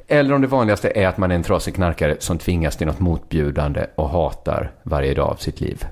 Eller 0.08 0.34
om 0.34 0.42
det 0.42 0.48
vanligaste 0.48 0.92
är 0.96 1.08
att 1.08 1.18
man 1.18 1.32
är 1.32 1.36
en 1.36 1.44
trasig 1.44 1.76
knarkare 1.76 2.16
som 2.20 2.38
tvingas 2.38 2.78
till 2.78 2.88
något 2.88 3.00
motbjudande 3.00 3.86
och 3.96 4.10
hatar 4.10 4.72
varje 4.84 5.14
dag 5.14 5.30
av 5.30 5.36
sitt 5.36 5.62
liv. 5.62 5.86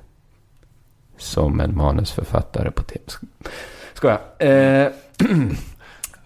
Som 1.16 1.60
en 1.60 1.76
manusförfattare 1.76 2.70
på 2.70 2.82
tv. 2.82 3.04
Skoja. 3.94 4.18
Eh, 4.38 4.92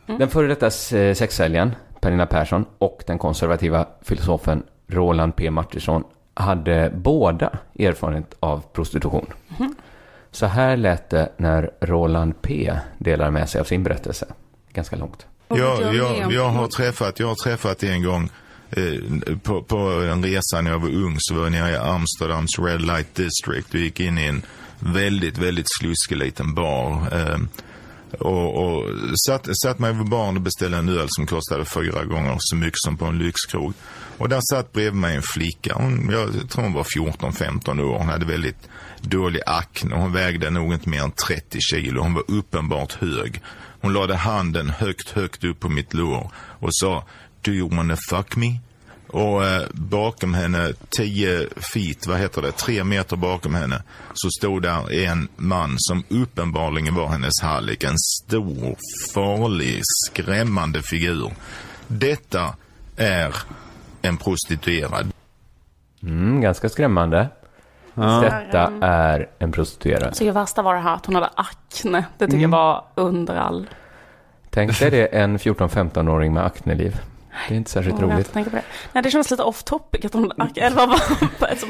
den 0.18 0.28
före 0.28 0.46
detta 0.46 0.66
eh, 0.96 1.14
sexsäljaren, 1.14 1.74
Pernilla 2.00 2.26
Persson, 2.26 2.64
och 2.78 3.02
den 3.06 3.18
konservativa 3.18 3.86
filosofen 4.00 4.62
Roland 4.92 5.36
P. 5.36 5.50
Martinsson 5.50 6.04
hade 6.34 6.92
båda 6.94 7.50
erfarenhet 7.78 8.34
av 8.40 8.64
prostitution. 8.72 9.26
Så 10.30 10.46
här 10.46 10.76
lät 10.76 11.10
det 11.10 11.32
när 11.36 11.70
Roland 11.80 12.42
P. 12.42 12.72
delar 12.98 13.30
med 13.30 13.48
sig 13.48 13.60
av 13.60 13.64
sin 13.64 13.82
berättelse. 13.82 14.26
Ganska 14.72 14.96
långt. 14.96 15.26
Jag, 15.48 15.94
jag, 15.94 16.32
jag 16.32 16.48
har 16.48 16.68
träffat, 16.68 17.20
jag 17.20 17.26
har 17.26 17.34
träffat 17.34 17.82
en 17.82 18.02
gång 18.02 18.30
eh, 18.70 19.36
på, 19.42 19.62
på 19.62 19.76
en 20.12 20.24
resa 20.24 20.60
när 20.60 20.70
jag 20.70 20.78
var 20.78 20.88
ung 20.88 21.16
så 21.18 21.34
var 21.34 21.42
jag 21.42 21.52
nere 21.52 21.70
i 21.70 21.76
Amsterdams 21.76 22.58
Red 22.58 22.82
Light 22.82 23.14
District 23.14 23.74
och 23.74 23.80
gick 23.80 24.00
in 24.00 24.18
i 24.18 24.26
en 24.26 24.42
väldigt, 24.78 25.38
väldigt 25.38 25.66
sluskig 25.80 26.16
liten 26.16 26.54
bar. 26.54 26.92
Eh, 27.12 27.38
och, 28.18 28.64
och 28.64 28.84
satt, 29.26 29.48
satt 29.62 29.78
mig 29.78 29.92
vid 29.92 30.08
barn 30.08 30.36
och 30.36 30.42
beställde 30.42 30.76
en 30.76 30.88
öl 30.88 31.06
som 31.08 31.26
kostade 31.26 31.64
fyra 31.64 32.04
gånger 32.04 32.36
så 32.38 32.56
mycket 32.56 32.78
som 32.78 32.96
på 32.96 33.04
en 33.04 33.18
lyxkrog. 33.18 33.74
Och 34.18 34.28
där 34.28 34.40
satt 34.50 34.72
bredvid 34.72 35.00
mig 35.00 35.16
en 35.16 35.22
flicka. 35.22 35.74
Hon, 35.74 36.10
jag 36.10 36.50
tror 36.50 36.64
hon 36.64 36.72
var 36.72 36.84
14-15 36.84 37.80
år. 37.80 37.98
Hon 37.98 38.08
hade 38.08 38.26
väldigt 38.26 38.68
dålig 39.00 39.40
akne. 39.46 39.96
Hon 39.96 40.12
vägde 40.12 40.50
nog 40.50 40.74
inte 40.74 40.88
mer 40.88 41.02
än 41.02 41.12
30 41.12 41.60
kilo. 41.60 42.02
Hon 42.02 42.14
var 42.14 42.24
uppenbart 42.28 42.92
hög. 42.92 43.40
Hon 43.80 43.92
lade 43.92 44.16
handen 44.16 44.70
högt, 44.70 45.10
högt 45.10 45.44
upp 45.44 45.60
på 45.60 45.68
mitt 45.68 45.94
lår 45.94 46.30
och 46.36 46.68
sa 46.72 47.04
Do 47.40 47.52
you 47.52 47.76
wanna 47.76 47.96
fuck 48.10 48.36
me? 48.36 48.58
Och 49.12 49.44
eh, 49.44 49.62
bakom 49.72 50.34
henne, 50.34 50.72
10 50.90 51.48
feet, 51.74 52.06
vad 52.06 52.18
heter 52.18 52.42
det, 52.42 52.52
tre 52.52 52.84
meter 52.84 53.16
bakom 53.16 53.54
henne, 53.54 53.82
så 54.14 54.30
stod 54.30 54.62
där 54.62 54.92
en 54.92 55.28
man 55.36 55.74
som 55.78 56.04
uppenbarligen 56.08 56.94
var 56.94 57.08
hennes 57.08 57.42
hallick. 57.42 57.84
En 57.84 57.98
stor, 57.98 58.76
farlig, 59.14 59.80
skrämmande 59.84 60.82
figur. 60.82 61.32
Detta 61.88 62.54
är 62.96 63.34
en 64.02 64.16
prostituerad. 64.16 65.12
Mm, 66.02 66.40
ganska 66.40 66.68
skrämmande. 66.68 67.28
Detta 67.94 68.72
är 68.80 69.28
en 69.38 69.52
prostituerad. 69.52 70.16
Så 70.16 70.24
det 70.24 70.32
värsta 70.32 70.62
var 70.62 70.74
det 70.74 70.80
här 70.80 70.94
att 70.94 71.06
hon 71.06 71.14
hade 71.14 71.30
akne. 71.36 72.04
Det 72.18 72.26
tycker 72.26 72.42
jag 72.42 72.48
var 72.48 72.84
under 72.94 73.34
all. 73.34 73.66
Tänk 74.50 74.78
dig 74.78 74.90
det, 74.90 75.06
en 75.06 75.38
14-15-åring 75.38 76.34
med 76.34 76.44
akneliv. 76.44 76.96
Det 77.48 77.54
är 77.54 77.56
inte 77.56 77.70
särskilt 77.70 78.00
Jag 78.00 78.12
roligt. 78.12 78.32
tänker 78.32 78.50
på 78.50 78.56
det. 78.56 78.62
Nej, 78.92 79.02
det 79.02 79.10
känns 79.10 79.30
lite 79.30 79.42
off 79.42 79.62
topic 79.62 80.04
att 80.04 80.14
hon, 80.14 80.32
eller 80.56 80.76
vad 80.76 80.88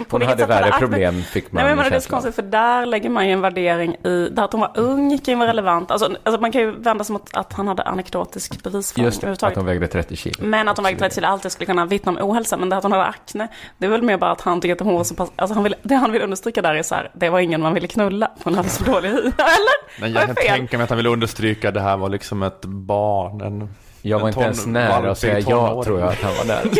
på 0.08 0.16
Hon 0.18 0.22
hade 0.22 0.46
värre 0.46 0.78
problem, 0.78 1.22
fick 1.22 1.52
man 1.52 1.62
Nej, 1.62 1.70
men 1.70 1.76
menar, 1.76 1.90
det 1.90 1.96
är 1.96 2.00
så 2.00 2.10
konstigt 2.10 2.34
för 2.34 2.42
där 2.42 2.86
lägger 2.86 3.10
man 3.10 3.26
ju 3.26 3.32
en 3.32 3.40
värdering 3.40 3.94
i, 3.94 4.28
där 4.32 4.44
att 4.44 4.52
hon 4.52 4.60
var 4.60 4.72
ung 4.74 5.18
kan 5.18 5.34
ju 5.34 5.38
vara 5.38 5.48
relevant. 5.48 5.90
Alltså, 5.90 6.16
alltså 6.24 6.40
man 6.40 6.52
kan 6.52 6.60
ju 6.60 6.70
vända 6.70 7.04
sig 7.04 7.12
mot 7.12 7.36
att 7.36 7.52
han 7.52 7.68
hade 7.68 7.82
anekdotisk 7.82 8.62
bevisföring 8.62 9.04
Just 9.06 9.20
det, 9.20 9.46
att 9.46 9.56
hon 9.56 9.66
vägde 9.66 9.88
30 9.88 10.16
kilo. 10.16 10.34
Men 10.40 10.68
att 10.68 10.76
hon 10.76 10.84
vägde 10.84 10.98
30 11.00 11.14
kilo 11.14 11.26
alltid 11.26 11.52
skulle 11.52 11.66
kunna 11.66 11.86
vittna 11.86 12.12
om 12.12 12.18
ohälsa. 12.30 12.56
Men 12.56 12.68
det 12.68 12.76
att 12.76 12.82
hon 12.82 12.92
hade 12.92 13.04
akne, 13.04 13.48
det 13.78 13.86
är 13.86 13.90
väl 13.90 14.02
mer 14.02 14.16
bara 14.16 14.30
att 14.30 14.40
han 14.40 14.60
tycker 14.60 14.72
att 14.74 14.80
hon 14.80 14.94
var 14.94 15.04
så 15.04 15.14
pass... 15.14 15.30
Alltså 15.36 15.54
han 15.54 15.62
vill, 15.64 15.74
det 15.82 15.94
han 15.94 16.12
vill 16.12 16.22
understryka 16.22 16.62
där 16.62 16.74
är 16.74 16.82
så 16.82 16.94
här, 16.94 17.10
det 17.14 17.28
var 17.30 17.40
ingen 17.40 17.60
man 17.62 17.74
ville 17.74 17.86
knulla. 17.86 18.30
Hon 18.44 18.54
hade 18.54 18.68
så 18.68 18.84
dålig 18.92 19.08
hy. 19.08 19.16
Eller? 19.18 20.00
Men 20.00 20.12
jag 20.12 20.22
jag 20.22 20.26
kan 20.26 20.36
tänka 20.36 20.76
mig 20.76 20.84
att 20.84 20.90
han 20.90 20.96
vill 20.96 21.06
understryka 21.06 21.68
att 21.68 21.74
det 21.74 21.80
här 21.80 21.96
var 21.96 22.08
liksom 22.08 22.42
ett 22.42 22.64
barn. 22.64 23.40
En, 23.40 23.68
Jag 24.02 24.18
var 24.18 24.28
en 24.28 24.34
inte 24.34 24.40
ens 24.44 24.66
nära 24.66 25.10
att 25.10 25.18
säga 25.18 25.38
ja, 25.38 25.82
tror 25.84 26.00
jag 26.00 26.08
att 26.08 26.22
han 26.22 26.32
var 26.36 26.44
där. 26.44 26.62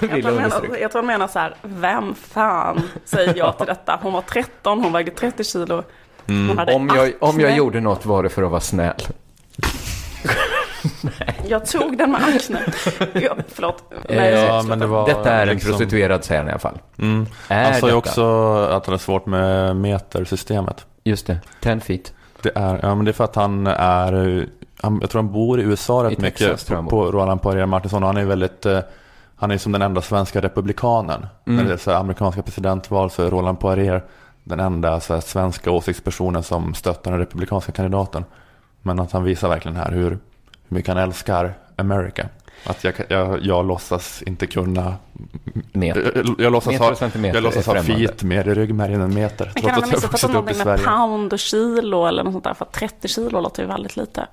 Jag 0.00 0.22
tror, 0.22 0.32
menar, 0.36 0.76
jag 0.80 0.90
tror 0.92 1.02
han 1.02 1.06
menar 1.06 1.28
så 1.28 1.38
här, 1.38 1.54
vem 1.62 2.14
fan 2.14 2.82
säger 3.04 3.34
ja 3.36 3.52
till 3.52 3.66
detta? 3.66 3.98
Hon 4.02 4.12
var 4.12 4.22
13, 4.22 4.82
hon 4.82 4.92
vägde 4.92 5.10
30 5.10 5.44
kilo. 5.44 5.82
Hon 6.26 6.58
hade 6.58 6.74
Om 6.74 6.90
jag, 6.94 7.12
om 7.20 7.40
jag 7.40 7.56
gjorde 7.56 7.80
något 7.80 8.06
var 8.06 8.22
det 8.22 8.28
för 8.28 8.42
att 8.42 8.50
vara 8.50 8.60
snäll. 8.60 8.94
Jag 11.48 11.66
tog 11.66 11.98
den 11.98 12.10
med 12.12 12.20
akne. 12.24 12.60
Ja, 13.12 13.36
förlåt. 13.48 13.84
Nej, 14.08 14.18
Eh, 14.32 14.38
Ja, 14.44 14.62
men 14.62 14.78
det 14.78 14.86
var 14.86 15.06
Detta 15.06 15.32
är 15.32 15.42
en 15.46 15.48
liksom- 15.48 15.70
prostituerad 15.70 16.24
säger 16.24 16.40
han 16.40 16.48
i 16.48 16.50
alla 16.50 16.58
fall. 16.58 16.78
Mm. 16.98 17.26
Är 17.48 17.64
Han 17.64 17.74
sa 17.80 17.88
ju 17.88 17.94
också 17.94 18.54
att 18.70 18.86
han 18.86 18.92
har 18.92 18.98
svårt 18.98 19.26
med 19.26 19.76
metersystemet. 19.76 20.86
Just 21.04 21.26
det, 21.26 21.38
10 21.60 21.80
feet. 21.80 22.12
Det 22.42 22.52
är, 22.56 22.78
ja, 22.82 22.94
men 22.94 23.04
det 23.04 23.10
är 23.10 23.12
för 23.12 23.24
att 23.24 23.34
han 23.36 23.66
är, 23.66 24.46
han, 24.80 24.98
jag 25.00 25.10
tror 25.10 25.22
han 25.22 25.32
bor 25.32 25.60
i 25.60 25.62
USA 25.62 26.04
rätt 26.04 26.18
I 26.18 26.22
mycket 26.22 26.38
Texas, 26.38 26.68
på, 26.68 26.74
han 26.74 26.86
på 26.86 27.12
Roland 27.12 27.42
Poirier 27.42 27.66
Martinsson. 27.66 28.02
Och 28.02 28.06
han 28.06 28.16
är 28.16 28.24
väldigt, 28.24 28.66
eh, 28.66 28.80
han 29.36 29.50
är 29.50 29.58
som 29.58 29.72
den 29.72 29.82
enda 29.82 30.02
svenska 30.02 30.40
republikanen. 30.40 31.26
Mm. 31.46 31.56
När 31.56 31.64
det 31.64 31.72
är 31.72 31.76
så 31.76 31.90
här, 31.90 31.98
amerikanska 31.98 32.42
presidentval 32.42 33.10
så 33.10 33.22
är 33.22 33.30
Roland 33.30 33.60
Poirier 33.60 34.04
den 34.44 34.60
enda 34.60 35.00
så 35.00 35.14
här, 35.14 35.20
svenska 35.20 35.70
åsiktspersonen 35.70 36.42
som 36.42 36.74
stöttar 36.74 37.10
den 37.10 37.20
republikanska 37.20 37.72
kandidaten. 37.72 38.24
Men 38.82 38.98
att 38.98 39.12
han 39.12 39.24
visar 39.24 39.48
verkligen 39.48 39.76
här 39.76 39.90
hur, 39.90 40.10
hur 40.10 40.18
mycket 40.68 40.88
han 40.88 41.02
älskar 41.02 41.54
America. 41.76 42.28
Att 42.64 42.84
jag, 42.84 42.94
jag, 43.08 43.42
jag 43.42 43.66
låtsas 43.66 44.22
inte 44.22 44.46
kunna, 44.46 44.94
Meter. 45.72 46.12
jag, 46.14 46.34
jag 46.38 46.52
låtsas 46.52 46.72
Meter 46.72 47.18
ha, 47.18 47.28
jag 47.34 47.42
låtsas 47.42 47.66
ha 47.66 47.82
feet 47.82 48.22
mer 48.22 48.48
i 48.48 48.54
ryggmärgen 48.54 49.00
än 49.00 49.14
meter. 49.14 49.50
Men 49.54 49.62
kan 49.62 49.70
han 49.70 49.82
ha 49.82 49.90
missuppfattat 49.90 50.30
någonting 50.30 50.64
med 50.64 50.84
pound 50.84 51.32
och 51.32 51.38
kilo 51.38 52.06
eller 52.06 52.24
något 52.24 52.32
sånt 52.32 52.44
där? 52.44 52.54
För 52.54 52.64
att 52.64 52.72
30 52.72 53.08
kilo 53.08 53.40
låter 53.40 53.62
ju 53.62 53.68
väldigt 53.68 53.96
lite. 53.96 54.26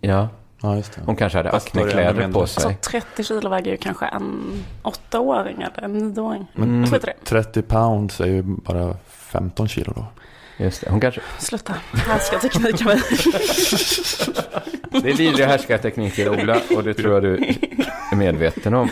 Ja, 0.00 0.28
Ja, 0.62 0.76
just 0.76 0.92
det. 0.92 1.00
hon 1.06 1.16
kanske 1.16 1.38
hade 1.38 1.50
aknekläder 1.50 2.32
på 2.32 2.46
sig. 2.46 2.64
Alltså 2.64 2.90
30 2.90 3.24
kilo 3.24 3.48
väger 3.48 3.70
ju 3.70 3.76
kanske 3.76 4.06
en 4.06 4.64
åttaåring 4.82 5.62
eller 5.62 5.82
en 5.82 5.92
nioåring. 5.98 6.46
Mm. 6.56 6.80
Jag 6.80 6.88
tror 6.88 6.96
inte 6.96 7.06
det. 7.06 7.24
30 7.24 7.62
pounds 7.62 8.20
är 8.20 8.26
ju 8.26 8.42
bara 8.42 8.96
15 9.06 9.68
kilo 9.68 9.92
då. 9.96 10.06
Just 10.64 10.80
det. 10.80 10.90
Hon 10.90 11.00
kanske... 11.00 11.20
Sluta. 11.38 11.74
Härska 11.92 12.38
teknik 12.38 12.80
av 12.80 12.86
mig. 12.86 13.00
Det 14.90 15.10
är 15.10 15.16
vidriga 15.16 15.46
härskartekniker, 15.46 16.28
Ola, 16.28 16.60
och 16.76 16.84
det 16.84 16.94
tror 16.94 17.14
jag 17.14 17.22
du 17.22 17.34
är 18.12 18.16
medveten 18.16 18.74
om. 18.74 18.88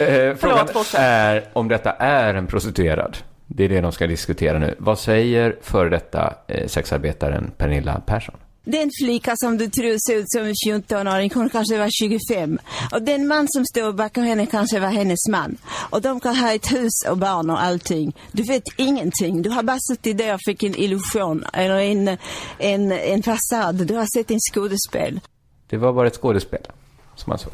Eh, 0.00 0.34
frågan 0.36 0.68
är 0.96 1.44
om 1.52 1.68
detta 1.68 1.92
är 1.92 2.34
en 2.34 2.46
prostituerad. 2.46 3.16
Det 3.46 3.64
är 3.64 3.68
det 3.68 3.80
de 3.80 3.92
ska 3.92 4.06
diskutera 4.06 4.58
nu. 4.58 4.74
Vad 4.78 4.98
säger 4.98 5.56
före 5.62 5.88
detta 5.88 6.34
eh, 6.48 6.66
sexarbetaren 6.66 7.50
Pernilla 7.56 8.00
Persson? 8.06 8.36
Den 8.64 8.90
flicka 9.02 9.36
som 9.36 9.58
du 9.58 9.68
tror 9.68 9.98
ser 9.98 10.18
ut 10.20 10.30
som 10.30 10.42
en 10.42 10.54
14-åring, 10.54 11.30
hon 11.34 11.50
kanske 11.50 11.78
var 11.78 11.90
25. 11.90 12.58
Och 12.92 13.02
den 13.02 13.26
man 13.26 13.48
som 13.48 13.64
stod 13.64 13.94
bakom 13.94 14.24
henne 14.24 14.46
kanske 14.46 14.80
var 14.80 14.88
hennes 14.88 15.28
man. 15.28 15.56
Och 15.90 16.02
de 16.02 16.20
kan 16.20 16.36
ha 16.36 16.54
ett 16.54 16.72
hus 16.72 17.04
och 17.10 17.18
barn 17.18 17.50
och 17.50 17.62
allting. 17.62 18.12
Du 18.32 18.42
vet 18.42 18.62
ingenting. 18.76 19.42
Du 19.42 19.50
har 19.50 19.62
bara 19.62 19.78
suttit 19.80 20.18
där 20.18 20.34
och 20.34 20.40
fick 20.46 20.62
en 20.62 20.74
illusion, 20.74 21.44
eller 21.52 21.78
en, 21.78 22.16
en, 22.58 22.92
en 22.92 23.22
fasad. 23.22 23.86
Du 23.86 23.94
har 23.94 24.06
sett 24.18 24.30
en 24.30 24.40
skådespel. 24.52 25.20
Det 25.66 25.76
var 25.76 25.92
bara 25.92 26.06
ett 26.06 26.16
skådespel 26.16 26.60
som 27.14 27.30
man 27.30 27.38
såg. 27.38 27.52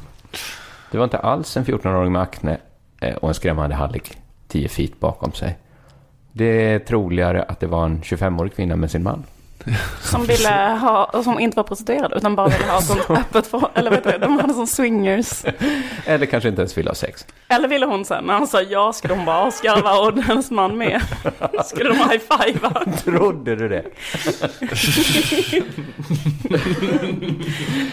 Det 0.91 0.99
var 0.99 1.05
inte 1.05 1.19
alls 1.19 1.57
en 1.57 1.65
14-åring 1.65 2.13
med 2.13 2.23
akne 2.23 2.59
eh, 3.01 3.15
och 3.17 3.29
en 3.29 3.35
skrämmande 3.35 3.77
hallick 3.77 4.19
10 4.49 4.69
feet 4.69 5.01
bakom 5.01 5.33
sig. 5.33 5.59
Det 6.33 6.45
är 6.45 6.79
troligare 6.79 7.43
att 7.43 7.61
det 7.61 7.67
var 7.67 7.85
en 7.85 8.03
25-årig 8.03 8.55
kvinna 8.55 8.77
med 8.77 8.91
sin 8.91 9.03
man. 9.03 9.25
Som 10.03 10.25
ville 10.27 10.49
ha, 10.81 11.23
som 11.25 11.41
inte 11.41 11.57
var 11.57 11.65
prostituerad 11.65 12.13
utan 12.17 12.37
bara 12.37 12.49
ville 12.49 12.65
ha 12.73 12.81
sånt 12.81 13.05
öppet 13.11 13.47
för, 13.47 13.69
eller 13.75 13.91
vet 13.91 14.05
du, 14.05 14.19
de 14.19 14.39
hade 14.39 14.55
som 14.55 14.67
swingers. 14.67 15.45
Eller 16.07 16.27
kanske 16.27 16.49
inte 16.49 16.61
ens 16.63 16.79
vill 16.79 16.87
ha 16.89 16.95
sex. 16.95 17.27
Eller 17.49 17.69
ville 17.69 17.87
hon 17.87 18.05
sen, 18.05 18.25
när 18.25 18.35
han 18.35 18.47
sa 18.47 18.63
ja 18.63 18.93
skulle 18.93 19.15
hon 19.15 19.25
bara 19.25 19.47
asgarva 19.47 19.99
och 19.99 20.19
hennes 20.23 20.51
man 20.51 20.79
med. 20.79 21.03
Skulle 21.67 21.89
de 21.89 21.97
high-fivea. 21.97 22.93
Trodde 23.05 23.57
du 23.57 23.69
det? 23.69 23.85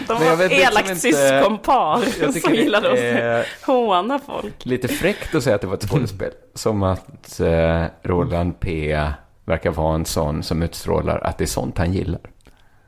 De 0.07 0.13
var 0.25 0.31
ett 0.33 0.39
liksom 0.39 0.61
elakt 0.61 0.89
inte- 0.89 1.01
syskonpar 1.01 2.01
som 2.41 2.53
gillade 2.53 2.91
att 2.91 2.99
är- 2.99 3.45
håna 3.65 4.19
folk. 4.19 4.65
Lite 4.65 4.87
fräckt 4.87 5.35
att 5.35 5.43
säga 5.43 5.55
att 5.55 5.61
det 5.61 5.67
var 5.67 5.73
ett 5.75 5.89
skådespel. 5.89 6.31
Som 6.53 6.83
att 6.83 7.39
eh, 7.39 7.83
Roland 8.03 8.59
P 8.59 8.97
verkar 9.45 9.71
vara 9.71 9.95
en 9.95 10.05
sån 10.05 10.43
som 10.43 10.61
utstrålar 10.63 11.19
att 11.23 11.37
det 11.37 11.43
är 11.43 11.47
sånt 11.47 11.77
han 11.77 11.93
gillar. 11.93 12.21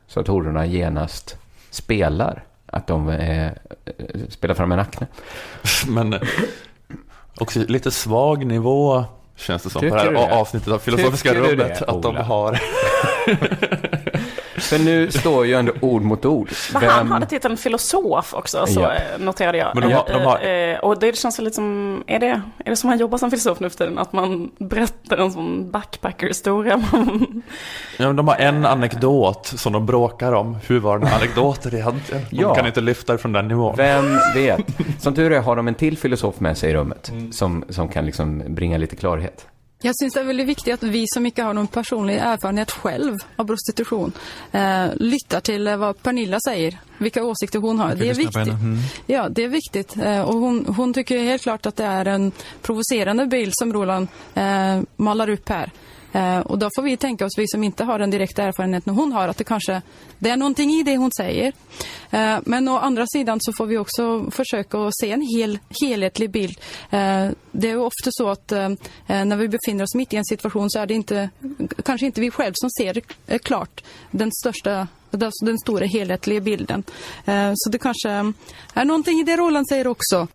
Så 0.08 0.20
att 0.20 0.28
hororna 0.28 0.66
genast 0.66 1.38
spelar. 1.70 2.44
Att 2.66 2.88
de 2.88 3.10
eh, 3.10 3.52
spelar 4.30 4.56
fram 4.56 4.72
en 4.72 4.80
akne. 4.80 5.08
Men 5.88 6.14
eh, 6.14 6.22
också 7.40 7.60
lite 7.60 7.92
svag 7.92 8.46
nivå 8.46 9.06
känns 9.36 9.64
det 9.64 9.70
som 9.70 9.80
på 9.80 9.86
det 9.86 10.02
Tycker 10.02 10.16
här 10.16 10.40
avsnittet 10.40 10.74
av 10.74 10.80
Filosofiska 10.80 11.30
Tycker 11.30 11.44
rummet. 11.44 11.82
att 11.82 12.02
de 12.02 12.16
har... 12.16 12.60
För 14.70 14.80
nu 14.80 15.12
står 15.12 15.46
ju 15.46 15.54
ändå 15.54 15.72
ord 15.82 16.02
mot 16.02 16.26
ord. 16.26 16.50
Men 16.74 16.84
han 16.90 17.12
hade 17.12 17.26
titeln 17.26 17.58
filosof 17.58 18.34
också, 18.34 18.66
så 18.68 18.80
Ja. 18.82 18.94
eh, 18.94 19.20
noterade 19.20 19.58
jag. 19.58 19.72
Men 19.76 19.90
de 19.90 19.94
har- 19.96 20.06
de 20.08 20.22
har- 20.26 20.40
Eh, 20.40 20.52
eh, 20.74 20.80
Och 20.80 21.00
det 21.00 21.18
känns 21.18 21.40
lite 21.40 21.56
som, 21.56 22.04
är 22.08 22.20
det, 22.20 22.42
är 22.66 22.70
det 22.70 22.76
som 22.76 22.90
han 22.90 23.00
jobbar 23.00 23.18
som 23.18 23.30
filosof 23.32 23.60
nu 23.60 23.70
för 23.70 23.78
tiden? 23.78 23.98
Att 23.98 24.14
man 24.14 24.52
berättar 24.60 25.18
en 25.18 25.32
sån 25.32 25.72
backpacker-historia? 25.72 26.84
Ja, 27.98 28.14
de 28.14 28.28
har 28.28 28.36
en 28.36 28.66
anekdot 28.66 29.46
som 29.46 29.74
de 29.74 29.86
bråkar 29.86 30.32
om. 30.34 30.58
Hur 30.68 30.80
var 30.80 31.00
den 31.00 31.08
anekdoten 31.14 31.76
egentligen? 31.76 32.24
De 32.30 32.36
Ja. 32.42 32.56
kan 32.56 32.68
inte 32.68 32.82
lyfta 32.82 33.14
det 33.14 33.18
från 33.20 33.34
den 33.34 33.48
nivån. 33.48 33.74
Vem 33.78 34.06
vet? 34.36 34.60
Som 35.00 35.16
tur 35.16 35.32
är 35.32 35.42
har 35.42 35.56
de 35.56 35.68
en 35.68 35.76
till 35.76 35.98
filosof 35.98 36.40
med 36.40 36.58
sig 36.58 36.70
i 36.72 36.74
rummet. 36.74 37.12
Som, 37.32 37.64
som 37.70 37.88
kan 37.90 38.06
liksom 38.06 38.44
bringa 38.48 38.78
lite 38.78 38.96
klarhet. 38.96 39.46
Jag 39.82 39.96
syns 39.98 40.14
det 40.14 40.20
är 40.20 40.24
väldigt 40.24 40.48
viktigt 40.48 40.74
att 40.74 40.84
vi 40.84 41.06
som 41.08 41.26
inte 41.26 41.44
har 41.44 41.54
någon 41.54 41.68
personlig 41.68 42.16
erfarenhet 42.16 42.72
själv 42.72 43.18
av 43.36 43.46
prostitution 43.46 44.12
eh, 44.52 44.86
lyssnar 44.96 45.40
till 45.40 45.68
eh, 45.68 45.78
vad 45.78 46.04
Pernilla 46.04 46.40
säger, 46.48 46.78
vilka 46.98 47.24
åsikter 47.24 47.60
hon 47.60 47.80
har. 47.80 47.96
Det 47.96 48.10
är 48.10 48.14
viktigt. 48.14 48.54
Ja, 49.06 49.30
det 49.30 49.44
är 49.44 49.48
viktigt. 49.48 49.98
Eh, 49.98 50.22
och 50.22 50.36
hon, 50.36 50.66
hon 50.78 50.94
tycker 50.94 51.20
helt 51.20 51.42
klart 51.42 51.66
att 51.66 51.76
det 51.76 51.86
är 51.86 52.06
en 52.06 52.32
provocerande 52.62 53.26
bild 53.26 53.54
som 53.56 53.74
Roland 53.74 54.08
eh, 54.34 54.80
målar 54.96 55.30
upp 55.30 55.50
här. 55.50 55.72
Eh, 56.12 56.40
och 56.40 56.60
då 56.60 56.70
får 56.76 56.82
vi 56.82 56.98
tänka 56.98 57.26
oss, 57.26 57.38
vi 57.38 57.48
som 57.48 57.64
inte 57.64 57.84
har 57.84 58.00
den 58.00 58.10
direkta 58.10 58.44
erfarenheten 58.44 58.94
hon 58.94 59.12
har, 59.12 59.28
att 59.28 59.38
det 59.38 59.44
kanske 59.44 59.82
det 60.20 60.30
är 60.30 60.38
någonting 60.38 60.70
i 60.70 60.84
det 60.84 60.98
hon 60.98 61.12
säger. 61.12 61.54
Eh, 62.12 62.38
men 62.46 62.68
å 62.68 62.78
andra 62.78 63.06
sidan 63.08 63.38
så 63.42 63.54
får 63.54 63.66
vi 63.66 63.78
också 63.78 64.32
försöka 64.32 64.78
att 64.78 64.98
se 64.98 65.12
en 65.12 65.22
hel, 65.22 65.60
helhetlig 65.82 66.30
bild. 66.30 66.60
Eh, 66.90 67.28
det 67.52 67.68
är 67.68 67.72
ju 67.72 67.78
ofta 67.78 68.10
så 68.10 68.30
att 68.30 68.52
eh, 68.52 68.66
eh 69.08 69.26
när 69.26 69.36
vi 69.36 69.48
befinner 69.48 69.84
oss 69.84 69.96
mitt 69.96 70.14
i 70.14 70.18
en 70.18 70.26
situation 70.26 70.70
så 70.70 70.80
är 70.80 70.86
det 70.86 70.94
inte, 70.94 71.30
kanske 71.86 72.06
inte 72.06 72.22
vi 72.22 72.32
själva 72.32 72.56
som 72.56 72.70
ser 72.70 73.02
eh, 73.28 73.40
klart 73.40 73.84
den 74.12 74.32
största 74.32 74.88
den 75.42 75.58
stora 75.58 75.86
helhetliga 75.86 76.42
bilden. 76.42 76.84
Eh, 77.26 77.52
så 77.56 77.70
det 77.70 77.78
kanske 77.78 78.10
är 78.74 78.86
någonting 78.86 79.20
i 79.20 79.24
det 79.24 79.36
Roland 79.36 79.68
säger 79.68 79.88
också. 79.88 80.28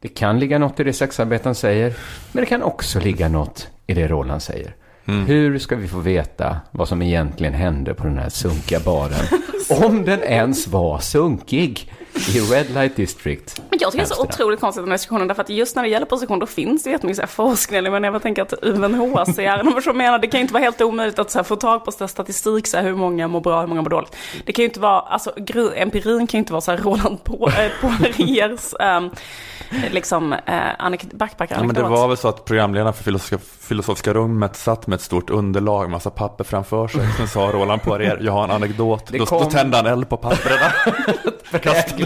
Det 0.00 0.08
kan 0.08 0.38
ligga 0.38 0.58
något 0.58 0.80
i 0.80 0.84
det 0.84 0.92
sexarbetaren 0.92 1.54
säger, 1.54 1.94
men 2.32 2.42
det 2.42 2.46
kan 2.46 2.62
också 2.62 3.00
ligga 3.00 3.28
något 3.28 3.68
i 3.86 3.94
det 3.94 4.08
Roland 4.08 4.42
säger. 4.42 4.74
Hur 5.12 5.58
ska 5.58 5.76
vi 5.76 5.88
få 5.88 5.98
veta 5.98 6.60
vad 6.70 6.88
som 6.88 7.02
egentligen 7.02 7.54
hände 7.54 7.94
på 7.94 8.04
den 8.04 8.18
här 8.18 8.28
sunkiga 8.28 8.80
baren? 8.80 9.26
Om 9.86 10.04
den 10.04 10.22
ens 10.22 10.68
var 10.68 10.98
sunkig 10.98 11.92
i 12.34 12.40
Red 12.40 12.70
Light 12.74 12.96
District. 12.96 13.62
Men 13.70 13.78
jag 13.82 13.92
tycker 13.92 14.04
det 14.04 14.12
är 14.12 14.14
så 14.14 14.22
otroligt 14.22 14.60
konstigt 14.60 14.82
den 14.82 14.90
här 14.90 14.98
diskussionen, 14.98 15.28
därför 15.28 15.42
att 15.42 15.48
just 15.50 15.76
när 15.76 15.82
det 15.82 15.88
gäller 15.88 16.06
prostitution 16.06 16.38
då 16.38 16.46
finns 16.46 16.82
det 16.82 16.90
jättemycket 16.90 17.16
så 17.16 17.22
här 17.22 17.26
forskning, 17.28 17.82
men 17.92 18.04
jag 18.04 18.22
tänker 18.22 18.42
att 18.42 18.52
UNHCR, 18.62 19.80
som 19.80 19.96
menar, 19.98 20.18
det 20.18 20.26
kan 20.26 20.38
ju 20.38 20.42
inte 20.42 20.54
vara 20.54 20.62
helt 20.64 20.80
omöjligt 20.80 21.18
att 21.18 21.30
så 21.30 21.38
här, 21.38 21.44
få 21.44 21.56
tag 21.56 21.84
på 21.84 21.92
så 21.92 21.98
här, 22.00 22.06
statistik, 22.06 22.66
så 22.66 22.76
här, 22.76 22.84
hur 22.84 22.94
många 22.94 23.28
mår 23.28 23.40
bra, 23.40 23.60
hur 23.60 23.66
många 23.66 23.82
mår 23.82 23.90
dåligt. 23.90 24.16
Det 24.44 24.52
kan 24.52 24.62
ju 24.62 24.68
inte 24.68 24.80
vara, 24.80 25.00
alltså 25.00 25.32
empirin 25.76 26.26
kan 26.26 26.38
ju 26.38 26.38
inte 26.38 26.52
vara 26.52 26.60
så 26.60 26.70
här 26.70 26.78
Roland 26.78 27.24
på, 27.24 27.48
äh, 27.48 27.70
Poiriers, 27.88 28.74
ähm, 28.80 29.10
liksom, 29.90 30.32
äh, 30.32 30.38
anek- 30.78 31.16
backpacker 31.16 31.54
Ja, 31.56 31.62
men 31.62 31.74
det 31.74 31.82
var 31.82 32.08
väl 32.08 32.16
så 32.16 32.28
att 32.28 32.44
programledaren 32.44 32.92
för 32.94 33.04
filosofiska, 33.04 33.38
filosofiska 33.60 34.14
rummet 34.14 34.56
satt 34.56 34.86
med 34.86 34.96
ett 34.96 35.02
stort 35.02 35.30
underlag, 35.30 35.90
massa 35.90 36.10
papper 36.10 36.44
framför 36.44 36.88
sig. 36.88 37.00
Sen 37.16 37.28
sa 37.28 37.40
Roland 37.40 37.82
Poirier, 37.82 38.18
jag 38.22 38.32
har 38.32 38.44
en 38.44 38.50
anekdot. 38.50 39.06
Det 39.06 39.18
Då, 39.18 39.26
kom- 39.26 39.42
då 39.44 39.50
tände 39.50 39.76
han 39.76 39.86
eld 39.86 40.08
på 40.08 40.16
papperna. 40.16 40.72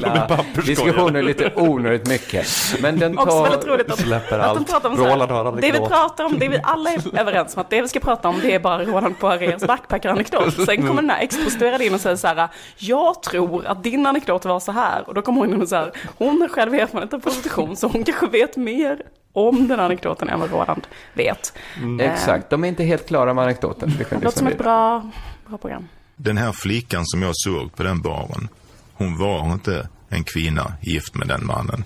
Kast, 0.01 0.07
hela 0.29 0.45
diskussionen 0.67 1.25
lite 1.25 1.53
onödigt 1.57 2.09
mycket. 2.09 2.47
Men 2.81 2.99
den 2.99 3.19
Också 3.19 3.31
tar... 3.31 3.43
väldigt 3.51 3.67
roligt 3.69 3.91
att, 3.91 3.99
Släpper 3.99 4.39
att 4.39 4.55
de 4.55 4.59
allt. 4.59 4.71
pratar 4.71 4.89
om 4.91 4.97
så 4.97 5.05
här, 5.05 5.11
Roland 5.13 5.31
har 5.31 5.45
aldrig 5.45 5.73
Det 5.73 5.81
vi 5.81 5.87
pratar 5.89 6.25
om, 6.25 6.39
det 6.39 6.49
vi 6.49 6.61
alla 6.63 6.91
är 6.91 7.19
överens 7.21 7.57
om 7.57 7.61
att 7.61 7.71
det 7.71 7.83
vi 7.83 7.89
ska 7.89 8.01
prata 8.01 8.29
om 8.29 8.41
det 8.43 8.55
är 8.55 8.59
bara 8.59 8.85
Roland 8.85 9.19
Poiriers 9.19 9.63
backpacker-anekdot. 9.63 10.67
Sen 10.67 10.77
kommer 10.87 11.03
den 11.03 11.11
här 11.11 11.23
ex-prostituerade 11.23 11.87
in 11.87 11.95
och 11.95 12.01
säger 12.01 12.17
så 12.17 12.27
här, 12.27 12.49
jag 12.77 13.23
tror 13.23 13.67
att 13.67 13.83
din 13.85 14.07
anekdot 14.07 14.45
var 14.45 14.61
så 14.61 14.73
här. 14.73 15.09
Och 15.09 15.15
då 15.15 15.23
kommer 15.23 15.41
hon 15.41 15.55
in 15.55 15.63
och 15.63 15.69
så 15.69 15.77
här, 15.77 15.93
hon 16.19 16.41
har 16.41 16.49
själv 16.49 16.75
erfarenhet 16.75 17.15
av 17.15 17.19
prostitution 17.19 17.77
så 17.77 17.87
hon 17.89 18.05
kanske 18.05 18.27
vet 18.27 18.57
mer 18.57 18.99
om 19.33 19.69
den 19.69 19.81
anekdoten 19.81 20.29
än 20.29 20.41
vad 20.41 20.51
Roland 20.51 20.87
vet. 21.13 21.53
Eh, 22.01 22.13
Exakt, 22.13 22.51
de 22.51 22.65
är 22.65 22.69
inte 22.69 22.85
helt 22.85 23.07
klara 23.09 23.35
med 23.35 23.45
anekdoten. 23.45 23.93
Det 23.99 24.23
låter 24.25 24.39
som 24.39 24.47
ett 24.47 24.59
bra, 24.59 25.11
bra 25.49 25.59
program. 25.59 25.89
Den 26.17 26.37
här 26.37 26.53
flickan 26.53 27.07
som 27.07 27.23
jag 27.23 27.33
såg 27.37 27.77
på 27.77 27.83
den 27.83 28.03
baren, 28.03 28.49
hon 28.95 29.19
var 29.19 29.53
inte 29.53 29.89
en 30.09 30.25
kvinna 30.25 30.73
gift 30.83 31.15
med 31.15 31.29
den 31.29 31.47
mannen. 31.47 31.85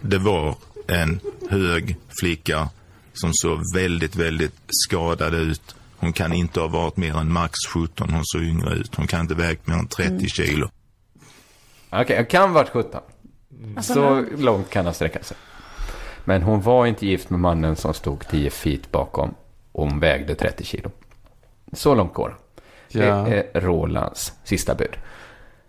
Det 0.00 0.18
var 0.18 0.56
en 0.88 1.20
hög 1.50 1.96
flicka 2.20 2.68
som 3.12 3.30
såg 3.34 3.60
väldigt, 3.74 4.16
väldigt 4.16 4.54
skadad 4.68 5.34
ut. 5.34 5.76
Hon 5.96 6.12
kan 6.12 6.32
inte 6.32 6.60
ha 6.60 6.66
varit 6.68 6.96
mer 6.96 7.16
än 7.16 7.32
max 7.32 7.52
17, 7.74 8.10
hon 8.10 8.24
såg 8.24 8.42
yngre 8.42 8.74
ut. 8.74 8.94
Hon 8.94 9.06
kan 9.06 9.20
inte 9.20 9.34
vägt 9.34 9.66
mer 9.66 9.74
än 9.74 9.86
30 9.86 10.28
kilo. 10.28 10.70
Okej, 11.90 12.16
jag 12.16 12.30
kan 12.30 12.52
varit 12.52 12.68
17. 12.68 13.00
Alltså, 13.76 13.94
Så 13.94 14.24
långt 14.38 14.70
kan 14.70 14.84
han 14.84 14.94
sträcka 14.94 15.22
sig. 15.22 15.36
Men 16.24 16.42
hon 16.42 16.60
var 16.60 16.86
inte 16.86 17.06
gift 17.06 17.30
med 17.30 17.40
mannen 17.40 17.76
som 17.76 17.94
stod 17.94 18.28
10 18.28 18.50
feet 18.50 18.90
bakom. 18.90 19.34
Och 19.72 19.88
hon 19.88 20.00
vägde 20.00 20.34
30 20.34 20.64
kilo. 20.64 20.90
Så 21.72 21.94
långt 21.94 22.14
går 22.14 22.28
det. 22.28 22.36
Ja. 22.98 23.16
Det 23.16 23.50
är 23.54 23.60
Rolands 23.60 24.32
sista 24.44 24.74
bud. 24.74 24.96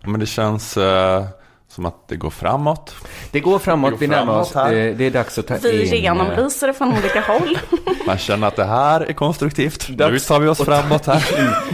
Men 0.06 0.20
det 0.20 0.26
känns 0.26 0.76
eh, 0.76 1.24
som 1.68 1.86
att 1.86 2.08
det 2.08 2.16
går 2.16 2.30
framåt. 2.30 2.94
Det 3.30 3.40
går 3.40 3.58
framåt, 3.58 3.90
Det 3.90 3.94
går 3.94 3.98
vi 4.00 4.06
närmar 4.06 4.40
oss. 4.40 4.52
framåt 4.52 4.66
här. 4.68 4.74
Det, 4.74 4.92
det 4.94 5.04
är 5.04 5.10
dags 5.10 5.38
att 5.38 5.46
ta 5.46 5.56
Vi 5.62 5.86
in... 5.86 5.92
eh, 5.92 6.02
genomlyser 6.02 6.66
det 6.66 6.74
från 6.74 6.92
olika 6.92 7.20
håll. 7.20 7.58
Man 8.06 8.18
känner 8.18 8.46
att 8.46 8.56
det 8.56 8.64
här 8.64 9.00
är 9.00 9.12
konstruktivt. 9.12 9.88
Nu 9.88 9.94
Dags 9.96 10.26
tar 10.26 10.40
vi 10.40 10.48
oss 10.48 10.58
framåt 10.58 11.06
här. 11.06 11.24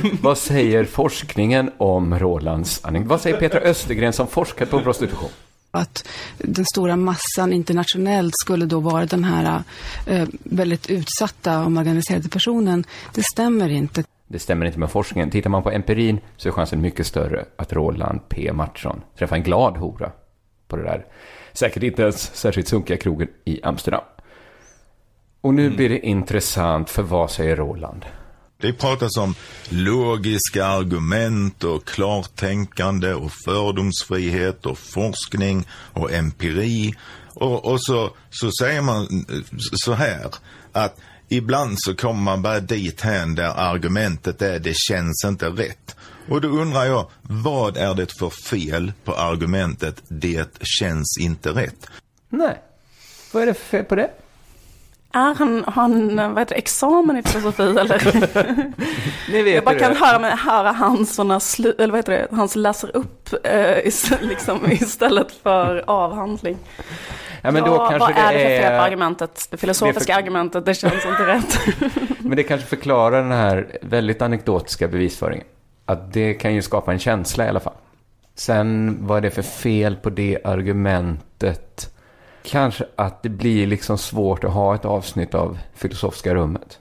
Vad 0.22 0.38
säger 0.38 0.84
forskningen 0.84 1.70
om 1.78 2.18
Rolands 2.18 2.84
anekdot? 2.84 3.10
Vad 3.10 3.20
säger 3.20 3.36
Petra 3.38 3.60
Östergren 3.60 4.12
som 4.12 4.26
forskat 4.26 4.70
på 4.70 4.80
prostitution? 4.80 5.28
Att 5.74 6.08
den 6.38 6.64
stora 6.64 6.96
massan 6.96 7.52
internationellt 7.52 8.34
skulle 8.36 8.66
då 8.66 8.80
vara 8.80 9.06
den 9.06 9.24
här 9.24 9.62
eh, 10.06 10.28
väldigt 10.44 10.90
utsatta 10.90 11.60
och 11.64 11.72
marginaliserade 11.72 12.28
personen. 12.28 12.84
Det 13.14 13.22
stämmer 13.22 13.68
inte. 13.68 14.04
Det 14.32 14.38
stämmer 14.38 14.66
inte 14.66 14.78
med 14.78 14.90
forskningen. 14.90 15.30
Tittar 15.30 15.50
man 15.50 15.62
på 15.62 15.70
empirin 15.70 16.20
så 16.36 16.48
är 16.48 16.52
chansen 16.52 16.80
mycket 16.80 17.06
större 17.06 17.44
att 17.56 17.72
Roland 17.72 18.20
P. 18.28 18.52
Mattsson 18.52 19.02
träffar 19.18 19.36
en 19.36 19.42
glad 19.42 19.76
hora 19.76 20.12
på 20.68 20.76
det 20.76 20.82
där 20.82 21.06
säkert 21.52 21.82
inte 21.82 22.02
ens 22.02 22.34
särskilt 22.34 22.68
sunkiga 22.68 22.96
krogen 22.96 23.28
i 23.44 23.62
Amsterdam. 23.62 24.02
Och 25.40 25.54
nu 25.54 25.70
blir 25.70 25.88
det 25.88 26.06
intressant, 26.06 26.90
för 26.90 27.02
vad 27.02 27.30
säger 27.30 27.56
Roland? 27.56 28.06
Det 28.60 28.72
pratas 28.72 29.16
om 29.16 29.34
logiska 29.68 30.66
argument 30.66 31.64
och 31.64 31.84
klartänkande 31.84 33.14
och 33.14 33.32
fördomsfrihet 33.44 34.66
och 34.66 34.78
forskning 34.78 35.66
och 35.92 36.12
empiri. 36.12 36.94
Och, 37.34 37.64
och 37.64 37.82
så, 37.82 38.10
så 38.30 38.50
säger 38.60 38.82
man 38.82 39.06
så 39.72 39.92
här 39.92 40.26
att 40.72 41.00
ibland 41.32 41.76
så 41.78 41.94
kommer 41.96 42.22
man 42.22 42.42
bara 42.42 42.60
dit 42.60 43.00
hän 43.00 43.34
där 43.34 43.52
argumentet 43.56 44.42
är 44.42 44.58
det 44.58 44.76
känns 44.76 45.24
inte 45.24 45.46
rätt. 45.46 45.96
Och 46.28 46.40
då 46.40 46.48
undrar 46.48 46.84
jag, 46.84 47.06
vad 47.22 47.76
är 47.76 47.94
det 47.94 48.18
för 48.18 48.30
fel 48.30 48.92
på 49.04 49.14
argumentet 49.14 50.02
det 50.08 50.58
känns 50.60 51.18
inte 51.20 51.50
rätt? 51.50 51.86
Nej, 52.28 52.60
vad 53.32 53.42
är 53.42 53.46
det 53.46 53.54
för 53.54 53.64
fel 53.64 53.84
på 53.84 53.94
det? 53.94 54.10
Är 55.14 55.34
han, 55.34 55.64
han 55.66 56.16
vad 56.16 56.38
heter 56.38 56.54
examen 56.54 57.16
i 57.16 57.22
filosofi 57.22 57.62
eller? 57.62 58.02
Ni 59.32 59.42
vet 59.42 59.54
Jag 59.54 59.64
bara 59.64 59.78
kan 59.78 59.92
det. 59.92 59.98
höra, 59.98 60.18
med, 60.18 60.38
höra 60.38 60.72
hans 60.72 61.14
såna 61.14 61.40
slu, 61.40 61.74
eller 61.78 61.88
vad 61.92 61.98
heter 61.98 62.12
det, 62.12 62.36
hans 62.36 62.56
läser 62.56 62.96
upp 62.96 63.28
eh, 63.44 63.76
liksom, 64.20 64.72
istället 64.72 65.32
för 65.42 65.84
avhandling. 65.86 66.58
Ja, 67.44 67.50
men 67.50 67.64
då 67.64 67.70
Ja, 67.70 67.88
kanske 67.90 67.98
vad 67.98 68.14
det 68.14 68.20
är 68.20 68.32
det 68.32 68.56
för 68.56 68.62
fel 68.68 68.78
på 68.78 68.84
argumentet? 68.84 69.46
Det 69.50 69.56
filosofiska 69.56 70.00
det 70.00 70.14
för- 70.14 70.18
argumentet, 70.22 70.66
det 70.66 70.74
känns 70.74 70.94
inte 71.06 71.26
rätt. 71.26 71.58
Men 72.20 72.36
det 72.36 72.42
kanske 72.42 72.66
förklarar 72.66 73.22
den 73.22 73.32
här 73.32 73.78
väldigt 73.82 74.22
anekdotiska 74.22 74.88
bevisföringen. 74.88 75.46
Att 75.86 76.12
det 76.12 76.34
kan 76.34 76.54
ju 76.54 76.62
skapa 76.62 76.92
en 76.92 76.98
känsla 76.98 77.44
i 77.46 77.48
alla 77.48 77.60
fall. 77.60 77.72
Sen 78.34 78.96
vad 79.00 79.18
är 79.18 79.20
det 79.20 79.30
för 79.30 79.42
fel 79.42 79.96
på 79.96 80.10
det 80.10 80.38
argumentet? 80.44 81.94
Kanske 82.42 82.84
att 82.96 83.22
det 83.22 83.28
blir 83.28 83.66
liksom 83.66 83.98
svårt 83.98 84.44
att 84.44 84.52
ha 84.52 84.74
ett 84.74 84.84
avsnitt 84.84 85.34
av 85.34 85.58
Filosofiska 85.74 86.34
rummet. 86.34 86.78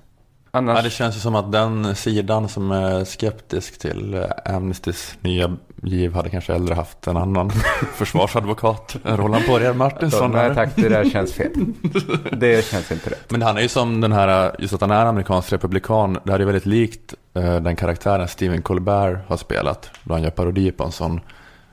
Annars... 0.53 0.77
Ja, 0.77 0.81
det 0.81 0.89
känns 0.89 1.15
ju 1.15 1.19
som 1.19 1.35
att 1.35 1.51
den 1.51 1.95
sidan 1.95 2.49
som 2.49 2.71
är 2.71 3.05
skeptisk 3.05 3.79
till 3.79 4.13
eh, 4.13 4.55
Amnestys 4.55 5.17
nya 5.21 5.57
giv 5.83 6.13
hade 6.13 6.29
kanske 6.29 6.53
hellre 6.53 6.73
haft 6.73 7.07
en 7.07 7.17
annan 7.17 7.51
försvarsadvokat 7.95 8.95
än 9.05 9.17
Roland 9.17 9.45
Poirier 9.45 9.73
Martinsson. 9.73 10.31
Nej 10.31 10.55
tack, 10.55 10.69
det 10.75 10.89
där 10.89 11.09
känns 11.09 11.33
fel. 11.33 11.51
Det 12.31 12.65
känns 12.65 12.91
inte 12.91 13.09
rätt. 13.09 13.31
Men 13.31 13.41
han 13.41 13.57
är 13.57 13.61
ju 13.61 13.67
som 13.67 14.01
den 14.01 14.11
här, 14.11 14.55
just 14.59 14.73
att 14.73 14.81
han 14.81 14.91
är 14.91 15.05
amerikansk 15.05 15.53
republikan, 15.53 16.19
det 16.23 16.31
här 16.31 16.39
är 16.39 16.45
väldigt 16.45 16.65
likt 16.65 17.13
eh, 17.33 17.55
den 17.55 17.75
karaktären 17.75 18.27
Stephen 18.27 18.61
Colbert 18.61 19.19
har 19.27 19.37
spelat. 19.37 19.89
Då 20.03 20.13
han 20.13 20.23
gör 20.23 20.29
parodi 20.29 20.71
på 20.71 20.83
en 20.83 20.91
sån 20.91 21.21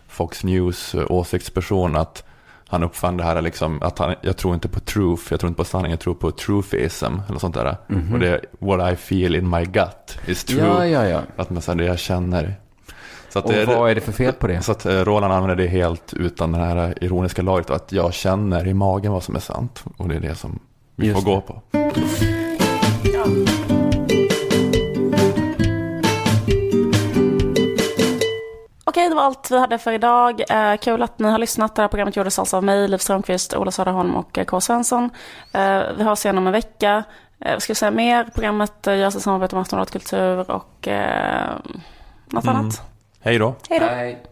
Fox 0.08 0.44
News 0.44 0.94
eh, 0.94 1.10
åsiktsperson 1.10 1.96
att 1.96 2.24
han 2.68 2.82
uppfann 2.82 3.16
det 3.16 3.24
här 3.24 3.42
liksom, 3.42 3.82
att 3.82 3.98
han, 3.98 4.14
jag 4.20 4.36
tror 4.36 4.54
inte 4.54 4.68
på 4.68 4.80
truth, 4.80 5.22
jag 5.30 5.40
tror 5.40 5.48
inte 5.48 5.58
på 5.58 5.64
sanning, 5.64 5.90
jag 5.90 6.00
tror 6.00 6.14
på 6.14 6.30
truthism 6.30 7.14
eller 7.28 7.38
sånt 7.38 7.54
där. 7.54 7.76
Mhm. 7.86 8.12
Och 8.12 8.18
det 8.18 8.28
är 8.28 8.40
what 8.58 8.92
I 8.92 8.96
feel 8.96 9.34
in 9.34 9.50
my 9.50 9.64
gut 9.64 10.18
is 10.26 10.44
true. 10.44 10.66
Ja, 10.66 10.86
ja, 10.86 11.08
ja. 11.08 11.20
Att 11.36 11.50
man 11.50 11.62
säger 11.62 11.78
det 11.78 11.84
jag 11.84 11.98
känner. 11.98 12.54
Så 13.28 13.38
att 13.38 13.44
Och 13.44 13.52
det, 13.52 13.64
vad 13.64 13.90
är 13.90 13.94
det 13.94 14.00
för 14.00 14.12
fel 14.12 14.32
på 14.32 14.46
det? 14.46 14.62
Så 14.62 14.72
att 14.72 14.86
eh, 14.86 14.92
Roland 14.92 15.32
använder 15.32 15.56
det 15.56 15.66
helt 15.66 16.14
utan 16.14 16.52
det 16.52 16.58
här 16.58 17.04
ironiska 17.04 17.42
lagret 17.42 17.70
att 17.70 17.92
jag 17.92 18.14
känner 18.14 18.66
i 18.66 18.74
magen 18.74 19.12
vad 19.12 19.22
som 19.22 19.36
är 19.36 19.40
sant. 19.40 19.84
Och 19.96 20.08
det 20.08 20.16
är 20.16 20.20
det 20.20 20.34
som 20.34 20.58
vi 20.96 21.06
Just 21.06 21.20
får 21.20 21.30
gå 21.30 21.40
på. 21.40 21.62
Okej, 28.98 29.08
det 29.08 29.14
var 29.14 29.22
allt 29.22 29.50
vi 29.50 29.58
hade 29.58 29.78
för 29.78 29.92
idag. 29.92 30.42
Eh, 30.50 30.76
kul 30.76 31.02
att 31.02 31.18
ni 31.18 31.28
har 31.28 31.38
lyssnat. 31.38 31.74
Det 31.74 31.82
här 31.82 31.88
programmet 31.88 32.16
gjordes 32.16 32.38
alltså 32.38 32.56
av 32.56 32.64
mig, 32.64 32.88
Liv 32.88 32.98
Strömquist, 32.98 33.54
Ola 33.54 33.70
Söderholm 33.70 34.16
och 34.16 34.38
eh, 34.38 34.44
K. 34.44 34.60
Svensson. 34.60 35.10
Eh, 35.52 35.82
vi 35.96 36.02
hörs 36.04 36.24
igen 36.24 36.38
om 36.38 36.46
en 36.46 36.52
vecka. 36.52 37.04
Eh, 37.44 37.52
vad 37.52 37.62
ska 37.62 37.70
vi 37.70 37.74
säga 37.74 37.90
mer? 37.90 38.24
Programmet 38.24 38.86
eh, 38.86 38.96
görs 38.98 39.16
i 39.16 39.20
samarbete 39.20 39.54
med 39.54 39.62
Aftonbladet 39.62 39.92
Kultur 39.92 40.50
och 40.50 40.88
eh, 40.88 41.50
något 42.26 42.44
Mm. 42.44 42.56
annat. 42.56 42.82
Hej 43.20 43.38
då. 43.38 43.54
Hej 43.70 43.78
då. 43.80 43.86
Nej. 43.86 44.22